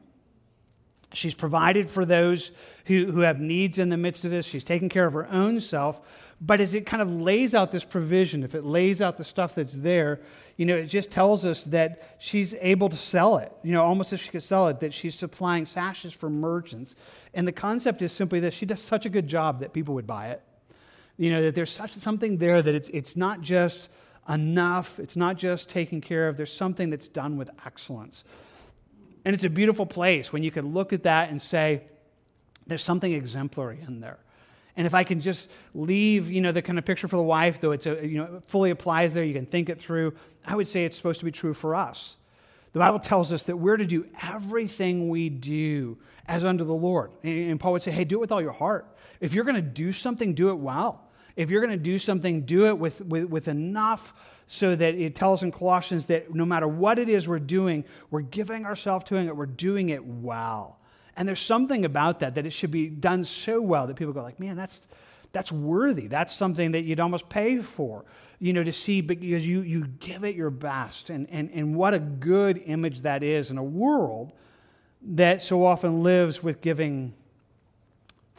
She's 1.14 1.34
provided 1.34 1.90
for 1.90 2.06
those 2.06 2.52
who, 2.86 3.12
who 3.12 3.22
have 3.22 3.40
needs 3.40 3.80
in 3.80 3.90
the 3.90 3.98
midst 3.98 4.26
of 4.26 4.32
this. 4.32 4.46
She's 4.46 4.64
taken 4.64 4.90
care 4.90 5.06
of 5.06 5.14
her 5.14 5.28
own 5.30 5.60
self. 5.60 6.29
But 6.42 6.62
as 6.62 6.74
it 6.74 6.86
kind 6.86 7.02
of 7.02 7.14
lays 7.14 7.54
out 7.54 7.72
this 7.72 7.84
provision, 7.84 8.44
if 8.44 8.56
it 8.56 8.64
lays 8.64 9.02
out 9.02 9.18
the 9.18 9.26
stuff 9.26 9.56
that's 9.56 9.74
there, 9.74 10.22
you 10.56 10.66
know, 10.66 10.76
it 10.76 10.86
just 10.86 11.12
tells 11.12 11.46
us 11.46 11.66
that 11.66 12.16
she's 12.20 12.54
able 12.62 12.88
to 12.90 12.96
sell 12.96 13.38
it, 13.38 13.52
you 13.62 13.74
know, 13.74 13.84
almost 13.84 14.14
as 14.14 14.20
if 14.20 14.26
she 14.26 14.32
could 14.32 14.44
sell 14.44 14.68
it, 14.70 14.80
that 14.80 14.94
she's 14.94 15.16
supplying 15.16 15.66
sashes 15.66 16.14
for 16.14 16.30
merchants. 16.30 16.96
And 17.34 17.48
the 17.48 17.52
concept 17.52 18.02
is 18.02 18.12
simply 18.12 18.40
that 18.42 18.54
she 18.54 18.66
does 18.66 18.82
such 18.82 19.06
a 19.06 19.10
good 19.10 19.28
job 19.28 19.60
that 19.60 19.74
people 19.74 19.96
would 19.96 20.08
buy 20.08 20.30
it. 20.30 20.42
You 21.18 21.32
know, 21.32 21.42
that 21.42 21.56
there's 21.56 21.72
such 21.72 21.92
something 21.92 22.38
there 22.38 22.62
that 22.62 22.74
it's, 22.74 22.90
it's 22.90 23.18
not 23.18 23.42
just 23.42 23.90
enough, 24.30 25.00
it's 25.00 25.18
not 25.18 25.38
just 25.38 25.68
taken 25.68 26.00
care 26.00 26.30
of, 26.30 26.38
there's 26.38 26.54
something 26.54 26.90
that's 26.90 27.08
done 27.08 27.36
with 27.36 27.50
excellence. 27.66 28.24
And 29.26 29.36
it's 29.36 29.44
a 29.44 29.50
beautiful 29.50 29.86
place 29.86 30.32
when 30.32 30.44
you 30.44 30.52
can 30.52 30.74
look 30.74 30.94
at 30.94 31.04
that 31.04 31.30
and 31.30 31.42
say, 31.42 31.84
there's 32.68 32.84
something 32.84 33.12
exemplary 33.12 33.80
in 33.86 34.00
there. 34.00 34.20
And 34.80 34.86
if 34.86 34.94
I 34.94 35.04
can 35.04 35.20
just 35.20 35.52
leave, 35.76 36.32
you 36.32 36.40
know, 36.40 36.54
the 36.54 36.62
kind 36.62 36.80
of 36.80 36.86
picture 36.86 37.10
for 37.10 37.18
the 37.18 37.22
wife, 37.22 37.60
though 37.60 37.74
it's 37.74 37.86
a, 37.86 38.08
you 38.08 38.18
know, 38.18 38.38
it 38.38 38.46
fully 38.46 38.70
applies 38.70 39.14
there, 39.14 39.26
you 39.26 39.34
can 39.34 39.46
think 39.46 39.68
it 39.68 39.78
through, 39.78 40.14
I 40.46 40.56
would 40.56 40.70
say 40.70 40.86
it's 40.86 40.96
supposed 40.96 41.20
to 41.20 41.26
be 41.26 41.34
true 41.34 41.54
for 41.54 41.76
us. 41.76 42.16
The 42.72 42.80
Bible 42.80 43.00
tells 43.00 43.34
us 43.34 43.44
that 43.44 43.58
we're 43.58 43.76
to 43.76 43.86
do 43.86 44.08
everything 44.24 45.10
we 45.10 45.28
do 45.28 45.98
as 46.30 46.46
unto 46.46 46.64
the 46.64 46.74
Lord. 46.74 47.12
And 47.24 47.60
Paul 47.60 47.74
would 47.74 47.84
say, 47.84 47.92
hey, 47.92 48.06
do 48.06 48.16
it 48.16 48.20
with 48.22 48.32
all 48.32 48.42
your 48.42 48.54
heart. 48.54 48.88
If 49.20 49.34
you're 49.34 49.44
going 49.44 49.58
to 49.58 49.62
do 49.62 49.92
something, 49.92 50.34
do 50.34 50.50
it 50.50 50.58
well. 50.58 51.10
If 51.36 51.52
you're 51.52 51.60
going 51.60 51.78
to 51.78 51.84
do 51.84 52.00
something, 52.00 52.44
do 52.44 52.68
it 52.68 52.78
with, 52.78 53.02
with, 53.02 53.26
with 53.26 53.50
enough 53.50 54.14
so 54.48 54.78
that 54.78 54.96
it 54.96 55.14
tells 55.14 55.44
in 55.44 55.52
Colossians 55.52 56.06
that 56.06 56.34
no 56.34 56.46
matter 56.46 56.70
what 56.70 57.00
it 57.00 57.10
is 57.10 57.28
we're 57.28 57.40
doing, 57.40 57.84
we're 58.12 58.22
giving 58.22 58.66
ourselves 58.66 59.04
to 59.10 59.18
it, 59.18 59.36
we're 59.36 59.46
doing 59.46 59.90
it 59.90 60.06
well. 60.06 60.79
And 61.20 61.28
there's 61.28 61.42
something 61.42 61.84
about 61.84 62.22
that, 62.22 62.36
that 62.36 62.46
it 62.46 62.52
should 62.52 62.72
be 62.72 62.88
done 62.88 63.26
so 63.26 63.62
well 63.62 63.88
that 63.88 63.98
people 63.98 64.14
go 64.14 64.24
like, 64.24 64.40
man, 64.40 64.56
that's, 64.56 64.82
that's 65.34 65.52
worthy. 65.52 66.08
That's 66.08 66.34
something 66.34 66.72
that 66.72 66.84
you'd 66.84 67.02
almost 67.02 67.28
pay 67.28 67.60
for, 67.60 68.06
you 68.40 68.54
know, 68.54 68.64
to 68.64 68.72
see 68.72 69.02
because 69.02 69.46
you, 69.46 69.60
you 69.60 69.86
give 70.00 70.24
it 70.24 70.34
your 70.34 70.50
best. 70.50 71.10
And, 71.10 71.28
and, 71.30 71.52
and 71.54 71.76
what 71.76 71.94
a 71.94 72.00
good 72.00 72.64
image 72.66 73.02
that 73.02 73.22
is 73.22 73.52
in 73.52 73.58
a 73.58 73.64
world 73.64 74.32
that 75.02 75.42
so 75.42 75.66
often 75.66 76.04
lives 76.04 76.42
with 76.42 76.62
giving 76.62 77.14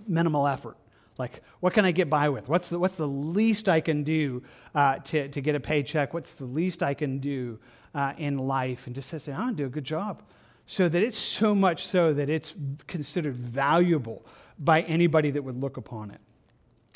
minimal 0.08 0.48
effort. 0.48 0.78
Like, 1.18 1.42
what 1.60 1.74
can 1.74 1.84
I 1.84 1.90
get 1.90 2.08
by 2.08 2.30
with? 2.30 2.48
What's 2.48 2.70
the, 2.70 2.78
what's 2.78 2.94
the 2.94 3.06
least 3.06 3.68
I 3.68 3.82
can 3.82 4.04
do 4.04 4.42
uh, 4.74 5.00
to, 5.00 5.28
to 5.28 5.40
get 5.42 5.54
a 5.54 5.60
paycheck? 5.60 6.14
What's 6.14 6.32
the 6.32 6.46
least 6.46 6.82
I 6.82 6.94
can 6.94 7.18
do 7.18 7.58
uh, 7.94 8.14
in 8.16 8.38
life? 8.38 8.86
And 8.86 8.94
just 8.96 9.10
say, 9.10 9.32
I'll 9.32 9.52
do 9.52 9.66
a 9.66 9.68
good 9.68 9.84
job. 9.84 10.22
So 10.70 10.88
that 10.88 11.02
it's 11.02 11.18
so 11.18 11.52
much 11.52 11.84
so 11.84 12.14
that 12.14 12.30
it's 12.30 12.54
considered 12.86 13.34
valuable 13.34 14.24
by 14.56 14.82
anybody 14.82 15.32
that 15.32 15.42
would 15.42 15.60
look 15.60 15.76
upon 15.76 16.12
it. 16.12 16.20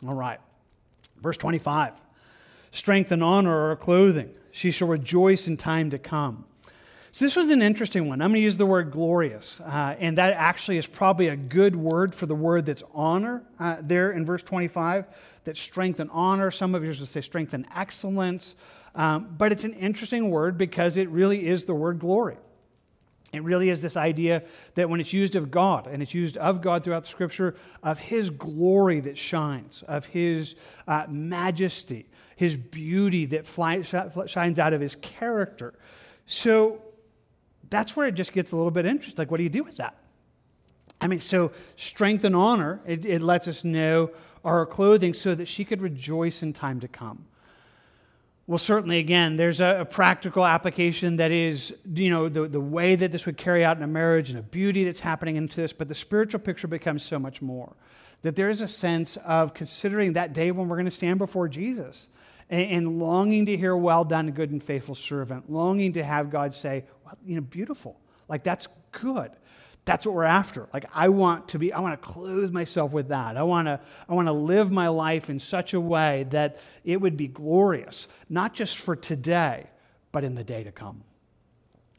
All 0.07 0.14
right. 0.14 0.39
Verse 1.20 1.37
25 1.37 1.93
Strength 2.70 3.11
and 3.11 3.25
honor 3.25 3.70
are 3.72 3.75
clothing. 3.75 4.31
She 4.53 4.70
shall 4.70 4.87
rejoice 4.87 5.49
in 5.49 5.57
time 5.57 5.91
to 5.91 5.99
come. 5.99 6.45
So, 7.11 7.25
this 7.25 7.35
was 7.35 7.51
an 7.51 7.62
interesting 7.62 8.09
one. 8.09 8.22
I'm 8.22 8.31
going 8.31 8.39
to 8.39 8.45
use 8.45 8.59
the 8.59 8.64
word 8.64 8.93
glorious. 8.93 9.61
Uh, 9.61 9.97
and 9.99 10.18
that 10.18 10.35
actually 10.35 10.79
is 10.79 10.87
probably 10.87 11.27
a 11.27 11.37
good 11.37 11.75
word 11.75 12.14
for 12.14 12.27
the 12.27 12.35
word 12.37 12.66
that's 12.66 12.85
honor 12.93 13.43
uh, 13.59 13.79
there 13.81 14.12
in 14.12 14.25
verse 14.25 14.45
25, 14.45 15.07
that 15.43 15.57
strength 15.57 15.99
and 15.99 16.11
honor. 16.12 16.53
Some 16.53 16.77
of 16.77 16.85
you 16.85 16.91
will 16.91 17.07
say 17.07 17.20
strength 17.20 17.53
and 17.53 17.66
excellence. 17.75 18.55
Um, 18.95 19.35
but 19.37 19.51
it's 19.51 19.64
an 19.64 19.75
interesting 19.75 20.31
word 20.31 20.57
because 20.57 20.97
it 20.97 21.09
really 21.09 21.49
is 21.49 21.64
the 21.64 21.75
word 21.75 21.99
glory. 21.99 22.37
It 23.35 23.43
really 23.43 23.70
is 23.70 23.82
this 23.82 23.97
idea 23.97 24.43
that 24.74 24.89
when 24.89 25.01
it's 25.01 25.12
used 25.12 25.37
of 25.37 25.51
God, 25.51 25.87
and 25.87 26.03
it's 26.03 26.14
used 26.14 26.37
of 26.37 26.61
God 26.62 26.85
throughout 26.85 27.03
the 27.03 27.09
scripture, 27.09 27.55
of 27.82 27.99
His 27.99 28.30
glory 28.30 29.01
that 29.01 29.18
shines, 29.18 29.82
of 29.89 30.07
His 30.07 30.55
uh, 30.87 31.07
majesty, 31.09 32.07
His 32.37 32.57
beauty 32.57 33.26
that 33.26 33.47
shines 33.47 34.59
out 34.59 34.72
of 34.72 34.80
His 34.80 34.97
character. 34.97 35.74
So 36.26 36.80
that's 37.70 37.97
where 37.97 38.07
it 38.07 38.12
just 38.12 38.32
gets 38.32 38.53
a 38.53 38.57
little 38.57 38.70
bit 38.70 38.87
interesting. 38.87 39.18
Like, 39.18 39.30
what 39.30 39.39
do 39.39 39.43
you 39.43 39.51
do 39.51 39.64
with 39.64 39.76
that? 39.78 39.97
I 41.01 41.07
mean, 41.07 41.20
so 41.20 41.53
strength 41.76 42.24
and 42.24 42.37
honor, 42.37 42.80
it, 42.87 43.05
it 43.05 43.20
lets 43.20 43.49
us 43.49 43.64
know 43.64 44.11
our 44.45 44.64
clothing 44.64 45.12
so 45.12 45.35
that 45.35 45.49
she 45.49 45.64
could 45.64 45.82
rejoice 45.82 46.43
in 46.43 46.53
time 46.53 46.80
to 46.80 46.89
come. 46.89 47.26
Well, 48.47 48.59
certainly, 48.59 48.99
again, 48.99 49.38
there's 49.38 49.61
a, 49.61 49.80
a, 49.80 49.84
practical 49.86 50.45
application 50.45 51.16
that 51.16 51.30
is, 51.30 51.74
you 51.95 52.11
know, 52.11 52.28
the, 52.28 52.47
the 52.47 52.61
way 52.61 52.95
that 52.95 53.11
this 53.11 53.24
would 53.24 53.38
carry 53.38 53.64
out 53.64 53.78
in 53.78 53.82
a 53.82 53.86
marriage 53.86 54.28
and 54.28 54.38
a 54.38 54.42
beauty 54.42 54.84
that's 54.84 55.01
happening 55.01 55.36
into 55.36 55.57
this, 55.62 55.72
but 55.72 55.88
the 55.88 55.95
spiritual 55.95 56.40
picture 56.40 56.68
becomes 56.68 57.03
so 57.03 57.18
much 57.18 57.40
more. 57.40 57.74
That 58.20 58.36
there 58.36 58.51
is 58.51 58.61
a 58.61 58.68
sense 58.68 59.16
of 59.24 59.55
considering 59.55 60.12
that 60.12 60.34
day 60.34 60.51
when 60.51 60.68
we're 60.68 60.76
going 60.76 60.84
to 60.84 60.90
stand 60.90 61.18
before 61.18 61.49
Jesus 61.49 62.09
and, 62.51 62.70
and 62.70 62.99
longing 62.99 63.47
to 63.47 63.57
hear, 63.57 63.74
well 63.74 64.05
done, 64.05 64.30
good 64.32 64.51
and 64.51 64.62
faithful 64.62 64.95
servant, 64.95 65.51
longing 65.51 65.95
to 65.95 66.05
have 66.05 66.30
God 66.30 66.53
say, 66.53 66.84
well, 67.03 67.16
you 67.24 67.36
know, 67.36 67.40
beautiful. 67.40 67.99
Like, 68.28 68.45
that's 68.45 68.68
good 68.92 69.30
that's 69.85 70.07
what 70.07 70.14
we're 70.14 70.24
after. 70.24 70.68
Like 70.72 70.87
i 70.95 71.09
want 71.09 71.49
to 71.49 71.59
be 71.59 71.72
i 71.72 71.80
want 71.80 72.01
to 72.01 72.09
clothe 72.09 72.53
myself 72.53 72.93
with 72.93 73.09
that. 73.09 73.37
I 73.37 73.43
want 73.43 73.66
to 73.66 73.80
i 74.09 74.14
want 74.14 74.28
to 74.28 74.32
live 74.32 74.70
my 74.70 74.89
life 74.89 75.28
in 75.28 75.39
such 75.39 75.74
a 75.74 75.80
way 75.80 76.26
that 76.30 76.59
it 76.85 77.01
would 77.01 77.16
be 77.16 77.28
glorious 77.28 78.09
not 78.28 78.55
just 78.55 78.78
for 78.78 78.97
today 78.97 79.68
but 80.12 80.24
in 80.24 80.35
the 80.35 80.45
day 80.45 80.64
to 80.64 80.72
come. 80.72 81.03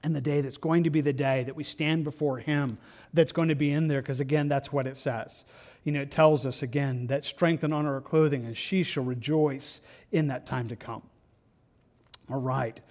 And 0.04 0.16
the 0.16 0.22
day 0.22 0.42
that's 0.42 0.58
going 0.58 0.84
to 0.84 0.92
be 0.92 1.02
the 1.02 1.14
day 1.14 1.44
that 1.44 1.56
we 1.56 1.64
stand 1.64 2.04
before 2.04 2.38
him 2.38 2.78
that's 3.14 3.32
going 3.32 3.50
to 3.50 3.56
be 3.56 3.72
in 3.72 3.88
there 3.88 4.02
because 4.02 4.20
again 4.20 4.48
that's 4.48 4.72
what 4.72 4.88
it 4.88 4.98
says. 4.98 5.46
You 5.84 5.92
know 5.92 6.02
it 6.02 6.12
tells 6.12 6.46
us 6.46 6.64
again 6.64 7.08
that 7.08 7.26
strength 7.26 7.64
and 7.64 7.74
honor 7.74 7.96
are 7.96 8.02
clothing 8.02 8.46
and 8.46 8.58
she 8.58 8.84
shall 8.84 9.04
rejoice 9.04 9.82
in 10.12 10.28
that 10.28 10.46
time 10.46 10.68
to 10.70 10.76
come. 10.76 11.04
All 12.30 12.42
right 12.42 12.82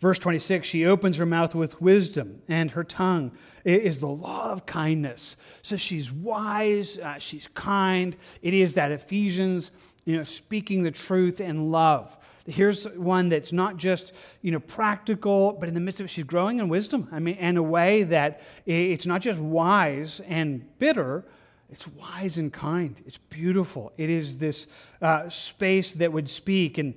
Verse 0.00 0.18
26 0.18 0.66
She 0.66 0.86
opens 0.86 1.18
her 1.18 1.26
mouth 1.26 1.54
with 1.54 1.80
wisdom, 1.80 2.42
and 2.48 2.72
her 2.72 2.84
tongue 2.84 3.32
is 3.64 4.00
the 4.00 4.08
law 4.08 4.50
of 4.50 4.66
kindness. 4.66 5.36
So 5.62 5.76
she's 5.76 6.10
wise, 6.10 6.98
uh, 6.98 7.18
she's 7.18 7.48
kind. 7.54 8.16
It 8.42 8.54
is 8.54 8.74
that 8.74 8.90
Ephesians, 8.90 9.70
you 10.04 10.16
know, 10.16 10.22
speaking 10.22 10.82
the 10.82 10.90
truth 10.90 11.40
in 11.40 11.70
love. 11.70 12.16
Here's 12.46 12.84
one 12.88 13.28
that's 13.28 13.52
not 13.52 13.76
just, 13.76 14.12
you 14.40 14.50
know, 14.50 14.60
practical, 14.60 15.52
but 15.52 15.68
in 15.68 15.74
the 15.74 15.80
midst 15.80 16.00
of 16.00 16.06
it, 16.06 16.08
she's 16.08 16.24
growing 16.24 16.58
in 16.58 16.68
wisdom. 16.68 17.08
I 17.12 17.18
mean, 17.18 17.36
in 17.36 17.58
a 17.58 17.62
way 17.62 18.02
that 18.04 18.40
it's 18.64 19.06
not 19.06 19.20
just 19.20 19.38
wise 19.38 20.20
and 20.26 20.66
bitter, 20.78 21.26
it's 21.68 21.86
wise 21.86 22.38
and 22.38 22.50
kind. 22.50 23.00
It's 23.06 23.18
beautiful. 23.18 23.92
It 23.98 24.08
is 24.08 24.38
this 24.38 24.66
uh, 25.02 25.28
space 25.28 25.92
that 25.92 26.12
would 26.12 26.30
speak 26.30 26.78
and 26.78 26.94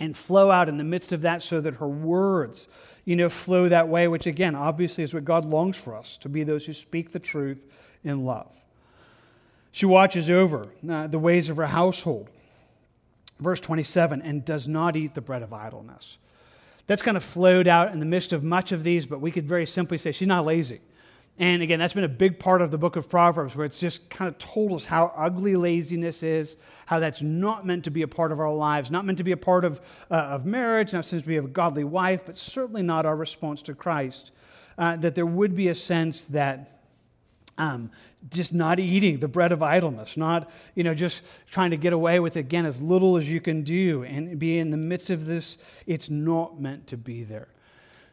and 0.00 0.16
flow 0.16 0.50
out 0.50 0.68
in 0.68 0.76
the 0.76 0.84
midst 0.84 1.12
of 1.12 1.22
that 1.22 1.42
so 1.42 1.60
that 1.60 1.76
her 1.76 1.88
words, 1.88 2.68
you 3.04 3.16
know, 3.16 3.28
flow 3.28 3.68
that 3.68 3.88
way, 3.88 4.08
which 4.08 4.26
again, 4.26 4.54
obviously 4.54 5.04
is 5.04 5.14
what 5.14 5.24
God 5.24 5.44
longs 5.44 5.76
for 5.76 5.94
us 5.94 6.18
to 6.18 6.28
be 6.28 6.42
those 6.42 6.66
who 6.66 6.72
speak 6.72 7.12
the 7.12 7.18
truth 7.18 7.62
in 8.02 8.24
love. 8.24 8.50
She 9.72 9.86
watches 9.86 10.30
over 10.30 10.68
uh, 10.88 11.06
the 11.08 11.18
ways 11.18 11.48
of 11.48 11.56
her 11.56 11.66
household. 11.66 12.28
Verse 13.40 13.60
27 13.60 14.22
and 14.22 14.44
does 14.44 14.68
not 14.68 14.96
eat 14.96 15.14
the 15.14 15.20
bread 15.20 15.42
of 15.42 15.52
idleness. 15.52 16.18
That's 16.86 17.02
kind 17.02 17.16
of 17.16 17.24
flowed 17.24 17.66
out 17.66 17.92
in 17.92 17.98
the 17.98 18.06
midst 18.06 18.32
of 18.32 18.44
much 18.44 18.70
of 18.70 18.84
these, 18.84 19.06
but 19.06 19.20
we 19.20 19.30
could 19.30 19.48
very 19.48 19.66
simply 19.66 19.98
say 19.98 20.12
she's 20.12 20.28
not 20.28 20.44
lazy. 20.44 20.80
And 21.36 21.62
again, 21.62 21.80
that's 21.80 21.94
been 21.94 22.04
a 22.04 22.08
big 22.08 22.38
part 22.38 22.62
of 22.62 22.70
the 22.70 22.78
book 22.78 22.94
of 22.94 23.08
Proverbs, 23.08 23.56
where 23.56 23.66
it's 23.66 23.78
just 23.78 24.08
kind 24.08 24.28
of 24.28 24.38
told 24.38 24.72
us 24.72 24.84
how 24.84 25.12
ugly 25.16 25.56
laziness 25.56 26.22
is, 26.22 26.56
how 26.86 27.00
that's 27.00 27.22
not 27.22 27.66
meant 27.66 27.84
to 27.84 27.90
be 27.90 28.02
a 28.02 28.08
part 28.08 28.30
of 28.30 28.38
our 28.38 28.54
lives, 28.54 28.88
not 28.88 29.04
meant 29.04 29.18
to 29.18 29.24
be 29.24 29.32
a 29.32 29.36
part 29.36 29.64
of, 29.64 29.80
uh, 30.10 30.14
of 30.14 30.46
marriage, 30.46 30.92
not 30.92 31.04
since 31.04 31.26
we 31.26 31.34
have 31.34 31.44
a 31.44 31.48
godly 31.48 31.82
wife, 31.82 32.24
but 32.24 32.36
certainly 32.36 32.82
not 32.82 33.04
our 33.04 33.16
response 33.16 33.62
to 33.62 33.74
Christ. 33.74 34.30
Uh, 34.78 34.96
that 34.96 35.16
there 35.16 35.26
would 35.26 35.56
be 35.56 35.68
a 35.68 35.74
sense 35.74 36.24
that 36.26 36.82
um, 37.58 37.90
just 38.30 38.52
not 38.52 38.78
eating 38.78 39.18
the 39.18 39.28
bread 39.28 39.52
of 39.52 39.62
idleness, 39.62 40.16
not 40.16 40.50
you 40.74 40.82
know 40.82 40.94
just 40.94 41.22
trying 41.50 41.70
to 41.70 41.76
get 41.76 41.92
away 41.92 42.18
with 42.18 42.36
again 42.36 42.66
as 42.66 42.80
little 42.80 43.16
as 43.16 43.30
you 43.30 43.40
can 43.40 43.62
do, 43.62 44.02
and 44.02 44.38
be 44.38 44.58
in 44.58 44.70
the 44.70 44.76
midst 44.76 45.10
of 45.10 45.26
this. 45.26 45.58
It's 45.86 46.10
not 46.10 46.60
meant 46.60 46.88
to 46.88 46.96
be 46.96 47.22
there. 47.22 47.48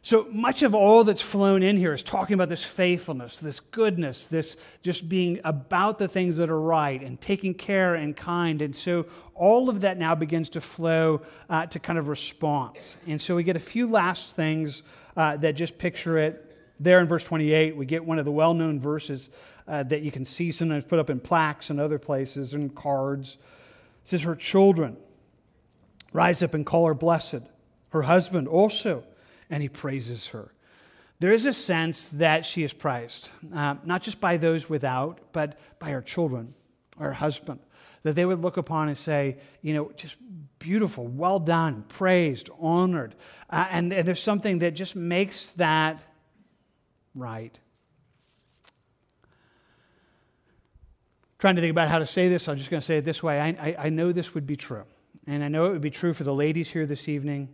So 0.04 0.28
much 0.32 0.64
of 0.64 0.74
all 0.74 1.04
that's 1.04 1.22
flown 1.22 1.62
in 1.62 1.78
here 1.78 1.94
is 1.94 2.02
talking 2.02 2.34
about 2.34 2.50
this 2.50 2.66
faithfulness, 2.66 3.38
this 3.38 3.60
goodness, 3.60 4.26
this 4.26 4.58
just 4.82 5.08
being 5.08 5.40
about 5.44 6.00
the 6.00 6.08
things 6.08 6.38
that 6.38 6.50
are 6.50 6.60
right 6.60 7.00
and 7.00 7.22
taking 7.22 7.54
care 7.54 7.94
and 7.94 8.18
kind. 8.18 8.64
And 8.64 8.76
so 8.76 9.06
all 9.36 9.70
of 9.70 9.82
that 9.82 10.00
now 10.00 10.16
begins 10.16 10.50
to 10.50 10.62
flow 10.62 11.22
uh, 11.52 11.68
to 11.68 11.78
kind 11.78 12.00
of 12.00 12.08
response. 12.08 12.98
And 13.06 13.22
so 13.22 13.36
we 13.36 13.44
get 13.44 13.56
a 13.56 13.60
few 13.60 13.88
last 13.88 14.36
things 14.36 14.82
uh, 15.16 15.38
that 15.38 15.54
just 15.54 15.78
picture 15.78 16.18
it. 16.18 16.48
There 16.80 17.00
in 17.00 17.06
verse 17.08 17.24
28, 17.26 17.76
we 17.76 17.86
get 17.86 18.04
one 18.04 18.18
of 18.18 18.26
the 18.26 18.32
well 18.32 18.56
known 18.56 18.80
verses 18.80 19.30
uh, 19.68 19.84
that 19.84 20.02
you 20.02 20.12
can 20.12 20.26
see 20.26 20.52
sometimes 20.52 20.84
put 20.84 20.98
up 20.98 21.12
in 21.12 21.20
plaques 21.20 21.70
and 21.70 21.80
other 21.80 22.00
places 22.00 22.56
and 22.56 22.74
cards. 22.74 23.38
It 24.02 24.08
says, 24.08 24.24
Her 24.24 24.36
children 24.36 24.98
rise 26.12 26.42
up 26.42 26.56
and 26.56 26.66
call 26.66 26.88
her 26.88 26.96
blessed, 26.96 27.42
her 27.90 28.02
husband 28.02 28.48
also 28.48 29.04
and 29.52 29.62
he 29.62 29.70
praises 29.70 30.28
her. 30.28 30.52
There 31.20 31.32
is 31.32 31.46
a 31.46 31.54
sense 31.54 32.10
that 32.10 32.48
she 32.48 32.64
is 32.64 32.74
prized, 32.74 33.30
uh, 33.54 33.76
not 33.84 34.02
just 34.02 34.20
by 34.20 34.38
those 34.38 34.68
without, 34.68 35.20
but 35.34 35.60
by 35.78 35.92
her 35.92 36.02
children, 36.02 36.56
her 36.98 37.14
husband, 37.14 37.60
that 38.02 38.16
they 38.16 38.26
would 38.26 38.40
look 38.40 38.58
upon 38.58 38.88
and 38.88 38.98
say, 38.98 39.38
you 39.62 39.76
know, 39.76 39.92
just 39.96 40.16
beautiful, 40.58 41.06
well 41.06 41.38
done, 41.38 41.84
praised, 41.88 42.50
honored. 42.60 43.14
Uh, 43.52 43.68
and, 43.70 43.94
and 43.94 44.08
there's 44.08 44.24
something 44.24 44.60
that 44.60 44.72
just 44.72 44.96
makes 44.96 45.52
that 45.58 46.02
right. 47.14 47.60
Trying 51.38 51.56
to 51.56 51.62
think 51.62 51.72
about 51.72 51.90
how 51.90 52.00
to 52.00 52.08
say 52.08 52.30
this, 52.30 52.48
I'm 52.48 52.58
just 52.58 52.72
going 52.72 52.82
to 52.82 52.86
say 52.86 52.98
it 52.98 53.06
this 53.06 53.22
way. 53.22 53.40
I, 53.40 53.48
I, 53.50 53.76
I 53.86 53.90
know 53.90 54.12
this 54.12 54.34
would 54.34 54.48
be 54.48 54.56
true. 54.56 54.86
And 55.28 55.44
I 55.44 55.50
know 55.50 55.68
it 55.68 55.72
would 55.72 55.82
be 55.82 55.92
true 55.92 56.14
for 56.14 56.24
the 56.24 56.34
ladies 56.34 56.72
here 56.72 56.88
this 56.88 57.08
evening. 57.08 57.50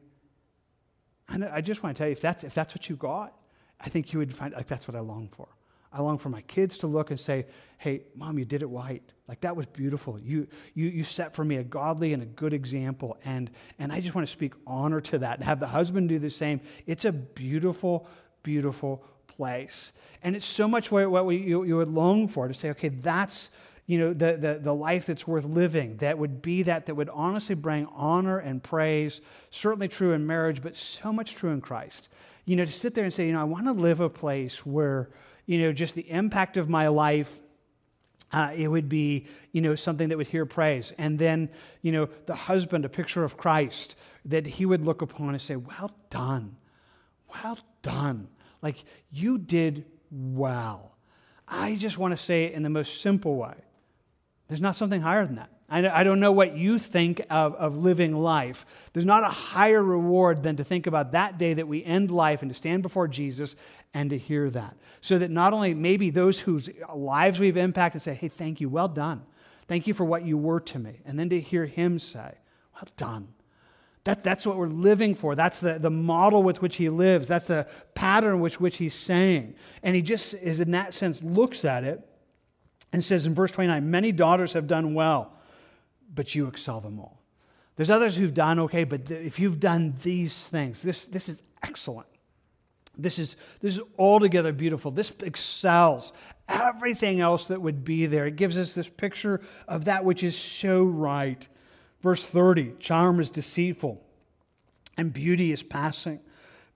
I 1.29 1.61
just 1.61 1.83
want 1.83 1.95
to 1.95 1.99
tell 1.99 2.07
you, 2.07 2.13
if 2.13 2.21
that's, 2.21 2.43
if 2.43 2.53
that's 2.53 2.73
what 2.73 2.89
you 2.89 2.95
got, 2.95 3.33
I 3.79 3.89
think 3.89 4.13
you 4.13 4.19
would 4.19 4.33
find, 4.33 4.53
like, 4.53 4.67
that's 4.67 4.87
what 4.87 4.95
I 4.95 5.01
long 5.01 5.29
for. 5.29 5.47
I 5.91 6.01
long 6.01 6.17
for 6.17 6.29
my 6.29 6.41
kids 6.41 6.77
to 6.79 6.87
look 6.87 7.11
and 7.11 7.19
say, 7.19 7.45
hey, 7.77 8.03
mom, 8.15 8.37
you 8.37 8.45
did 8.45 8.61
it 8.61 8.67
right. 8.67 9.01
Like, 9.27 9.41
that 9.41 9.55
was 9.55 9.65
beautiful. 9.65 10.19
You, 10.19 10.47
you, 10.73 10.87
you 10.87 11.03
set 11.03 11.33
for 11.33 11.45
me 11.45 11.57
a 11.57 11.63
godly 11.63 12.13
and 12.13 12.21
a 12.21 12.25
good 12.25 12.53
example. 12.53 13.17
And, 13.23 13.49
and 13.79 13.91
I 13.91 14.01
just 14.01 14.13
want 14.15 14.27
to 14.27 14.31
speak 14.31 14.53
honor 14.65 15.01
to 15.01 15.19
that 15.19 15.37
and 15.37 15.45
have 15.45 15.59
the 15.59 15.67
husband 15.67 16.09
do 16.09 16.19
the 16.19 16.29
same. 16.29 16.61
It's 16.85 17.05
a 17.05 17.11
beautiful, 17.11 18.07
beautiful 18.43 19.03
place. 19.27 19.91
And 20.23 20.35
it's 20.35 20.45
so 20.45 20.67
much 20.67 20.91
what, 20.91 21.09
what 21.09 21.25
we, 21.25 21.37
you, 21.37 21.63
you 21.63 21.77
would 21.77 21.89
long 21.89 22.27
for 22.27 22.47
to 22.47 22.53
say, 22.53 22.69
okay, 22.71 22.89
that's 22.89 23.49
you 23.87 23.97
know, 23.97 24.13
the, 24.13 24.37
the, 24.37 24.59
the 24.61 24.75
life 24.75 25.05
that's 25.05 25.25
worth 25.25 25.45
living, 25.45 25.97
that 25.97 26.17
would 26.17 26.41
be 26.41 26.61
that, 26.63 26.85
that 26.85 26.95
would 26.95 27.09
honestly 27.09 27.55
bring 27.55 27.87
honor 27.93 28.37
and 28.37 28.61
praise, 28.61 29.21
certainly 29.49 29.87
true 29.87 30.11
in 30.11 30.27
marriage, 30.27 30.61
but 30.61 30.75
so 30.75 31.13
much 31.13 31.35
true 31.35 31.51
in 31.51 31.61
Christ. 31.61 32.09
You 32.45 32.57
know, 32.57 32.65
to 32.65 32.71
sit 32.71 32.93
there 32.93 33.05
and 33.05 33.13
say, 33.13 33.27
you 33.27 33.33
know, 33.33 33.41
I 33.41 33.45
want 33.45 33.65
to 33.65 33.71
live 33.71 34.01
a 34.01 34.09
place 34.09 34.65
where, 34.65 35.09
you 35.45 35.59
know, 35.59 35.71
just 35.71 35.95
the 35.95 36.09
impact 36.11 36.57
of 36.57 36.69
my 36.69 36.89
life 36.89 37.41
uh, 38.31 38.51
it 38.55 38.67
would 38.67 38.89
be, 38.89 39.25
you 39.53 39.61
know, 39.61 39.75
something 39.75 40.09
that 40.09 40.17
would 40.17 40.27
hear 40.27 40.45
praise. 40.45 40.93
And 40.97 41.17
then, 41.17 41.49
you 41.81 41.93
know, 41.93 42.09
the 42.25 42.35
husband, 42.35 42.83
a 42.83 42.89
picture 42.89 43.23
of 43.23 43.37
Christ, 43.37 43.95
that 44.25 44.45
he 44.45 44.65
would 44.65 44.83
look 44.83 45.01
upon 45.01 45.29
and 45.29 45.41
say, 45.41 45.55
Well 45.55 45.91
done. 46.09 46.57
Well 47.29 47.57
done. 47.81 48.27
Like, 48.61 48.83
you 49.11 49.37
did 49.37 49.85
well. 50.11 50.97
I 51.47 51.75
just 51.75 51.97
want 51.97 52.11
to 52.11 52.21
say 52.21 52.45
it 52.45 52.53
in 52.53 52.63
the 52.63 52.69
most 52.69 53.01
simple 53.01 53.37
way. 53.37 53.55
There's 54.47 54.61
not 54.61 54.75
something 54.75 55.01
higher 55.01 55.25
than 55.25 55.35
that. 55.35 55.49
I 55.69 56.05
don't 56.05 56.21
know 56.21 56.31
what 56.31 56.55
you 56.55 56.79
think 56.79 57.21
of, 57.29 57.53
of 57.55 57.75
living 57.75 58.15
life. 58.15 58.65
There's 58.93 59.05
not 59.05 59.25
a 59.25 59.29
higher 59.29 59.83
reward 59.83 60.41
than 60.41 60.55
to 60.55 60.63
think 60.63 60.87
about 60.87 61.11
that 61.11 61.37
day 61.37 61.55
that 61.55 61.67
we 61.67 61.83
end 61.83 62.09
life 62.09 62.41
and 62.41 62.49
to 62.49 62.55
stand 62.55 62.83
before 62.83 63.09
Jesus 63.09 63.57
and 63.93 64.09
to 64.11 64.17
hear 64.17 64.49
that. 64.51 64.77
So 65.01 65.17
that 65.17 65.29
not 65.29 65.51
only 65.51 65.73
maybe 65.73 66.09
those 66.09 66.39
whose 66.39 66.69
lives 66.95 67.41
we've 67.41 67.57
impacted 67.57 68.01
say, 68.01 68.13
hey, 68.13 68.29
thank 68.29 68.61
you, 68.61 68.69
well 68.69 68.87
done. 68.87 69.23
Thank 69.67 69.87
you 69.87 69.93
for 69.93 70.05
what 70.05 70.23
you 70.23 70.37
were 70.37 70.61
to 70.61 70.79
me. 70.79 71.01
And 71.05 71.19
then 71.19 71.29
to 71.31 71.41
hear 71.41 71.65
him 71.65 71.99
say, 71.99 72.35
well 72.73 72.87
done. 72.95 73.27
That, 74.05 74.23
that's 74.23 74.45
what 74.45 74.55
we're 74.55 74.67
living 74.67 75.15
for. 75.15 75.35
That's 75.35 75.59
the, 75.59 75.79
the 75.79 75.89
model 75.89 76.43
with 76.43 76.61
which 76.61 76.77
he 76.77 76.87
lives. 76.87 77.27
That's 77.27 77.47
the 77.47 77.67
pattern 77.93 78.39
with 78.39 78.61
which 78.61 78.77
he's 78.77 78.93
saying. 78.93 79.55
And 79.83 79.97
he 79.97 80.01
just 80.01 80.33
is, 80.33 80.61
in 80.61 80.71
that 80.71 80.93
sense, 80.93 81.21
looks 81.21 81.65
at 81.65 81.83
it 81.83 82.07
and 82.93 83.03
says 83.03 83.25
in 83.25 83.33
verse 83.33 83.51
29 83.51 83.89
Many 83.89 84.11
daughters 84.11 84.53
have 84.53 84.67
done 84.67 84.93
well 84.93 85.37
but 86.13 86.35
you 86.35 86.47
excel 86.47 86.79
them 86.79 86.99
all. 86.99 87.21
There's 87.75 87.91
others 87.91 88.15
who've 88.15 88.33
done 88.33 88.59
okay, 88.59 88.83
but 88.83 89.11
if 89.11 89.39
you've 89.39 89.59
done 89.59 89.95
these 90.01 90.47
things, 90.47 90.81
this, 90.81 91.05
this 91.05 91.29
is 91.29 91.43
excellent. 91.61 92.07
This 92.97 93.19
is, 93.19 93.35
this 93.61 93.75
is 93.75 93.81
altogether 93.99 94.51
beautiful. 94.51 94.89
This 94.89 95.13
excels 95.21 96.11
everything 96.49 97.21
else 97.21 97.49
that 97.49 97.61
would 97.61 97.85
be 97.85 98.07
there. 98.07 98.25
It 98.25 98.35
gives 98.35 98.57
us 98.57 98.73
this 98.73 98.89
picture 98.89 99.41
of 99.67 99.85
that 99.85 100.03
which 100.03 100.23
is 100.23 100.35
so 100.35 100.83
right. 100.83 101.47
Verse 102.01 102.27
30 102.27 102.73
charm 102.79 103.19
is 103.19 103.29
deceitful 103.29 104.03
and 104.97 105.13
beauty 105.13 105.51
is 105.51 105.61
passing, 105.61 106.19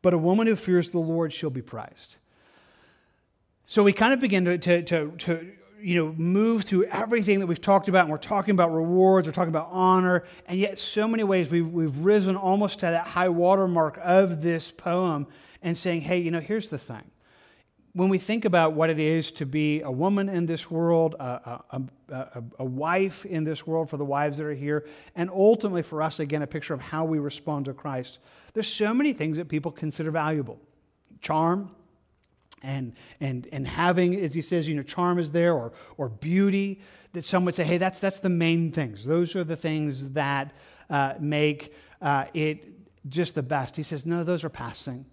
but 0.03 0.13
a 0.13 0.17
woman 0.17 0.45
who 0.45 0.55
fears 0.55 0.91
the 0.91 0.99
Lord 0.99 1.33
shall 1.33 1.49
be 1.49 1.63
prized. 1.63 2.17
So 3.65 3.81
we 3.81 3.93
kind 3.93 4.13
of 4.13 4.19
begin 4.19 4.45
to, 4.45 4.57
to, 4.59 4.83
to, 4.83 5.11
to 5.17 5.51
you 5.81 5.95
know, 5.95 6.13
move 6.13 6.63
through 6.63 6.85
everything 6.85 7.39
that 7.39 7.47
we've 7.47 7.61
talked 7.61 7.87
about, 7.87 8.01
and 8.01 8.11
we're 8.11 8.17
talking 8.17 8.53
about 8.53 8.73
rewards, 8.73 9.27
we're 9.27 9.33
talking 9.33 9.49
about 9.49 9.69
honor, 9.71 10.23
and 10.47 10.57
yet 10.57 10.77
so 10.77 11.07
many 11.07 11.23
ways 11.23 11.49
we've, 11.49 11.67
we've 11.67 11.97
risen 11.99 12.35
almost 12.35 12.79
to 12.79 12.85
that 12.85 13.07
high 13.07 13.29
watermark 13.29 13.99
of 14.01 14.41
this 14.41 14.71
poem 14.71 15.27
and 15.61 15.75
saying, 15.75 16.01
hey, 16.01 16.19
you 16.19 16.31
know, 16.31 16.39
here's 16.39 16.69
the 16.69 16.77
thing. 16.77 17.03
When 17.93 18.07
we 18.07 18.19
think 18.19 18.45
about 18.45 18.73
what 18.73 18.89
it 18.89 18.99
is 18.99 19.33
to 19.33 19.45
be 19.45 19.81
a 19.81 19.91
woman 19.91 20.29
in 20.29 20.45
this 20.45 20.71
world, 20.71 21.15
a, 21.19 21.59
a, 21.71 21.81
a, 22.09 22.43
a 22.59 22.65
wife 22.65 23.25
in 23.25 23.43
this 23.43 23.67
world 23.67 23.89
for 23.89 23.97
the 23.97 24.05
wives 24.05 24.37
that 24.37 24.45
are 24.45 24.53
here, 24.53 24.85
and 25.15 25.29
ultimately 25.29 25.81
for 25.81 26.01
us, 26.01 26.19
again, 26.19 26.41
a 26.41 26.47
picture 26.47 26.73
of 26.73 26.79
how 26.79 27.03
we 27.03 27.19
respond 27.19 27.65
to 27.65 27.73
Christ, 27.73 28.19
there's 28.53 28.71
so 28.71 28.93
many 28.93 29.11
things 29.11 29.37
that 29.37 29.49
people 29.49 29.71
consider 29.71 30.09
valuable 30.09 30.59
charm, 31.19 31.75
and, 32.63 32.93
and, 33.19 33.47
and 33.51 33.67
having, 33.67 34.15
as 34.15 34.33
he 34.33 34.41
says, 34.41 34.67
you 34.67 34.75
know, 34.75 34.83
charm 34.83 35.19
is 35.19 35.31
there 35.31 35.53
or, 35.53 35.73
or 35.97 36.09
beauty, 36.09 36.81
that 37.13 37.25
some 37.25 37.45
would 37.45 37.55
say, 37.55 37.63
hey, 37.63 37.77
that's, 37.77 37.99
that's 37.99 38.19
the 38.19 38.29
main 38.29 38.71
things. 38.71 39.05
Those 39.05 39.35
are 39.35 39.43
the 39.43 39.55
things 39.55 40.11
that 40.11 40.53
uh, 40.89 41.15
make 41.19 41.73
uh, 42.01 42.25
it 42.33 42.67
just 43.09 43.35
the 43.35 43.43
best. 43.43 43.75
He 43.75 43.83
says, 43.83 44.05
no, 44.05 44.23
those 44.23 44.43
are 44.43 44.49
passing. 44.49 45.05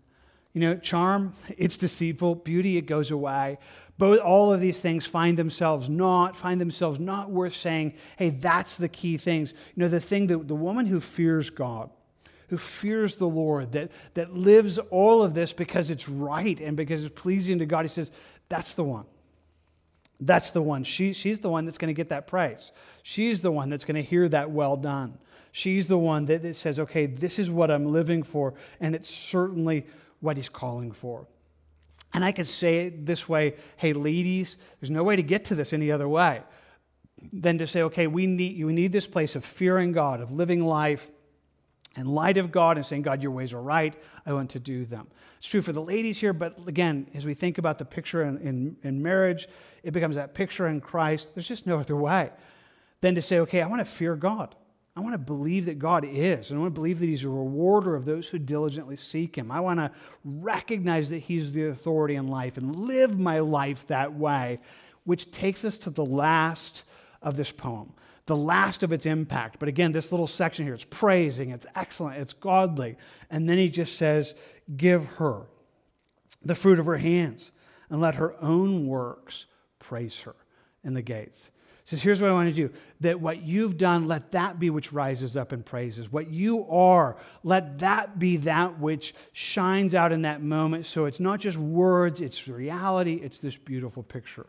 You 0.52 0.60
know, 0.60 0.76
charm, 0.76 1.34
it's 1.58 1.78
deceitful. 1.78 2.36
Beauty, 2.36 2.76
it 2.76 2.82
goes 2.82 3.10
away. 3.10 3.58
Both, 3.96 4.20
all 4.20 4.52
of 4.52 4.60
these 4.60 4.80
things 4.80 5.06
find 5.06 5.36
themselves 5.36 5.88
not, 5.88 6.36
find 6.36 6.60
themselves 6.60 7.00
not 7.00 7.30
worth 7.30 7.54
saying, 7.54 7.94
hey, 8.16 8.30
that's 8.30 8.76
the 8.76 8.88
key 8.88 9.16
things. 9.16 9.52
You 9.74 9.82
know, 9.82 9.88
the 9.88 10.00
thing 10.00 10.28
that 10.28 10.46
the 10.46 10.54
woman 10.54 10.86
who 10.86 11.00
fears 11.00 11.50
God, 11.50 11.90
who 12.48 12.58
fears 12.58 13.16
the 13.16 13.28
Lord, 13.28 13.72
that, 13.72 13.90
that 14.14 14.34
lives 14.34 14.78
all 14.90 15.22
of 15.22 15.34
this 15.34 15.52
because 15.52 15.90
it's 15.90 16.08
right 16.08 16.60
and 16.60 16.76
because 16.76 17.04
it's 17.04 17.20
pleasing 17.20 17.58
to 17.58 17.66
God. 17.66 17.84
He 17.84 17.88
says, 17.88 18.10
that's 18.48 18.74
the 18.74 18.84
one. 18.84 19.04
That's 20.20 20.50
the 20.50 20.62
one. 20.62 20.84
She, 20.84 21.12
she's 21.12 21.40
the 21.40 21.48
one 21.48 21.64
that's 21.64 21.78
going 21.78 21.88
to 21.88 21.94
get 21.94 22.08
that 22.08 22.26
praise. 22.26 22.72
She's 23.02 23.42
the 23.42 23.52
one 23.52 23.68
that's 23.68 23.84
going 23.84 23.96
to 23.96 24.02
hear 24.02 24.28
that 24.28 24.50
well 24.50 24.76
done. 24.76 25.18
She's 25.52 25.88
the 25.88 25.98
one 25.98 26.26
that, 26.26 26.42
that 26.42 26.56
says, 26.56 26.78
okay, 26.80 27.06
this 27.06 27.38
is 27.38 27.50
what 27.50 27.70
I'm 27.70 27.86
living 27.86 28.22
for, 28.22 28.54
and 28.80 28.94
it's 28.94 29.08
certainly 29.08 29.86
what 30.20 30.36
he's 30.36 30.48
calling 30.48 30.92
for. 30.92 31.26
And 32.12 32.24
I 32.24 32.32
could 32.32 32.48
say 32.48 32.86
it 32.86 33.06
this 33.06 33.28
way 33.28 33.54
hey, 33.76 33.92
ladies, 33.92 34.56
there's 34.80 34.90
no 34.90 35.04
way 35.04 35.16
to 35.16 35.22
get 35.22 35.44
to 35.46 35.54
this 35.54 35.72
any 35.72 35.92
other 35.92 36.08
way 36.08 36.42
than 37.32 37.58
to 37.58 37.66
say, 37.66 37.82
okay, 37.82 38.06
we 38.06 38.26
need, 38.26 38.64
we 38.64 38.72
need 38.72 38.92
this 38.92 39.06
place 39.06 39.36
of 39.36 39.44
fearing 39.44 39.92
God, 39.92 40.20
of 40.20 40.30
living 40.30 40.64
life 40.64 41.10
in 41.98 42.06
light 42.06 42.36
of 42.36 42.52
God 42.52 42.76
and 42.76 42.86
saying, 42.86 43.02
God, 43.02 43.22
your 43.22 43.32
ways 43.32 43.52
are 43.52 43.60
right. 43.60 43.94
I 44.24 44.32
want 44.32 44.50
to 44.50 44.60
do 44.60 44.84
them. 44.84 45.08
It's 45.38 45.48
true 45.48 45.62
for 45.62 45.72
the 45.72 45.82
ladies 45.82 46.18
here, 46.18 46.32
but 46.32 46.56
again, 46.66 47.08
as 47.14 47.26
we 47.26 47.34
think 47.34 47.58
about 47.58 47.78
the 47.78 47.84
picture 47.84 48.22
in, 48.22 48.38
in, 48.38 48.76
in 48.82 49.02
marriage, 49.02 49.48
it 49.82 49.90
becomes 49.90 50.16
that 50.16 50.32
picture 50.32 50.68
in 50.68 50.80
Christ. 50.80 51.34
There's 51.34 51.48
just 51.48 51.66
no 51.66 51.78
other 51.78 51.96
way 51.96 52.30
than 53.00 53.16
to 53.16 53.22
say, 53.22 53.40
okay, 53.40 53.62
I 53.62 53.66
want 53.66 53.80
to 53.80 53.84
fear 53.84 54.14
God. 54.16 54.54
I 54.96 55.00
want 55.00 55.12
to 55.12 55.18
believe 55.18 55.66
that 55.66 55.78
God 55.78 56.04
is, 56.04 56.50
and 56.50 56.58
I 56.58 56.60
want 56.60 56.74
to 56.74 56.80
believe 56.80 56.98
that 56.98 57.06
He's 57.06 57.22
a 57.22 57.28
rewarder 57.28 57.94
of 57.94 58.04
those 58.04 58.28
who 58.28 58.38
diligently 58.38 58.96
seek 58.96 59.36
Him. 59.36 59.50
I 59.50 59.60
want 59.60 59.78
to 59.78 59.92
recognize 60.24 61.10
that 61.10 61.18
He's 61.18 61.52
the 61.52 61.66
authority 61.66 62.16
in 62.16 62.26
life 62.26 62.56
and 62.56 62.74
live 62.74 63.16
my 63.16 63.38
life 63.38 63.86
that 63.86 64.14
way, 64.14 64.58
which 65.04 65.30
takes 65.30 65.64
us 65.64 65.78
to 65.78 65.90
the 65.90 66.04
last 66.04 66.82
of 67.22 67.36
this 67.36 67.52
poem 67.52 67.92
the 68.28 68.36
last 68.36 68.82
of 68.82 68.92
its 68.92 69.06
impact. 69.06 69.58
But 69.58 69.68
again, 69.68 69.90
this 69.90 70.12
little 70.12 70.26
section 70.28 70.64
here, 70.64 70.74
it's 70.74 70.84
praising, 70.84 71.50
it's 71.50 71.66
excellent, 71.74 72.18
it's 72.18 72.34
godly. 72.34 72.96
And 73.30 73.48
then 73.48 73.58
he 73.58 73.68
just 73.68 73.96
says, 73.96 74.34
Give 74.76 75.04
her 75.16 75.46
the 76.44 76.54
fruit 76.54 76.78
of 76.78 76.86
her 76.86 76.98
hands, 76.98 77.50
and 77.90 78.00
let 78.00 78.14
her 78.16 78.36
own 78.42 78.86
works 78.86 79.46
praise 79.78 80.20
her 80.20 80.36
in 80.84 80.92
the 80.94 81.02
gates. 81.02 81.50
He 81.84 81.88
says, 81.88 82.02
Here's 82.02 82.20
what 82.20 82.30
I 82.30 82.34
want 82.34 82.50
to 82.50 82.54
do 82.54 82.70
that 83.00 83.18
what 83.18 83.42
you've 83.42 83.78
done, 83.78 84.06
let 84.06 84.32
that 84.32 84.60
be 84.60 84.68
which 84.68 84.92
rises 84.92 85.34
up 85.34 85.52
and 85.52 85.64
praises. 85.64 86.12
What 86.12 86.30
you 86.30 86.68
are, 86.68 87.16
let 87.42 87.78
that 87.78 88.18
be 88.18 88.36
that 88.38 88.78
which 88.78 89.14
shines 89.32 89.94
out 89.94 90.12
in 90.12 90.22
that 90.22 90.42
moment. 90.42 90.84
So 90.84 91.06
it's 91.06 91.18
not 91.18 91.40
just 91.40 91.56
words, 91.56 92.20
it's 92.20 92.46
reality, 92.46 93.14
it's 93.14 93.38
this 93.38 93.56
beautiful 93.56 94.02
picture. 94.02 94.46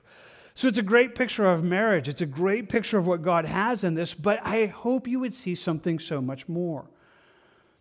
So 0.53 0.67
it's 0.67 0.77
a 0.77 0.83
great 0.83 1.15
picture 1.15 1.45
of 1.45 1.63
marriage. 1.63 2.07
It's 2.07 2.21
a 2.21 2.25
great 2.25 2.69
picture 2.69 2.97
of 2.97 3.07
what 3.07 3.21
God 3.21 3.45
has 3.45 3.83
in 3.83 3.93
this, 3.93 4.13
but 4.13 4.45
I 4.45 4.65
hope 4.65 5.07
you 5.07 5.19
would 5.19 5.33
see 5.33 5.55
something 5.55 5.99
so 5.99 6.21
much 6.21 6.49
more. 6.49 6.89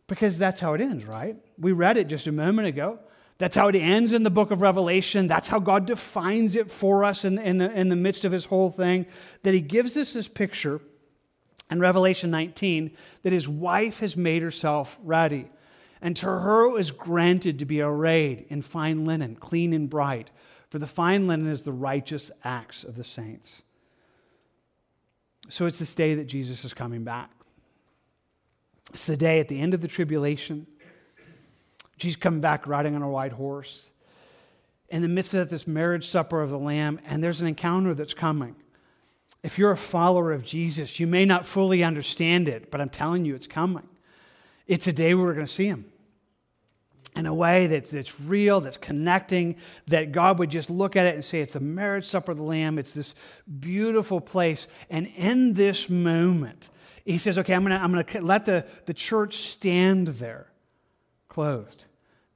Because 0.06 0.38
that's 0.38 0.60
how 0.60 0.74
it 0.74 0.80
ends, 0.80 1.04
right? 1.04 1.36
We 1.58 1.72
read 1.72 1.96
it 1.96 2.08
just 2.08 2.26
a 2.26 2.32
moment 2.32 2.68
ago. 2.68 2.98
That's 3.38 3.54
how 3.54 3.68
it 3.68 3.76
ends 3.76 4.12
in 4.12 4.22
the 4.22 4.30
book 4.30 4.50
of 4.50 4.62
Revelation. 4.62 5.28
That's 5.28 5.48
how 5.48 5.60
God 5.60 5.86
defines 5.86 6.56
it 6.56 6.70
for 6.70 7.04
us 7.04 7.24
in, 7.24 7.38
in, 7.38 7.58
the, 7.58 7.70
in 7.70 7.88
the 7.88 7.96
midst 7.96 8.24
of 8.24 8.32
his 8.32 8.46
whole 8.46 8.70
thing. 8.70 9.06
That 9.42 9.54
he 9.54 9.60
gives 9.60 9.96
us 9.96 10.12
this 10.12 10.26
picture 10.26 10.80
in 11.70 11.80
Revelation 11.80 12.30
19 12.30 12.96
that 13.22 13.32
his 13.32 13.48
wife 13.48 14.00
has 14.00 14.16
made 14.16 14.42
herself 14.42 14.98
ready. 15.04 15.48
And 16.00 16.16
to 16.16 16.26
her 16.26 16.66
it 16.66 16.72
was 16.72 16.90
granted 16.90 17.58
to 17.58 17.64
be 17.64 17.80
arrayed 17.80 18.46
in 18.48 18.62
fine 18.62 19.04
linen, 19.04 19.36
clean 19.36 19.72
and 19.72 19.88
bright 19.88 20.30
for 20.70 20.78
the 20.78 20.86
fine 20.86 21.26
linen 21.26 21.48
is 21.48 21.62
the 21.62 21.72
righteous 21.72 22.30
acts 22.44 22.84
of 22.84 22.96
the 22.96 23.04
saints. 23.04 23.62
So 25.48 25.66
it's 25.66 25.78
this 25.78 25.94
day 25.94 26.14
that 26.14 26.26
Jesus 26.26 26.64
is 26.64 26.74
coming 26.74 27.04
back. 27.04 27.30
It's 28.92 29.06
the 29.06 29.16
day 29.16 29.40
at 29.40 29.48
the 29.48 29.60
end 29.60 29.74
of 29.74 29.80
the 29.80 29.88
tribulation. 29.88 30.66
Jesus 31.96 32.16
coming 32.16 32.40
back 32.40 32.66
riding 32.66 32.94
on 32.94 33.02
a 33.02 33.08
white 33.08 33.32
horse. 33.32 33.90
In 34.90 35.02
the 35.02 35.08
midst 35.08 35.34
of 35.34 35.50
this 35.50 35.66
marriage 35.66 36.06
supper 36.06 36.40
of 36.40 36.50
the 36.50 36.58
Lamb, 36.58 37.00
and 37.06 37.22
there's 37.22 37.40
an 37.40 37.46
encounter 37.46 37.94
that's 37.94 38.14
coming. 38.14 38.56
If 39.42 39.58
you're 39.58 39.70
a 39.70 39.76
follower 39.76 40.32
of 40.32 40.44
Jesus, 40.44 40.98
you 40.98 41.06
may 41.06 41.24
not 41.24 41.46
fully 41.46 41.82
understand 41.82 42.48
it, 42.48 42.70
but 42.70 42.80
I'm 42.80 42.88
telling 42.88 43.24
you, 43.24 43.34
it's 43.34 43.46
coming. 43.46 43.86
It's 44.66 44.86
a 44.86 44.92
day 44.92 45.14
where 45.14 45.24
we're 45.24 45.34
going 45.34 45.46
to 45.46 45.52
see 45.52 45.66
him 45.66 45.86
in 47.18 47.26
a 47.26 47.34
way 47.34 47.66
that's, 47.66 47.90
that's 47.90 48.20
real, 48.20 48.60
that's 48.60 48.76
connecting, 48.76 49.56
that 49.88 50.12
God 50.12 50.38
would 50.38 50.50
just 50.50 50.70
look 50.70 50.96
at 50.96 51.04
it 51.04 51.14
and 51.16 51.24
say, 51.24 51.40
it's 51.40 51.56
a 51.56 51.60
marriage 51.60 52.06
supper 52.06 52.32
of 52.32 52.38
the 52.38 52.44
Lamb. 52.44 52.78
It's 52.78 52.94
this 52.94 53.14
beautiful 53.60 54.20
place. 54.20 54.66
And 54.88 55.08
in 55.16 55.54
this 55.54 55.90
moment, 55.90 56.70
he 57.04 57.18
says, 57.18 57.36
okay, 57.38 57.54
I'm 57.54 57.64
going 57.64 57.76
to 57.76 57.82
I'm 57.82 57.92
gonna 57.92 58.24
let 58.24 58.46
the, 58.46 58.64
the 58.86 58.94
church 58.94 59.36
stand 59.36 60.08
there, 60.08 60.46
clothed. 61.28 61.86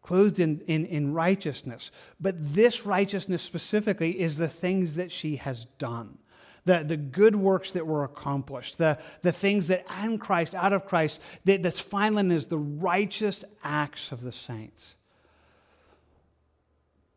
clothed 0.03 0.41
in, 0.41 0.61
in, 0.67 0.85
in 0.87 1.15
righteousness. 1.15 1.91
But 2.21 2.35
this 2.55 2.85
righteousness 2.85 3.43
specifically 3.43 4.21
is 4.21 4.37
the 4.37 4.49
things 4.49 4.97
that 4.97 5.13
she 5.13 5.37
has 5.37 5.65
done. 5.79 6.19
The, 6.65 6.85
the 6.85 6.97
good 6.97 7.35
works 7.35 7.73
that 7.73 7.87
were 7.87 8.05
accomplished, 8.05 8.79
the, 8.79 8.99
the 9.23 9.33
things 9.33 9.67
that 9.67 9.85
in 10.03 10.19
Christ, 10.19 10.55
out 10.55 10.73
of 10.73 10.87
Christ, 10.87 11.21
that, 11.45 11.63
that's 11.63 11.81
finally 11.81 12.35
is 12.35 12.47
the 12.47 12.59
righteous 12.59 13.45
acts 13.65 14.13
of 14.13 14.23
the 14.23 14.31
saints. 14.31 14.95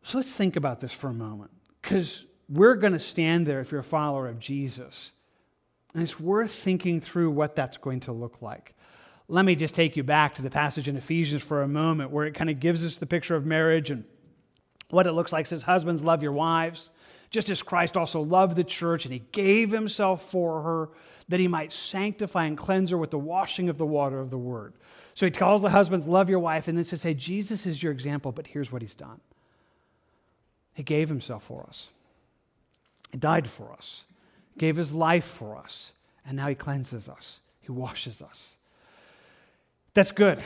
So 0.02 0.18
let's 0.18 0.34
think 0.34 0.56
about 0.56 0.80
this 0.80 0.92
for 0.92 1.08
a 1.08 1.14
moment, 1.14 1.52
because 1.80 2.26
we're 2.48 2.74
going 2.74 2.92
to 2.92 2.98
stand 2.98 3.46
there 3.46 3.60
if 3.60 3.70
you're 3.70 3.80
a 3.80 3.84
follower 3.84 4.28
of 4.28 4.38
Jesus. 4.38 5.12
And 5.94 6.02
it's 6.02 6.20
worth 6.20 6.52
thinking 6.52 7.00
through 7.00 7.30
what 7.30 7.56
that's 7.56 7.76
going 7.76 8.00
to 8.00 8.12
look 8.12 8.42
like. 8.42 8.74
Let 9.28 9.44
me 9.44 9.56
just 9.56 9.74
take 9.74 9.96
you 9.96 10.04
back 10.04 10.36
to 10.36 10.42
the 10.42 10.50
passage 10.50 10.86
in 10.88 10.96
Ephesians 10.96 11.42
for 11.42 11.62
a 11.62 11.68
moment 11.68 12.10
where 12.10 12.26
it 12.26 12.34
kind 12.34 12.50
of 12.50 12.60
gives 12.60 12.84
us 12.84 12.98
the 12.98 13.06
picture 13.06 13.34
of 13.34 13.44
marriage 13.44 13.90
and 13.90 14.04
what 14.90 15.06
it 15.06 15.12
looks 15.12 15.32
like. 15.32 15.46
It 15.46 15.48
says, 15.48 15.62
Husbands, 15.62 16.04
love 16.04 16.22
your 16.22 16.32
wives, 16.32 16.90
just 17.30 17.50
as 17.50 17.62
Christ 17.62 17.96
also 17.96 18.20
loved 18.20 18.56
the 18.56 18.64
church 18.64 19.04
and 19.04 19.12
he 19.12 19.22
gave 19.32 19.72
himself 19.72 20.30
for 20.30 20.62
her 20.62 20.88
that 21.28 21.40
he 21.40 21.48
might 21.48 21.72
sanctify 21.72 22.44
and 22.44 22.56
cleanse 22.56 22.90
her 22.90 22.98
with 22.98 23.10
the 23.10 23.18
washing 23.18 23.68
of 23.68 23.78
the 23.78 23.86
water 23.86 24.20
of 24.20 24.30
the 24.30 24.38
word. 24.38 24.74
So 25.14 25.26
he 25.26 25.30
tells 25.30 25.62
the 25.62 25.70
husbands, 25.70 26.06
Love 26.06 26.30
your 26.30 26.38
wife, 26.38 26.68
and 26.68 26.76
then 26.76 26.84
says, 26.84 27.02
Hey, 27.02 27.14
Jesus 27.14 27.66
is 27.66 27.82
your 27.82 27.92
example, 27.92 28.32
but 28.32 28.48
here's 28.48 28.70
what 28.70 28.82
he's 28.82 28.94
done. 28.94 29.20
He 30.74 30.82
gave 30.82 31.08
himself 31.08 31.44
for 31.44 31.64
us, 31.68 31.88
he 33.10 33.18
died 33.18 33.48
for 33.48 33.72
us, 33.72 34.04
gave 34.58 34.76
his 34.76 34.92
life 34.92 35.24
for 35.24 35.56
us, 35.56 35.92
and 36.26 36.36
now 36.36 36.48
he 36.48 36.54
cleanses 36.54 37.08
us, 37.08 37.40
he 37.60 37.72
washes 37.72 38.22
us. 38.22 38.56
That's 39.94 40.12
good. 40.12 40.38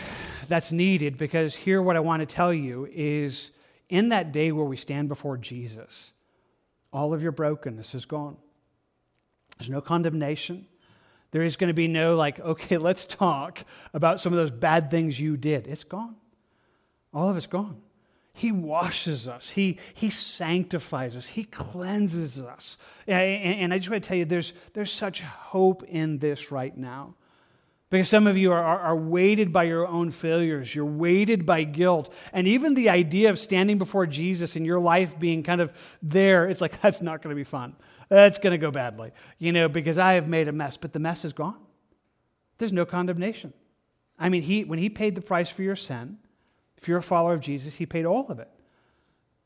That's 0.47 0.70
needed 0.70 1.18
because 1.18 1.57
here, 1.57 1.83
what 1.83 1.97
I 1.97 2.01
want 2.01 2.20
to 2.20 2.26
tell 2.26 2.55
you 2.55 2.89
is 2.93 3.51
in 3.89 4.11
that 4.11 4.31
day 4.31 4.53
where 4.53 4.64
we 4.64 4.76
stand 4.76 5.09
before 5.09 5.37
Jesus, 5.37 6.12
all 6.93 7.14
of 7.14 7.22
your 7.22 7.32
brokenness 7.32 7.95
is 7.95 8.05
gone. 8.05 8.36
There's 9.59 9.70
no 9.70 9.80
condemnation. 9.80 10.66
There 11.32 11.43
is 11.43 11.57
going 11.57 11.68
to 11.68 11.74
be 11.74 11.88
no, 11.88 12.16
like, 12.16 12.41
okay, 12.41 12.78
let's 12.78 13.05
talk 13.05 13.64
about 13.95 14.20
some 14.20 14.32
of 14.32 14.38
those 14.38 14.51
bad 14.51 14.91
things 14.91 15.18
you 15.18 15.36
did. 15.36 15.66
It's 15.66 15.84
gone. 15.84 16.16
All 17.12 17.28
of 17.28 17.36
it's 17.36 17.47
gone. 17.47 17.80
He 18.32 18.53
washes 18.53 19.26
us. 19.26 19.51
He, 19.51 19.78
he 19.93 20.09
sanctifies 20.09 21.16
us. 21.16 21.26
He 21.26 21.45
cleanses 21.45 22.38
us. 22.38 22.78
And, 23.07 23.61
and 23.61 23.74
I 23.74 23.78
just 23.78 23.91
want 23.91 24.05
to 24.05 24.09
tell 24.09 24.16
you, 24.16 24.24
there's, 24.24 24.53
there's 24.72 24.93
such 24.93 25.20
hope 25.22 25.82
in 25.82 26.18
this 26.18 26.53
right 26.53 26.76
now. 26.76 27.16
Because 27.91 28.09
some 28.09 28.28
of 28.28 28.36
you 28.36 28.53
are, 28.53 28.62
are, 28.62 28.78
are, 28.78 28.97
weighted 28.97 29.53
by 29.53 29.64
your 29.64 29.86
own 29.86 30.12
failures. 30.12 30.72
You're 30.72 30.84
weighted 30.84 31.45
by 31.45 31.64
guilt. 31.64 32.14
And 32.32 32.47
even 32.47 32.74
the 32.74 32.88
idea 32.88 33.30
of 33.30 33.38
standing 33.38 33.78
before 33.78 34.07
Jesus 34.07 34.55
and 34.55 34.64
your 34.64 34.78
life 34.78 35.18
being 35.18 35.43
kind 35.43 35.61
of 35.61 35.72
there, 36.01 36.49
it's 36.49 36.61
like, 36.61 36.80
that's 36.82 37.03
not 37.03 37.20
going 37.20 37.34
to 37.34 37.36
be 37.36 37.45
fun. 37.45 37.74
That's 38.09 38.38
going 38.38 38.53
to 38.53 38.59
go 38.59 38.70
badly, 38.70 39.11
you 39.38 39.51
know, 39.51 39.68
because 39.68 39.99
I 39.99 40.12
have 40.12 40.28
made 40.28 40.47
a 40.47 40.53
mess. 40.53 40.76
But 40.76 40.93
the 40.93 41.01
mess 41.01 41.24
is 41.24 41.32
gone. 41.32 41.59
There's 42.59 42.72
no 42.72 42.84
condemnation. 42.84 43.53
I 44.18 44.28
mean, 44.28 44.43
he, 44.43 44.64
when 44.64 44.78
he 44.78 44.88
paid 44.88 45.16
the 45.16 45.22
price 45.22 45.51
for 45.51 45.62
your 45.62 45.76
sin, 45.76 46.18
if 46.76 46.86
you're 46.86 46.99
a 46.99 47.03
follower 47.03 47.34
of 47.34 47.41
Jesus, 47.41 47.74
he 47.74 47.86
paid 47.86 48.05
all 48.05 48.26
of 48.28 48.38
it. 48.38 48.49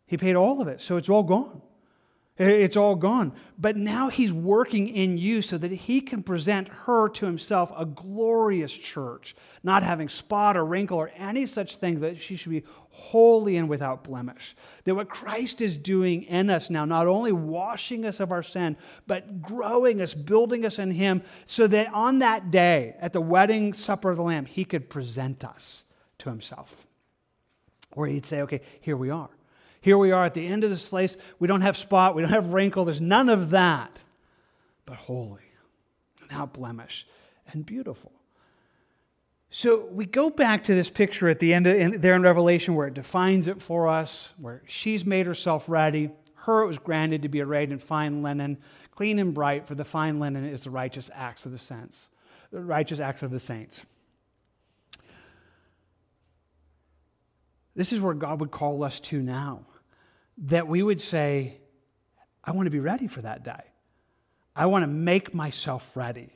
He 0.07 0.19
paid 0.19 0.37
all 0.37 0.61
of 0.61 0.69
it. 0.69 0.81
So 0.81 0.97
it's 0.99 1.09
all 1.09 1.23
gone. 1.23 1.63
It's 2.37 2.77
all 2.77 2.97
gone. 2.97 3.33
But 3.57 3.77
now 3.77 4.09
he's 4.09 4.33
working 4.33 4.89
in 4.89 5.19
you 5.19 5.41
so 5.41 5.57
that 5.57 5.71
he 5.71 6.01
can 6.01 6.25
present 6.25 6.69
her 6.69 7.09
to 7.11 7.27
himself 7.27 7.73
a 7.77 7.87
glorious 7.87 8.73
church, 8.73 9.37
not 9.63 9.85
having 9.85 10.09
spot 10.09 10.57
or 10.57 10.65
wrinkle 10.65 10.99
or 10.99 11.13
any 11.17 11.47
such 11.47 11.77
thing, 11.77 12.01
that 12.01 12.21
she 12.21 12.35
should 12.35 12.51
be 12.51 12.65
holy 12.91 13.57
and 13.57 13.69
without 13.69 14.03
blemish. 14.03 14.57
That 14.83 14.97
what 14.97 15.09
Christ 15.09 15.61
is 15.61 15.79
doing 15.79 16.25
in 16.25 16.51
us 16.51 16.71
now, 16.71 16.85
not 16.85 17.07
only 17.07 17.31
washing 17.31 18.05
us 18.05 18.19
of 18.19 18.33
our 18.33 18.43
sin, 18.43 18.77
but 19.07 19.41
growing 19.41 20.03
us, 20.03 20.13
building 20.13 20.67
us 20.67 20.81
in 20.81 20.91
him, 20.91 21.23
so 21.47 21.69
that 21.69 21.95
on 21.95 22.19
that 22.19 22.51
day, 22.51 22.97
at 22.99 23.13
the 23.13 23.21
wedding 23.21 23.75
supper 23.75 24.11
of 24.11 24.17
the 24.17 24.25
Lamb, 24.25 24.47
he 24.47 24.65
could 24.65 24.91
present 24.91 25.45
us 25.45 25.85
to 26.19 26.31
himself. 26.31 26.85
Where 27.93 28.09
he'd 28.09 28.27
say, 28.27 28.41
okay, 28.43 28.61
here 28.81 28.97
we 28.97 29.11
are. 29.11 29.31
Here 29.85 29.99
we 29.99 30.13
are 30.13 30.25
at 30.25 30.33
the 30.33 30.47
end 30.47 30.65
of 30.65 30.71
this 30.71 30.89
place. 30.89 31.19
We 31.39 31.47
don't 31.47 31.61
have 31.61 31.77
spot, 31.77 32.15
we 32.15 32.23
don't 32.23 32.31
have 32.31 32.55
wrinkle, 32.55 32.87
there's 32.87 33.03
none 33.03 33.29
of 33.29 33.51
that, 33.51 34.03
but 34.87 34.97
holy, 34.97 35.43
without 36.23 36.55
blemish, 36.55 37.07
and 37.53 37.67
beautiful. 37.67 38.11
So 39.51 39.85
we 39.93 40.07
go 40.07 40.31
back 40.31 40.65
to 40.65 40.75
this 40.75 40.89
picture 40.89 41.29
at 41.29 41.39
the 41.39 41.53
end 41.53 41.67
of, 41.67 41.77
in, 41.77 42.01
there 42.01 42.15
in 42.15 42.23
Revelation 42.23 42.75
where 42.75 42.87
it 42.87 42.95
defines 42.95 43.47
it 43.47 43.61
for 43.61 43.87
us, 43.87 44.33
where 44.39 44.63
she's 44.67 45.05
made 45.05 45.27
herself 45.27 45.69
ready. 45.69 46.09
Her 46.33 46.63
it 46.63 46.67
was 46.67 46.79
granted 46.79 47.21
to 47.21 47.29
be 47.29 47.43
arrayed 47.43 47.71
in 47.71 47.79
fine 47.79 48.23
linen, 48.23 48.57
clean 48.91 49.19
and 49.19 49.35
bright, 49.35 49.67
for 49.67 49.75
the 49.75 49.85
fine 49.85 50.19
linen 50.19 50.47
is 50.47 50.65
the 50.65 50.71
righteous 50.71 51.11
acts 51.13 51.45
of 51.45 51.53
the 51.53 51.59
saints. 51.59 52.09
The 52.53 52.63
righteous 52.63 53.01
acts 53.01 53.23
of 53.23 53.31
the 53.31 53.39
saints. 53.39 53.85
This 57.77 57.93
is 57.93 58.01
where 58.01 58.15
God 58.15 58.41
would 58.41 58.51
call 58.51 58.83
us 58.83 58.99
to 59.01 59.21
now 59.21 59.67
that 60.39 60.67
we 60.69 60.83
would 60.83 61.01
say, 61.01 61.59
I 62.43 62.53
want 62.53 62.67
to 62.67 62.71
be 62.71 62.81
ready 62.81 63.07
for 63.07 63.23
that 63.23 63.45
day. 63.45 63.63
I 64.57 64.67
want 64.67 64.83
to 64.83 64.89
make 64.89 65.35
myself 65.35 65.97
ready. 65.97 66.31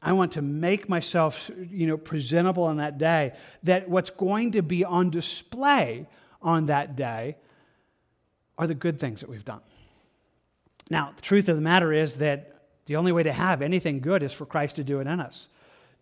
I 0.00 0.12
want 0.12 0.32
to 0.32 0.42
make 0.42 0.88
myself, 0.88 1.50
you 1.70 1.86
know, 1.86 1.96
presentable 1.96 2.64
on 2.64 2.76
that 2.76 2.98
day. 2.98 3.32
That 3.64 3.88
what's 3.88 4.10
going 4.10 4.52
to 4.52 4.62
be 4.62 4.84
on 4.84 5.10
display 5.10 6.06
on 6.40 6.66
that 6.66 6.96
day 6.96 7.36
are 8.56 8.66
the 8.66 8.74
good 8.74 9.00
things 9.00 9.20
that 9.20 9.28
we've 9.28 9.44
done. 9.44 9.60
Now, 10.90 11.12
the 11.14 11.22
truth 11.22 11.48
of 11.48 11.56
the 11.56 11.62
matter 11.62 11.92
is 11.92 12.16
that 12.16 12.54
the 12.86 12.96
only 12.96 13.12
way 13.12 13.22
to 13.22 13.32
have 13.32 13.60
anything 13.60 14.00
good 14.00 14.22
is 14.22 14.32
for 14.32 14.46
Christ 14.46 14.76
to 14.76 14.84
do 14.84 15.00
it 15.00 15.06
in 15.06 15.20
us. 15.20 15.48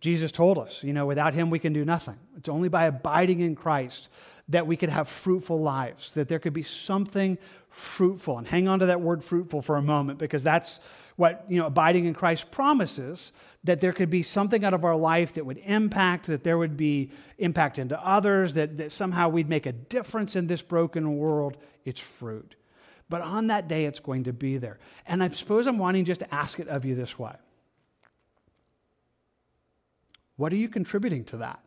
Jesus 0.00 0.30
told 0.30 0.58
us, 0.58 0.82
you 0.82 0.92
know, 0.92 1.06
without 1.06 1.34
him 1.34 1.50
we 1.50 1.58
can 1.58 1.72
do 1.72 1.84
nothing. 1.84 2.18
It's 2.36 2.48
only 2.48 2.68
by 2.68 2.84
abiding 2.84 3.40
in 3.40 3.56
Christ 3.56 4.08
that 4.48 4.66
we 4.66 4.76
could 4.76 4.90
have 4.90 5.08
fruitful 5.08 5.60
lives, 5.60 6.14
that 6.14 6.28
there 6.28 6.38
could 6.38 6.52
be 6.52 6.62
something 6.62 7.36
fruitful. 7.68 8.38
And 8.38 8.46
hang 8.46 8.68
on 8.68 8.78
to 8.78 8.86
that 8.86 9.00
word 9.00 9.24
fruitful 9.24 9.60
for 9.60 9.76
a 9.76 9.82
moment 9.82 10.18
because 10.18 10.42
that's 10.42 10.78
what 11.16 11.44
you 11.48 11.58
know 11.58 11.66
abiding 11.66 12.04
in 12.04 12.14
Christ 12.14 12.50
promises 12.50 13.32
that 13.64 13.80
there 13.80 13.92
could 13.92 14.10
be 14.10 14.22
something 14.22 14.64
out 14.64 14.74
of 14.74 14.84
our 14.84 14.94
life 14.94 15.32
that 15.34 15.44
would 15.44 15.58
impact, 15.58 16.26
that 16.26 16.44
there 16.44 16.56
would 16.56 16.76
be 16.76 17.10
impact 17.38 17.80
into 17.80 18.00
others, 18.00 18.54
that, 18.54 18.76
that 18.76 18.92
somehow 18.92 19.28
we'd 19.28 19.48
make 19.48 19.66
a 19.66 19.72
difference 19.72 20.36
in 20.36 20.46
this 20.46 20.62
broken 20.62 21.16
world. 21.16 21.56
It's 21.84 22.00
fruit. 22.00 22.54
But 23.08 23.22
on 23.22 23.48
that 23.48 23.66
day, 23.66 23.84
it's 23.84 24.00
going 24.00 24.24
to 24.24 24.32
be 24.32 24.58
there. 24.58 24.78
And 25.06 25.22
I 25.22 25.28
suppose 25.30 25.66
I'm 25.66 25.78
wanting 25.78 26.04
just 26.04 26.20
to 26.20 26.34
ask 26.34 26.58
it 26.60 26.68
of 26.68 26.84
you 26.84 26.94
this 26.94 27.18
way 27.18 27.34
What 30.36 30.52
are 30.52 30.56
you 30.56 30.68
contributing 30.68 31.24
to 31.24 31.38
that? 31.38 31.60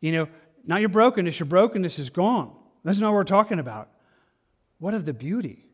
You 0.00 0.12
know, 0.12 0.28
not 0.68 0.80
your 0.80 0.90
brokenness, 0.90 1.40
your 1.40 1.46
brokenness 1.46 1.98
is 1.98 2.10
gone. 2.10 2.54
That's 2.84 2.98
not 2.98 3.08
what 3.08 3.14
we're 3.14 3.24
talking 3.24 3.58
about. 3.58 3.88
What 4.78 4.94
of 4.94 5.06
the 5.06 5.14
beauty? 5.14 5.64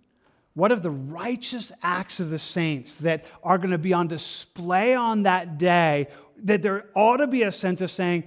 What 0.55 0.71
of 0.71 0.85
the 0.85 0.91
righteous 0.91 1.73
acts 1.83 2.21
of 2.21 2.31
the 2.31 2.39
saints 2.39 2.95
that 2.97 3.25
are 3.43 3.59
going 3.59 3.73
to 3.73 3.79
be 3.79 3.93
on 3.93 4.07
display 4.07 4.95
on 4.95 5.25
that 5.25 5.59
day? 5.59 6.07
That 6.45 6.63
there 6.63 6.87
ought 6.95 7.17
to 7.17 7.27
be 7.27 7.43
a 7.43 7.51
sense 7.51 7.81
of 7.81 7.91
saying, 7.91 8.25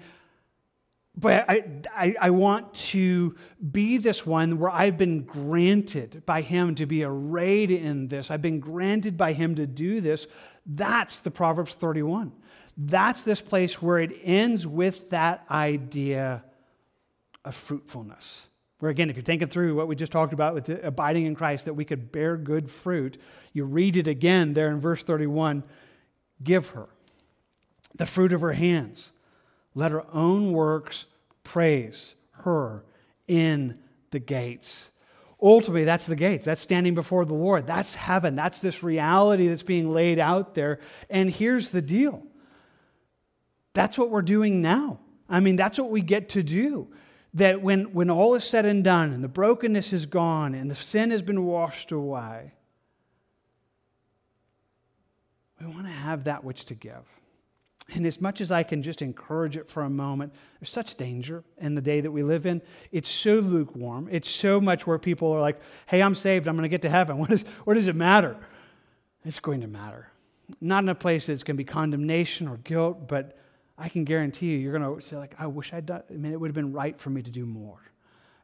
but 1.15 1.49
I, 1.49 1.63
I, 1.95 2.15
I, 2.21 2.29
want 2.29 2.75
to 2.75 3.35
be 3.71 3.97
this 3.97 4.23
one 4.23 4.59
where 4.59 4.69
I've 4.69 4.99
been 4.99 5.23
granted 5.23 6.23
by 6.27 6.41
Him 6.41 6.75
to 6.75 6.85
be 6.85 7.03
arrayed 7.03 7.71
in 7.71 8.07
this. 8.07 8.29
I've 8.29 8.43
been 8.43 8.59
granted 8.59 9.17
by 9.17 9.33
Him 9.33 9.55
to 9.55 9.65
do 9.65 9.99
this. 9.99 10.27
That's 10.67 11.17
the 11.19 11.31
Proverbs 11.31 11.73
31. 11.73 12.33
That's 12.77 13.23
this 13.23 13.41
place 13.41 13.81
where 13.81 13.97
it 13.97 14.11
ends 14.23 14.67
with 14.67 15.09
that 15.09 15.43
idea 15.49 16.43
of 17.47 17.55
fruitfulness. 17.55 18.47
Where, 18.79 18.91
again, 18.91 19.09
if 19.09 19.15
you're 19.15 19.23
thinking 19.23 19.47
through 19.47 19.75
what 19.75 19.87
we 19.87 19.95
just 19.95 20.11
talked 20.11 20.33
about 20.33 20.53
with 20.53 20.69
abiding 20.69 21.25
in 21.25 21.35
Christ, 21.35 21.65
that 21.65 21.73
we 21.73 21.85
could 21.85 22.11
bear 22.11 22.37
good 22.37 22.69
fruit, 22.69 23.19
you 23.53 23.65
read 23.65 23.97
it 23.97 24.07
again 24.07 24.53
there 24.53 24.69
in 24.69 24.79
verse 24.79 25.03
31 25.03 25.63
give 26.43 26.69
her 26.69 26.87
the 27.95 28.05
fruit 28.05 28.31
of 28.31 28.41
her 28.41 28.53
hands. 28.53 29.11
Let 29.73 29.91
her 29.91 30.03
own 30.13 30.53
works 30.53 31.05
praise 31.43 32.13
her 32.43 32.83
in 33.27 33.79
the 34.11 34.19
gates. 34.19 34.91
Ultimately, 35.41 35.83
that's 35.83 36.05
the 36.05 36.15
gates. 36.15 36.45
That's 36.45 36.61
standing 36.61 36.95
before 36.95 37.25
the 37.25 37.33
Lord. 37.33 37.67
That's 37.67 37.95
heaven. 37.95 38.35
That's 38.35 38.61
this 38.61 38.83
reality 38.83 39.47
that's 39.47 39.63
being 39.63 39.91
laid 39.91 40.19
out 40.19 40.55
there. 40.55 40.79
And 41.09 41.29
here's 41.29 41.71
the 41.71 41.81
deal 41.81 42.23
that's 43.73 43.97
what 43.97 44.09
we're 44.09 44.23
doing 44.23 44.61
now. 44.61 44.99
I 45.29 45.39
mean, 45.39 45.55
that's 45.55 45.77
what 45.77 45.91
we 45.91 46.01
get 46.01 46.29
to 46.29 46.43
do 46.43 46.87
that 47.33 47.61
when, 47.61 47.93
when 47.93 48.09
all 48.09 48.35
is 48.35 48.43
said 48.43 48.65
and 48.65 48.83
done 48.83 49.11
and 49.11 49.23
the 49.23 49.27
brokenness 49.27 49.93
is 49.93 50.05
gone 50.05 50.55
and 50.55 50.71
the 50.71 50.75
sin 50.75 51.11
has 51.11 51.21
been 51.21 51.45
washed 51.45 51.91
away, 51.91 52.53
we 55.59 55.67
want 55.67 55.85
to 55.85 55.91
have 55.91 56.25
that 56.25 56.43
which 56.43 56.65
to 56.65 56.75
give. 56.75 57.03
And 57.93 58.05
as 58.05 58.19
much 58.19 58.41
as 58.41 58.51
I 58.51 58.63
can 58.63 58.83
just 58.83 59.01
encourage 59.01 59.55
it 59.55 59.69
for 59.69 59.83
a 59.83 59.89
moment, 59.89 60.33
there's 60.59 60.69
such 60.69 60.95
danger 60.95 61.43
in 61.57 61.73
the 61.75 61.81
day 61.81 62.01
that 62.01 62.11
we 62.11 62.21
live 62.21 62.45
in. 62.45 62.61
It's 62.91 63.09
so 63.09 63.35
lukewarm. 63.35 64.09
It's 64.11 64.29
so 64.29 64.59
much 64.59 64.85
where 64.85 64.99
people 64.99 65.31
are 65.31 65.39
like, 65.39 65.59
hey, 65.85 66.01
I'm 66.01 66.15
saved. 66.15 66.47
I'm 66.47 66.55
going 66.55 66.63
to 66.63 66.69
get 66.69 66.81
to 66.81 66.89
heaven. 66.89 67.17
What, 67.27 67.31
is, 67.31 67.43
what 67.63 67.75
does 67.75 67.87
it 67.87 67.95
matter? 67.95 68.37
It's 69.23 69.39
going 69.39 69.61
to 69.61 69.67
matter. 69.67 70.11
Not 70.59 70.83
in 70.83 70.89
a 70.89 70.95
place 70.95 71.27
that's 71.27 71.43
going 71.43 71.55
to 71.55 71.63
be 71.63 71.65
condemnation 71.65 72.47
or 72.47 72.57
guilt, 72.57 73.07
but 73.07 73.37
I 73.77 73.89
can 73.89 74.03
guarantee 74.03 74.47
you, 74.47 74.57
you're 74.57 74.77
going 74.77 74.99
to 74.99 75.01
say, 75.05 75.17
like, 75.17 75.35
I 75.39 75.47
wish 75.47 75.73
I'd 75.73 75.85
done, 75.85 76.03
I 76.09 76.13
mean, 76.13 76.31
it 76.31 76.39
would 76.39 76.49
have 76.49 76.55
been 76.55 76.73
right 76.73 76.99
for 76.99 77.09
me 77.09 77.21
to 77.21 77.31
do 77.31 77.45
more 77.45 77.79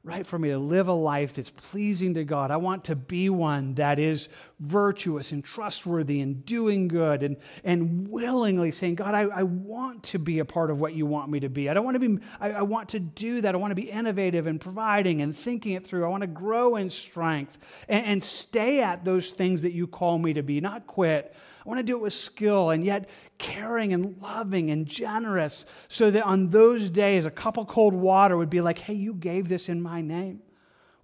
right 0.06 0.28
for 0.28 0.38
me 0.38 0.50
to 0.50 0.60
live 0.60 0.90
a 0.90 0.94
life 0.94 1.34
that's 1.34 1.50
pleasing 1.50 2.16
to 2.16 2.26
God. 2.26 2.52
I 2.52 2.58
want 2.58 2.84
to 2.86 2.96
be 2.96 3.30
one 3.30 3.76
that 3.76 4.00
is 4.00 4.28
virtuous 4.60 5.32
and 5.32 5.42
trustworthy 5.42 6.20
and 6.20 6.46
doing 6.46 6.90
good 6.90 7.24
and, 7.24 7.38
and 7.64 8.10
willingly 8.10 8.72
saying, 8.72 8.96
God, 8.96 9.16
I, 9.16 9.22
I 9.22 9.44
want 9.44 10.04
to 10.04 10.20
be 10.20 10.40
a 10.40 10.46
part 10.46 10.72
of 10.72 10.82
what 10.82 10.94
you 10.94 11.06
want 11.06 11.32
me 11.32 11.40
to 11.40 11.50
be. 11.50 11.70
I 11.70 11.74
don't 11.74 11.86
want 11.86 11.96
to 11.96 12.00
be, 12.00 12.22
I, 12.42 12.52
I 12.52 12.62
want 12.64 12.90
to 12.90 13.00
do 13.00 13.40
that. 13.42 13.56
I 13.56 13.58
want 13.58 13.72
to 13.72 13.76
be 13.76 13.90
innovative 13.90 14.46
and 14.46 14.60
providing 14.60 15.22
and 15.22 15.36
thinking 15.36 15.72
it 15.72 15.88
through. 15.88 16.04
I 16.04 16.10
want 16.10 16.22
to 16.22 16.28
grow 16.28 16.76
in 16.76 16.90
strength 16.90 17.86
and, 17.88 18.06
and 18.06 18.24
stay 18.24 18.82
at 18.82 19.06
those 19.06 19.30
things 19.30 19.62
that 19.62 19.72
you 19.72 19.88
call 19.88 20.20
me 20.20 20.34
to 20.34 20.44
be, 20.44 20.60
not 20.60 20.86
quit. 20.86 21.34
I 21.66 21.70
want 21.70 21.80
to 21.80 21.84
do 21.84 21.96
it 21.96 22.02
with 22.02 22.14
skill 22.14 22.72
and 22.72 22.84
yet 22.84 23.10
caring 23.38 23.94
and 23.94 24.22
loving 24.22 24.70
and 24.70 24.86
generous 24.86 25.66
so 25.88 26.12
that 26.12 26.24
on 26.24 26.50
those 26.50 26.90
days, 26.90 27.26
a 27.26 27.32
cup 27.32 27.58
of 27.58 27.68
cold 27.68 27.94
water 27.94 28.36
would 28.36 28.50
be 28.50 28.60
like, 28.60 28.80
hey, 28.80 28.94
you 28.94 29.14
gave 29.14 29.48
this 29.48 29.70
in 29.70 29.82
my 29.82 30.02
name. 30.02 30.42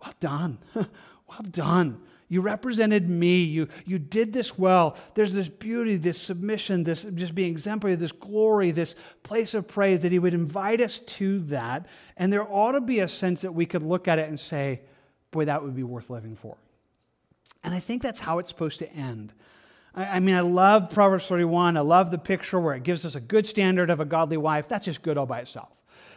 Well 0.01 0.14
done. 0.20 0.57
well 0.76 1.45
done. 1.49 2.01
You 2.28 2.41
represented 2.41 3.10
me. 3.10 3.43
You, 3.43 3.70
you 3.86 3.97
did 3.97 4.34
this 4.34 4.57
well. 4.57 4.97
There's 5.16 5.34
this 5.34 5.47
beauty, 5.47 5.95
this 5.95 6.22
submission, 6.22 6.84
this 6.84 7.03
just 7.16 7.34
being 7.34 7.51
exemplary, 7.51 7.95
this 7.95 8.12
glory, 8.12 8.72
this 8.72 8.95
place 9.24 9.53
of 9.53 9.68
praise 9.68 10.01
that 10.01 10.12
He 10.12 10.20
would 10.20 10.36
invite 10.36 10.80
us 10.80 10.99
to 10.99 11.39
that. 11.45 11.88
And 12.18 12.32
there 12.32 12.43
ought 12.43 12.74
to 12.74 12.82
be 12.82 12.99
a 12.99 13.07
sense 13.07 13.41
that 13.41 13.53
we 13.53 13.66
could 13.66 13.82
look 13.82 14.07
at 14.07 14.20
it 14.20 14.30
and 14.30 14.39
say, 14.39 14.82
boy, 15.32 15.45
that 15.45 15.64
would 15.64 15.76
be 15.76 15.84
worth 15.84 16.10
living 16.10 16.36
for. 16.36 16.57
And 17.64 17.74
I 17.74 17.80
think 17.80 18.03
that's 18.03 18.20
how 18.20 18.39
it's 18.39 18.49
supposed 18.49 18.80
to 18.80 18.93
end. 18.93 19.34
I 19.99 20.19
mean, 20.19 20.35
I 20.35 20.41
love 20.41 20.91
Proverbs 20.91 21.25
31. 21.27 21.75
I 21.75 21.81
love 21.81 22.09
the 22.09 22.17
picture 22.17 22.59
where 22.59 22.73
it 22.73 22.83
gives 22.83 23.05
us 23.05 23.15
a 23.15 23.19
good 23.19 23.45
standard 23.45 23.89
of 23.89 23.99
a 23.99 24.05
godly 24.05 24.37
wife. 24.37 24.67
That's 24.67 24.85
just 24.85 25.01
good 25.01 25.17
all 25.17 25.25
by 25.25 25.39
itself. 25.39 25.69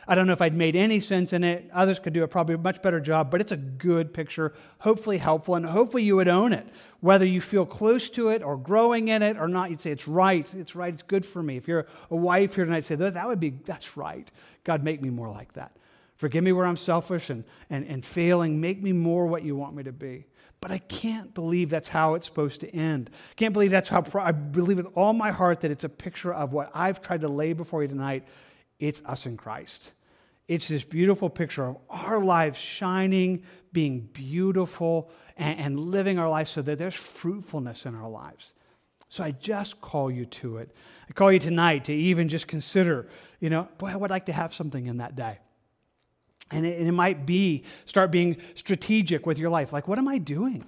I 0.07 0.15
don't 0.15 0.27
know 0.27 0.33
if 0.33 0.43
I'd 0.43 0.55
made 0.55 0.77
any 0.77 1.01
sense 1.01 1.33
in 1.33 1.43
it. 1.43 1.69
Others 1.73 1.99
could 2.01 2.13
do 2.13 2.23
a 2.23 2.29
probably 2.29 2.57
much 2.57 2.83
better 2.83 3.01
job, 3.01 3.31
but 3.31 3.41
it's 3.41 3.53
a 3.53 3.57
good 3.57 4.13
picture, 4.13 4.53
hopefully 4.79 5.19
helpful, 5.19 5.55
and 5.55 5.65
hopefully 5.67 6.03
you 6.03 6.17
would 6.17 6.29
own 6.29 6.53
it. 6.53 6.67
Whether 7.01 7.27
you 7.27 7.41
feel 7.41 7.67
close 7.67 8.11
to 8.11 8.29
it 8.29 8.43
or 8.43 8.57
growing 8.57 9.09
in 9.09 9.23
it 9.23 9.37
or 9.37 9.49
not, 9.49 9.71
you'd 9.71 9.81
say, 9.81 9.91
it's 9.91 10.09
right, 10.09 10.53
it's 10.55 10.75
right, 10.75 10.95
it's 10.95 11.03
good 11.03 11.27
for 11.27 11.43
me. 11.43 11.57
If 11.57 11.67
you're 11.67 11.87
a 12.11 12.17
wife 12.17 12.55
here 12.55 12.65
tonight, 12.65 12.85
say, 12.85 12.97
that 12.97 13.29
would 13.29 13.41
be, 13.41 13.51
that's 13.51 13.97
right. 13.97 14.29
God, 14.65 14.83
make 14.83 15.03
me 15.03 15.11
more 15.11 15.29
like 15.29 15.53
that. 15.55 15.77
Forgive 16.17 16.45
me 16.45 16.53
where 16.53 16.67
I'm 16.67 16.77
selfish 16.77 17.31
and, 17.31 17.45
and, 17.71 17.87
and 17.87 18.05
failing. 18.05 18.61
Make 18.61 18.81
me 18.83 18.93
more 18.93 19.27
what 19.27 19.45
you 19.45 19.57
want 19.57 19.75
me 19.75 19.83
to 19.85 19.93
be. 19.93 20.27
But 20.63 20.71
I 20.71 20.79
can't 20.79 21.35
believe 21.35 21.71
that's 21.71 21.89
how 21.89 22.15
it's 22.15 22.25
supposed 22.25 22.61
to 22.61 22.71
end. 22.71 23.11
I 23.13 23.35
can't 23.35 23.53
believe 23.53 23.73
that's 23.73 23.89
how 23.89 24.05
I 24.15 24.31
believe 24.31 24.77
with 24.77 24.87
all 24.95 25.13
my 25.13 25.33
heart 25.33 25.61
that 25.63 25.73
it's 25.73 25.83
a 25.83 25.89
picture 25.89 26.33
of 26.33 26.53
what 26.53 26.71
I've 26.73 27.03
tried 27.03 27.23
to 27.23 27.29
lay 27.29 27.53
before 27.53 27.83
you 27.83 27.89
tonight. 27.89 28.29
It's 28.79 29.03
us 29.05 29.27
in 29.27 29.37
Christ. 29.37 29.91
It's 30.47 30.69
this 30.69 30.85
beautiful 30.85 31.29
picture 31.29 31.65
of 31.65 31.79
our 31.91 32.23
lives 32.23 32.61
shining, 32.61 33.43
being 33.73 34.09
beautiful, 34.13 35.11
and, 35.37 35.59
and 35.59 35.81
living 35.81 36.21
our 36.21 36.31
lives 36.31 36.51
so 36.51 36.63
that 36.63 36.79
there's 36.79 36.95
fruitfulness 36.95 37.85
in 37.85 37.97
our 37.97 38.09
lives. 38.09 38.53
So 39.09 39.25
I 39.25 39.33
just 39.33 39.81
call 39.81 40.13
you 40.13 40.27
to 40.27 40.59
it. 40.59 40.75
I 41.11 41.13
call 41.13 41.33
you 41.33 41.41
tonight 41.41 41.87
to 41.87 41.93
even 41.93 42.29
just 42.29 42.47
consider, 42.47 43.09
you 43.41 43.51
know, 43.51 43.67
boy, 43.79 43.89
I 43.89 43.97
would 43.97 44.11
like 44.11 44.27
to 44.27 44.33
have 44.33 44.55
something 44.55 44.87
in 44.87 44.99
that 44.99 45.17
day. 45.17 45.41
And 46.53 46.65
it, 46.65 46.79
and 46.79 46.87
it 46.87 46.93
might 46.93 47.27
be 47.27 47.65
start 47.87 48.13
being 48.13 48.37
strategic 48.55 49.27
with 49.27 49.39
your 49.39 49.51
life. 49.51 49.73
Like, 49.73 49.89
what 49.89 49.99
am 49.99 50.07
I 50.07 50.19
doing? 50.19 50.65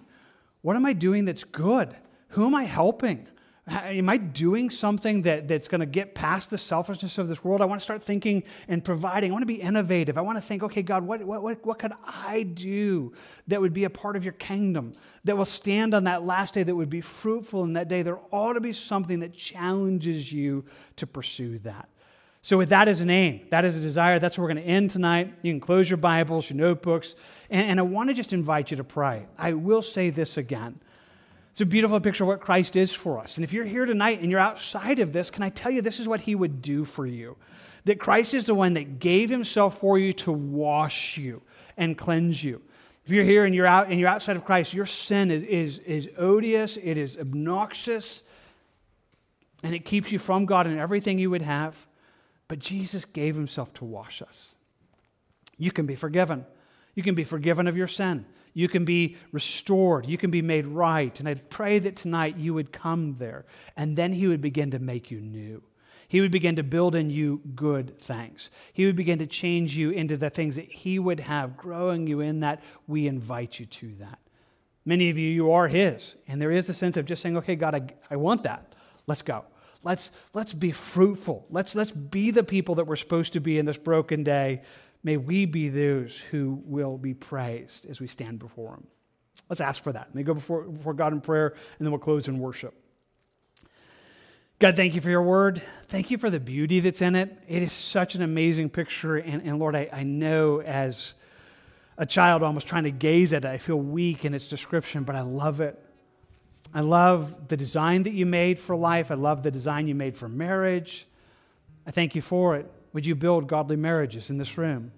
What 0.63 0.77
am 0.77 0.87
I 0.87 0.95
doing 0.95 1.27
that's 1.27 1.45
good? 1.45 1.95
Who 2.29 2.47
am 2.47 2.55
I 2.55 2.65
helping? 2.65 3.29
Am 3.67 4.11
I 4.11 4.19
doing 4.19 4.69
something 4.69 5.23
that, 5.23 5.49
that's 5.49 5.69
going 5.69 5.81
to 5.81 5.87
get 5.87 6.15
past 6.15 6.51
the 6.51 6.59
selfishness 6.59 7.17
of 7.17 7.29
this 7.29 7.43
world? 7.43 7.63
I 7.63 7.65
want 7.65 7.81
to 7.81 7.85
start 7.85 8.03
thinking 8.03 8.45
and 8.69 8.85
providing. 8.85 9.31
I 9.31 9.33
want 9.33 9.43
to 9.43 9.47
be 9.47 9.55
innovative. 9.55 10.19
I 10.19 10.21
want 10.21 10.37
to 10.37 10.43
think, 10.43 10.63
okay, 10.63 10.83
God, 10.83 11.03
what, 11.03 11.25
what, 11.25 11.43
what, 11.43 11.65
what 11.65 11.79
could 11.79 11.93
I 12.05 12.43
do 12.43 13.15
that 13.49 13.63
would 13.63 13.73
be 13.73 13.85
a 13.85 13.91
part 13.91 14.17
of 14.17 14.25
your 14.25 14.35
kingdom, 14.35 14.93
that 15.25 15.37
will 15.37 15.47
stand 15.47 15.95
on 15.95 16.05
that 16.05 16.25
last 16.25 16.55
day, 16.55 16.63
that 16.63 16.75
would 16.75 16.91
be 16.91 17.01
fruitful 17.01 17.65
in 17.65 17.73
that 17.73 17.89
day? 17.89 18.03
There 18.03 18.21
ought 18.31 18.53
to 18.53 18.61
be 18.61 18.73
something 18.73 19.21
that 19.21 19.33
challenges 19.33 20.31
you 20.31 20.67
to 20.97 21.07
pursue 21.07 21.59
that. 21.61 21.89
So, 22.45 22.59
with 22.59 22.69
that 22.69 22.89
as 22.89 23.01
an 23.01 23.09
aim, 23.09 23.41
that 23.49 23.65
is 23.65 23.79
a 23.79 23.81
desire, 23.81 24.19
that's 24.19 24.37
where 24.37 24.47
we're 24.47 24.53
going 24.53 24.67
to 24.67 24.71
end 24.71 24.91
tonight. 24.91 25.33
You 25.41 25.51
can 25.51 25.61
close 25.61 25.89
your 25.89 25.97
Bibles, 25.97 26.51
your 26.51 26.59
notebooks, 26.59 27.15
and, 27.49 27.71
and 27.71 27.81
I 27.81 27.85
want 27.85 28.11
to 28.11 28.15
just 28.15 28.35
invite 28.35 28.71
you 28.71 28.77
to 28.77 28.85
pray. 28.85 29.25
I 29.39 29.55
will 29.55 29.81
say 29.81 30.11
this 30.11 30.37
again. 30.37 30.79
It's 31.53 31.63
a 31.63 31.67
beautiful 31.67 31.99
picture 32.01 32.25
of 32.25 32.29
what 32.29 32.43
Christ 32.43 32.77
is 32.77 32.93
for 32.93 33.19
us. 33.19 33.39
And 33.39 33.45
if 33.45 33.55
you're 33.55 33.65
here 33.65 33.87
tonight 33.87 34.21
and 34.21 34.31
you're 34.31 34.41
outside 34.41 34.99
of 34.99 35.15
this, 35.15 35.31
can 35.31 35.43
I 35.43 35.49
tell 35.49 35.73
you 35.73 35.81
this 35.81 35.99
is 35.99 36.07
what 36.07 36.21
he 36.21 36.35
would 36.35 36.61
do 36.61 36.85
for 36.85 37.07
you? 37.07 37.39
That 37.87 37.99
Christ 37.99 38.35
is 38.35 38.45
the 38.45 38.55
one 38.55 38.75
that 38.75 38.99
gave 38.99 39.31
himself 39.31 39.79
for 39.79 39.99
you 39.99 40.13
to 40.13 40.31
wash 40.31 41.17
you 41.17 41.41
and 41.79 41.97
cleanse 41.97 42.45
you. 42.45 42.61
If 43.07 43.13
you're 43.13 43.25
here 43.25 43.47
and 43.47 43.55
you're 43.55 43.65
out 43.65 43.89
and 43.89 43.99
you're 43.99 44.11
outside 44.11 44.37
of 44.37 44.45
Christ, 44.45 44.75
your 44.75 44.85
sin 44.85 45.31
is, 45.31 45.45
is, 45.45 45.79
is 45.79 46.11
odious, 46.19 46.77
it 46.77 46.99
is 46.99 47.17
obnoxious, 47.17 48.23
and 49.63 49.75
it 49.75 49.87
keeps 49.87 50.13
you 50.13 50.19
from 50.19 50.45
God 50.45 50.67
and 50.67 50.79
everything 50.79 51.19
you 51.19 51.31
would 51.31 51.41
have. 51.41 51.87
But 52.49 52.59
Jesus 52.59 53.05
gave 53.05 53.35
himself 53.35 53.73
to 53.75 53.85
wash 53.85 54.23
us. 54.23 54.55
You 55.57 55.71
can 55.71 55.87
be 55.87 55.95
forgiven. 55.95 56.45
You 56.95 57.03
can 57.03 57.15
be 57.15 57.25
forgiven 57.25 57.67
of 57.67 57.77
your 57.77 57.89
sin. 57.89 58.27
You 58.53 58.69
can 58.69 58.85
be 58.85 59.17
restored. 59.33 60.07
You 60.07 60.17
can 60.17 60.31
be 60.31 60.43
made 60.43 60.67
right. 60.67 61.19
And 61.19 61.29
I 61.29 61.35
pray 61.35 61.79
that 61.81 61.97
tonight 61.97 62.37
you 62.37 62.55
would 62.55 62.73
come 62.73 63.17
there 63.19 63.45
and 63.77 63.97
then 63.97 64.13
he 64.13 64.27
would 64.27 64.41
begin 64.41 64.71
to 64.71 64.79
make 64.79 65.11
you 65.11 65.21
new. 65.21 65.63
He 66.07 66.21
would 66.21 66.31
begin 66.31 66.55
to 66.57 66.63
build 66.63 66.95
in 66.95 67.11
you 67.11 67.41
good 67.57 67.99
things. 67.99 68.51
He 68.73 68.87
would 68.87 68.95
begin 68.95 69.19
to 69.19 69.27
change 69.27 69.77
you 69.77 69.91
into 69.91 70.17
the 70.17 70.31
things 70.31 70.57
that 70.57 70.71
he 70.71 70.99
would 70.99 71.21
have, 71.21 71.57
growing 71.57 72.07
you 72.07 72.21
in 72.21 72.41
that. 72.41 72.63
We 72.87 73.09
invite 73.09 73.59
you 73.59 73.67
to 73.67 73.95
that. 73.97 74.19
Many 74.85 75.11
of 75.11 75.19
you, 75.19 75.29
you 75.29 75.51
are 75.51 75.67
his. 75.67 76.15
And 76.29 76.41
there 76.41 76.53
is 76.53 76.69
a 76.69 76.75
sense 76.75 76.97
of 76.97 77.07
just 77.07 77.23
saying, 77.23 77.37
okay, 77.39 77.57
God, 77.57 77.75
I, 77.75 77.83
I 78.11 78.17
want 78.17 78.45
that. 78.45 78.75
Let's 79.07 79.23
go. 79.23 79.45
Let's, 79.85 80.11
let's 80.33 80.55
be 80.55 80.73
fruitful. 80.73 81.47
Let's, 81.51 81.75
let's 81.75 81.91
be 81.91 82.31
the 82.31 82.43
people 82.43 82.77
that 82.77 82.87
we're 82.87 82.97
supposed 82.97 83.35
to 83.35 83.41
be 83.41 83.59
in 83.59 83.67
this 83.67 83.77
broken 83.77 84.25
day. 84.25 84.63
May 85.03 85.19
we 85.19 85.45
be 85.45 85.69
those 85.69 86.19
who 86.19 86.63
will 86.65 86.97
be 86.97 87.13
praised 87.13 87.87
as 87.87 88.01
we 88.01 88.07
stand 88.07 88.39
before 88.39 88.75
Him. 88.75 88.87
Let's 89.51 89.61
ask 89.61 89.83
for 89.83 89.93
that. 89.93 90.15
May 90.15 90.23
go 90.23 90.35
before, 90.35 90.63
before 90.63 90.95
God 90.95 91.13
in 91.13 91.21
prayer, 91.21 91.49
and 91.49 91.87
then 91.87 91.91
we'll 91.91 92.01
close 92.01 92.29
in 92.29 92.39
worship. 92.39 92.75
God, 94.59 94.77
thank 94.77 94.95
you 94.95 95.03
for 95.03 95.11
your 95.11 95.23
word. 95.23 95.61
Thank 95.89 96.11
you 96.11 96.17
for 96.17 96.31
the 96.31 96.41
beauty 96.41 96.81
that's 96.81 97.03
in 97.03 97.15
it. 97.15 97.37
It 97.47 97.63
is 97.63 97.73
such 97.73 98.15
an 98.15 98.23
amazing 98.23 98.71
picture. 98.71 99.17
And, 99.17 99.43
and 99.43 99.59
Lord, 99.59 99.77
I, 99.77 99.91
I 99.93 100.05
know 100.05 100.63
as 100.63 101.15
a 101.99 102.07
child 102.07 102.43
almost 102.43 102.67
trying 102.67 102.85
to 102.85 102.91
gaze 102.91 103.35
at 103.35 103.45
it, 103.45 103.49
I 103.49 103.59
feel 103.59 103.77
weak 103.77 104.25
in 104.25 104.33
its 104.33 104.49
description, 104.49 105.05
but 105.05 105.17
I 105.17 105.21
love 105.21 105.61
it. 105.61 105.84
I 106.75 106.81
love 106.81 107.47
the 107.47 107.57
design 107.57 108.03
that 108.03 108.13
you 108.13 108.27
made 108.27 108.59
for 108.59 108.75
life. 108.75 109.13
I 109.13 109.15
love 109.15 109.45
the 109.45 109.53
design 109.53 109.87
you 109.87 109.95
made 109.95 110.17
for 110.17 110.29
marriage. 110.29 111.07
I 111.87 111.93
thank 111.93 112.17
you 112.17 112.21
for 112.21 112.57
it. 112.57 112.69
Would 112.93 113.07
you 113.07 113.15
build 113.15 113.47
godly 113.47 113.77
marriages 113.77 114.29
in 114.29 114.39
this 114.39 114.59
room? 114.59 114.91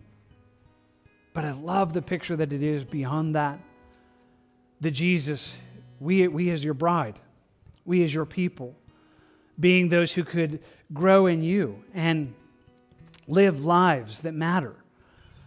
But 1.34 1.44
I 1.44 1.52
love 1.52 1.92
the 1.92 2.00
picture 2.00 2.34
that 2.36 2.50
it 2.50 2.62
is 2.62 2.82
beyond 2.82 3.34
that. 3.34 3.58
That 4.80 4.92
Jesus, 4.92 5.58
we, 6.00 6.26
we 6.28 6.50
as 6.50 6.64
your 6.64 6.74
bride, 6.74 7.20
we 7.84 8.02
as 8.04 8.12
your 8.12 8.24
people, 8.24 8.74
being 9.60 9.90
those 9.90 10.14
who 10.14 10.24
could 10.24 10.62
grow 10.94 11.26
in 11.26 11.42
you 11.42 11.82
and 11.92 12.34
live 13.28 13.64
lives 13.64 14.20
that 14.20 14.32
matter, 14.32 14.74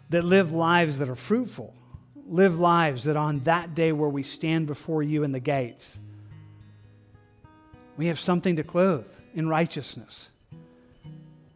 that 0.10 0.24
live 0.24 0.52
lives 0.52 1.00
that 1.00 1.10
are 1.10 1.16
fruitful, 1.16 1.74
live 2.28 2.60
lives 2.60 3.06
that 3.06 3.18
on 3.18 3.40
that 3.42 3.74
day 3.74 3.92
where 3.92 4.10
we 4.10 4.22
stand 4.22 4.68
before 4.68 5.02
you 5.02 5.24
in 5.24 5.32
the 5.32 5.40
gates, 5.40 5.98
we 8.00 8.06
have 8.08 8.18
something 8.18 8.56
to 8.56 8.64
clothe 8.64 9.06
in 9.36 9.50
righteousness. 9.50 10.30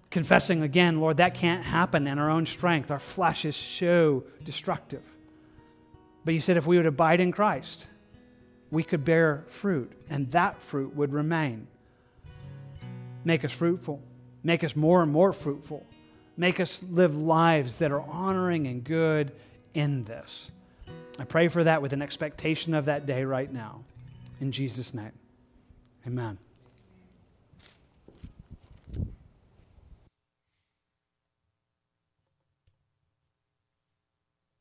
Confessing 0.10 0.62
again, 0.62 1.00
Lord, 1.00 1.16
that 1.16 1.36
can't 1.36 1.64
happen 1.64 2.06
in 2.06 2.20
our 2.20 2.30
own 2.30 2.46
strength. 2.46 2.92
Our 2.92 3.00
flesh 3.00 3.46
is 3.46 3.56
so 3.56 4.26
destructive. 4.44 5.04
But 6.26 6.34
you 6.34 6.42
said 6.42 6.58
if 6.58 6.68
we 6.68 6.76
would 6.76 6.86
abide 6.86 7.22
in 7.22 7.32
Christ, 7.32 7.88
we 8.72 8.84
could 8.84 9.06
bear 9.06 9.46
fruit, 9.48 9.94
and 10.10 10.30
that 10.32 10.62
fruit 10.62 10.94
would 10.98 11.14
remain. 11.14 11.66
Make 13.24 13.46
us 13.46 13.54
fruitful. 13.54 14.02
Make 14.44 14.66
us 14.66 14.76
more 14.76 15.02
and 15.02 15.14
more 15.14 15.32
fruitful. 15.32 15.86
Make 16.36 16.60
us 16.60 16.84
live 16.92 17.16
lives 17.16 17.78
that 17.78 17.94
are 17.94 18.02
honoring 18.02 18.68
and 18.68 18.84
good 18.84 19.32
in 19.74 20.04
this. 20.04 20.52
I 21.18 21.24
pray 21.24 21.48
for 21.48 21.64
that 21.64 21.82
with 21.82 21.94
an 21.94 22.02
expectation 22.02 22.74
of 22.74 22.84
that 22.86 23.06
day 23.06 23.24
right 23.24 23.52
now. 23.52 23.86
In 24.42 24.52
Jesus' 24.52 24.94
name. 24.94 25.14
Amen. 26.06 26.38